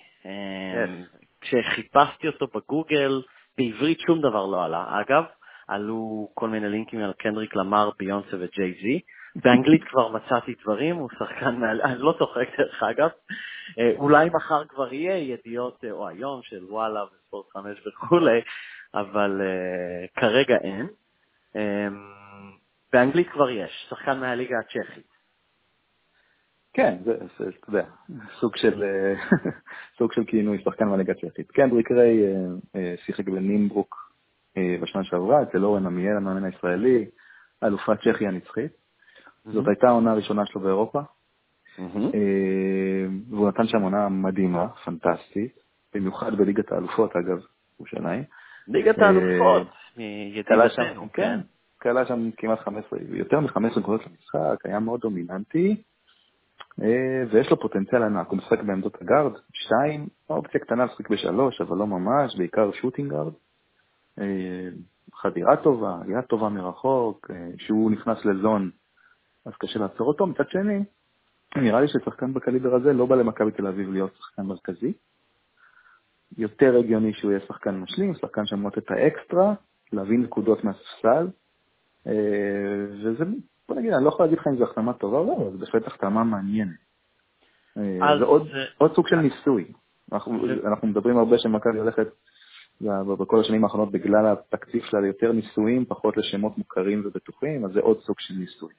אה. 1.43 1.47
כשחיפשתי 1.47 2.27
אותו 2.27 2.47
בגוגל, 2.47 3.21
בעברית 3.57 3.99
שום 3.99 4.21
דבר 4.21 4.45
לא 4.45 4.63
עלה. 4.63 5.01
אגב, 5.01 5.23
עלו 5.67 6.29
כל 6.33 6.49
מיני 6.49 6.69
לינקים 6.69 6.99
על 6.99 7.13
קנדריק 7.13 7.55
למר, 7.55 7.89
ביונסה 7.99 8.37
וג'יי 8.39 8.73
זי. 8.81 8.99
באנגלית 9.35 9.83
כבר 9.83 10.07
מצאתי 10.07 10.55
דברים, 10.63 10.95
הוא 10.95 11.09
שחקן 11.19 11.55
מעל... 11.55 11.81
אני 11.85 11.97
לא 11.97 12.15
צוחק 12.19 12.47
דרך 12.57 12.83
אגב. 12.83 13.09
אה, 13.79 13.91
אולי 13.97 14.29
מחר 14.33 14.65
כבר 14.65 14.93
יהיה 14.93 15.17
ידיעות, 15.17 15.83
אה, 15.83 15.91
או 15.91 16.07
היום, 16.07 16.41
של 16.43 16.63
וואלה 16.63 17.03
וספורט 17.03 17.45
5 17.53 17.87
וכולי, 17.87 18.41
אבל 18.93 19.41
uh, 19.41 20.19
כרגע 20.19 20.55
אין. 20.55 20.87
Um, 21.53 21.59
באנגלית 22.93 23.29
כבר 23.29 23.49
יש, 23.49 23.87
שחקן 23.89 24.19
מהליגה 24.19 24.55
הצ'כית. 24.59 25.18
כן, 26.73 26.97
זה, 27.05 27.17
זה, 27.39 27.49
אתה 27.59 27.69
יודע, 27.69 27.85
סוג 28.39 28.55
של, 28.55 28.83
אה, 28.83 29.13
סוג 29.97 30.13
של 30.13 30.23
כינוי, 30.23 30.61
שחקן 30.63 30.85
מהליגה 30.85 31.13
הצ'כית. 31.13 31.51
קנדריק 31.51 31.91
ריי 31.91 32.23
אה, 32.23 32.31
אה, 32.75 32.95
שיחק 33.05 33.29
בנימברוק 33.29 34.09
בשנה 34.81 35.03
שעברה, 35.03 35.43
אצל 35.43 35.63
אורן 35.65 35.85
עמיאל, 35.85 36.17
המאמן 36.17 36.43
הישראלי, 36.43 37.05
אלופת 37.63 37.97
צ'כיה 37.99 38.29
הנצחית. 38.29 38.71
זאת 39.45 39.67
הייתה 39.67 39.87
העונה 39.87 40.11
הראשונה 40.11 40.45
שלו 40.45 40.61
באירופה, 40.61 40.99
והוא 43.29 43.47
נתן 43.47 43.67
שם 43.67 43.81
עונה 43.81 44.09
מדהימה, 44.09 44.67
פנטסטית, 44.67 45.59
במיוחד 45.93 46.35
בליגת 46.37 46.71
האלופות, 46.71 47.15
אגב, 47.15 47.39
ירושלים. 47.79 48.23
ליגת 48.67 48.99
האלופות, 48.99 49.67
מידידתנו, 49.97 51.07
כן, 51.13 51.39
קלע 51.81 52.05
שם 52.05 52.29
כמעט 52.37 52.59
15, 52.59 52.99
יותר 53.11 53.39
מ-15 53.39 53.79
נקודות 53.79 54.01
למשחק, 54.07 54.65
היה 54.65 54.79
מאוד 54.79 54.99
דומיננטי, 55.01 55.83
ויש 57.31 57.49
לו 57.51 57.59
פוטנציאל 57.59 58.03
ענק, 58.03 58.27
הוא 58.27 58.37
משחק 58.37 58.59
בעמדות 58.61 59.01
הגארד, 59.01 59.31
שתיים, 59.53 60.07
אופציה 60.29 60.59
קטנה 60.59 60.85
לשחק 60.85 61.09
בשלוש, 61.09 61.61
אבל 61.61 61.77
לא 61.77 61.87
ממש, 61.87 62.35
בעיקר 62.37 62.71
shooting 62.71 63.11
guard. 63.11 63.33
אה, 64.19 64.69
חדירה 65.13 65.57
טובה, 65.57 65.97
קליעה 66.03 66.21
טובה 66.21 66.49
מרחוק, 66.49 67.31
אה, 67.31 67.49
כשהוא 67.57 67.91
נכנס 67.91 68.25
ל 68.25 68.32
zone, 68.32 68.69
אז 69.45 69.53
קשה 69.59 69.79
לעצור 69.79 70.07
אותו. 70.07 70.27
מצד 70.27 70.49
שני, 70.49 70.83
נראה 71.55 71.81
לי 71.81 71.87
ששחקן 71.87 72.33
בקליבר 72.33 72.75
הזה 72.75 72.93
לא 72.93 73.05
בא 73.05 73.15
למכבי 73.15 73.51
תל 73.51 73.67
אביב 73.67 73.91
להיות 73.91 74.15
שחקן 74.17 74.41
מרכזי. 74.41 74.93
יותר 76.37 76.77
הגיוני 76.77 77.13
שהוא 77.13 77.31
יהיה 77.31 77.41
שחקן 77.47 77.75
משלים, 77.75 78.15
שחקן 78.15 78.45
שאמור 78.45 78.71
את 78.77 78.91
האקסטרה, 78.91 79.53
להביא 79.93 80.19
נקודות 80.19 80.63
מהספסל, 80.63 81.27
אה, 82.07 82.85
וזה, 82.89 83.23
בוא 83.69 83.75
נגיד, 83.77 83.93
אני 83.93 84.03
לא 84.03 84.09
יכול 84.09 84.25
להגיד 84.25 84.39
לך 84.39 84.47
אם 84.47 84.55
זו 84.57 84.63
החתמה 84.63 84.93
טובה 84.93 85.17
או 85.17 85.25
לא, 85.27 85.33
אבל 85.37 85.51
זו 85.51 85.57
בהחלט 85.59 85.87
החתמה 85.87 86.23
מעניינת. 86.23 86.75
אה, 87.77 88.17
זה 88.19 88.25
עוד, 88.25 88.43
זה- 88.47 88.65
עוד 88.77 88.95
סוג 88.95 89.07
של 89.07 89.15
ניסוי. 89.15 89.71
אנחנו, 90.13 90.47
זה- 90.47 90.67
אנחנו 90.67 90.87
מדברים 90.87 91.17
הרבה 91.17 91.37
שמכבי 91.37 91.79
הולכת 91.79 92.07
בכל 93.19 93.39
השנים 93.39 93.63
האחרונות 93.63 93.91
בגלל 93.91 94.25
התקציב 94.27 94.83
שלה 94.85 95.01
ליותר 95.01 95.31
ניסויים, 95.31 95.85
פחות 95.85 96.17
לשמות 96.17 96.57
מוכרים 96.57 97.01
ובטוחים, 97.05 97.65
אז 97.65 97.71
זה 97.71 97.79
עוד 97.79 97.99
סוג 97.99 98.15
של 98.19 98.33
ניסוי. 98.33 98.73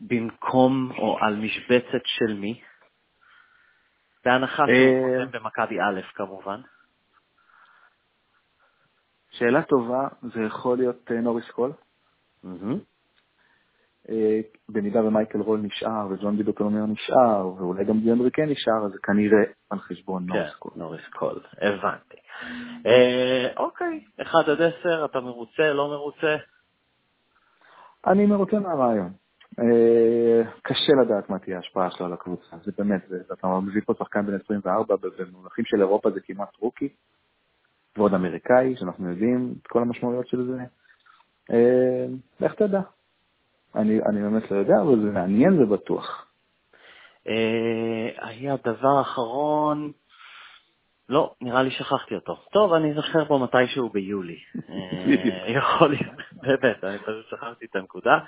במקום 0.00 0.90
או 0.98 1.18
על 1.20 1.36
משבצת 1.36 2.02
של 2.04 2.34
מי? 2.34 2.60
בהנחה 4.24 4.62
אה, 4.62 4.68
שהוא 4.68 5.24
חותם 5.24 5.38
במכבי 5.38 5.80
א' 5.80 6.00
כמובן. 6.14 6.60
שאלה 9.30 9.62
טובה, 9.62 10.08
זה 10.22 10.40
יכול 10.40 10.76
להיות 10.78 11.10
אה, 11.10 11.20
נוריס 11.20 11.50
קול. 11.50 11.72
אה, 12.44 12.50
במידה 14.68 15.04
ומייקל 15.04 15.40
רול 15.40 15.60
נשאר 15.60 16.06
וג'ון 16.10 16.36
דיברתולומאו 16.36 16.86
נשאר, 16.86 17.46
ואולי 17.46 17.84
גם 17.84 18.00
דיוו 18.00 18.20
ריקן 18.20 18.48
נשאר, 18.48 18.84
אז 18.86 18.92
זה 18.92 18.98
כנראה 19.02 19.42
על 19.70 19.78
חשבון 19.78 20.26
כן, 20.28 20.38
נוריס 20.38 20.54
קול. 20.54 20.72
נוריס 20.76 21.08
קול, 21.08 21.40
הבנתי. 21.62 22.16
אה, 22.86 23.48
אוקיי, 23.56 24.04
1 24.22 24.48
עד 24.48 24.62
10, 24.62 25.04
אתה 25.04 25.20
מרוצה, 25.20 25.72
לא 25.72 25.88
מרוצה? 25.88 26.36
אני 28.06 28.26
מרוצה 28.26 28.58
מהרעיון. 28.58 29.12
אה, 29.60 30.42
קשה 30.62 30.92
לדעת 31.04 31.30
מה 31.30 31.38
תהיה 31.38 31.56
ההשפעה 31.56 31.90
שלו 31.90 32.06
על 32.06 32.12
הקבוצה, 32.12 32.56
זה 32.64 32.72
באמת, 32.78 33.02
אתה 33.32 33.60
מביא 33.62 33.82
פה 33.86 33.94
שחקן 33.98 34.26
בן 34.26 34.34
24, 34.44 34.96
במונחים 35.18 35.64
של 35.64 35.80
אירופה 35.80 36.10
זה 36.10 36.20
כמעט 36.20 36.56
רוקי, 36.60 36.88
ועוד 37.96 38.14
אמריקאי, 38.14 38.76
שאנחנו 38.76 39.10
יודעים 39.10 39.54
את 39.62 39.66
כל 39.66 39.82
המשמעויות 39.82 40.28
של 40.28 40.46
זה. 40.46 40.58
אה, 41.50 42.06
לך 42.40 42.54
תדע. 42.54 42.80
אני, 43.76 44.00
אני 44.06 44.22
באמת 44.22 44.50
לא 44.50 44.56
יודע, 44.56 44.74
אבל 44.82 45.00
זה 45.00 45.10
מעניין 45.10 45.62
ובטוח. 45.62 46.26
אה, 47.28 48.08
היה 48.28 48.56
דבר 48.64 49.00
אחרון, 49.00 49.92
לא, 51.08 51.34
נראה 51.40 51.62
לי 51.62 51.70
שכחתי 51.70 52.14
אותו. 52.14 52.36
טוב, 52.52 52.72
אני 52.72 52.92
אזכר 52.92 53.24
בו 53.24 53.38
מתישהו 53.38 53.88
ביולי. 53.88 54.38
אה, 54.70 55.50
יכול 55.50 55.90
להיות, 55.90 56.20
באמת, 56.42 56.84
אני 56.84 56.98
פשוט 56.98 57.28
שכחתי 57.30 57.64
את 57.64 57.76
הנקודה. 57.76 58.18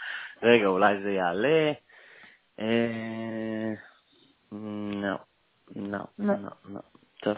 רגע, 0.42 0.66
אולי 0.66 1.02
זה 1.02 1.10
יעלה. 1.10 1.72
לא, 4.92 5.16
לא, 5.76 5.98
לא, 6.18 6.34
לא. 6.68 6.80
טוב. 7.22 7.36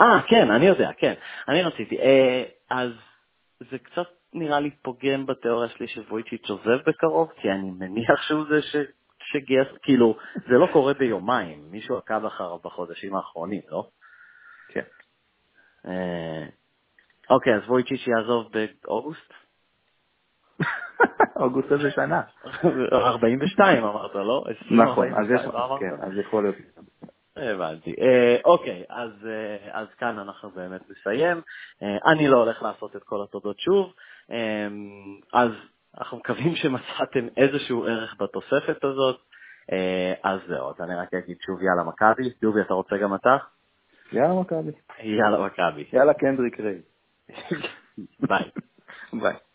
אה, 0.00 0.22
כן, 0.28 0.50
אני 0.50 0.66
יודע, 0.66 0.90
כן. 0.96 1.14
אני 1.48 1.62
רציתי. 1.62 1.98
אה, 1.98 2.44
אז 2.70 2.90
זה 3.70 3.78
קצת 3.78 4.19
נראה 4.34 4.60
לי 4.60 4.70
פוגם 4.70 5.26
בתיאוריה 5.26 5.68
שלי 5.68 5.88
שוויצ'יץ' 5.88 6.50
עוזב 6.50 6.78
בקרוב, 6.86 7.32
כי 7.36 7.50
אני 7.50 7.70
מניח 7.70 8.22
שהוא 8.22 8.44
זה 8.48 8.62
ש... 8.62 8.76
שגייס, 9.24 9.68
כאילו, 9.82 10.16
זה 10.34 10.54
לא 10.58 10.68
קורה 10.72 10.94
ביומיים, 10.94 11.70
מישהו 11.70 11.96
עקב 11.96 12.24
אחריו 12.24 12.58
בחודשים 12.64 13.16
האחרונים, 13.16 13.60
לא? 13.68 13.88
כן. 14.68 14.84
אה, 15.86 16.46
אוקיי, 17.30 17.54
אז 17.54 17.62
וויצ'יץ' 17.68 18.06
יעזוב 18.06 18.52
באוגוסט? 18.84 19.32
אוגוסט 21.42 21.72
איזה 21.72 21.90
שנה. 21.90 22.22
42 22.92 23.84
אמרת, 23.84 24.14
לא? 24.14 24.44
נכון, 24.70 25.08
כן, 25.80 25.94
אז 26.00 26.18
יכול 26.18 26.42
להיות. 26.42 26.56
הבנתי. 27.36 27.94
אה, 28.00 28.36
אוקיי, 28.44 28.84
אז, 28.88 29.10
אה, 29.26 29.80
אז 29.80 29.86
כאן 29.98 30.18
אנחנו 30.18 30.50
באמת 30.50 30.80
נסיים. 30.90 31.40
אה, 31.82 32.12
אני 32.12 32.28
לא 32.28 32.36
הולך 32.36 32.62
לעשות 32.62 32.96
את 32.96 33.02
כל 33.02 33.22
התודות 33.22 33.60
שוב, 33.60 33.92
אה, 34.30 34.68
אז 35.32 35.50
אנחנו 35.98 36.18
מקווים 36.18 36.56
שמצאתם 36.56 37.26
איזשהו 37.36 37.84
ערך 37.84 38.16
בתוספת 38.20 38.84
הזאת. 38.84 39.20
אה, 39.72 40.14
אז 40.24 40.40
זהו, 40.48 40.70
אז 40.70 40.80
אני 40.80 40.94
רק 40.94 41.14
אגיד 41.14 41.36
שוב 41.46 41.62
יאללה 41.62 41.84
מכבי. 41.84 42.30
דובי, 42.42 42.60
אתה 42.60 42.74
רוצה 42.74 42.96
גם 42.96 43.14
אתה? 43.14 43.36
יאללה 44.12 44.40
מכבי. 44.40 44.72
יאללה 45.02 45.46
מכבי. 45.46 45.84
יאללה 45.92 46.14
קנדריק 46.14 46.60
ריי. 46.60 46.80
ביי. 48.28 48.50
ביי. 49.12 49.49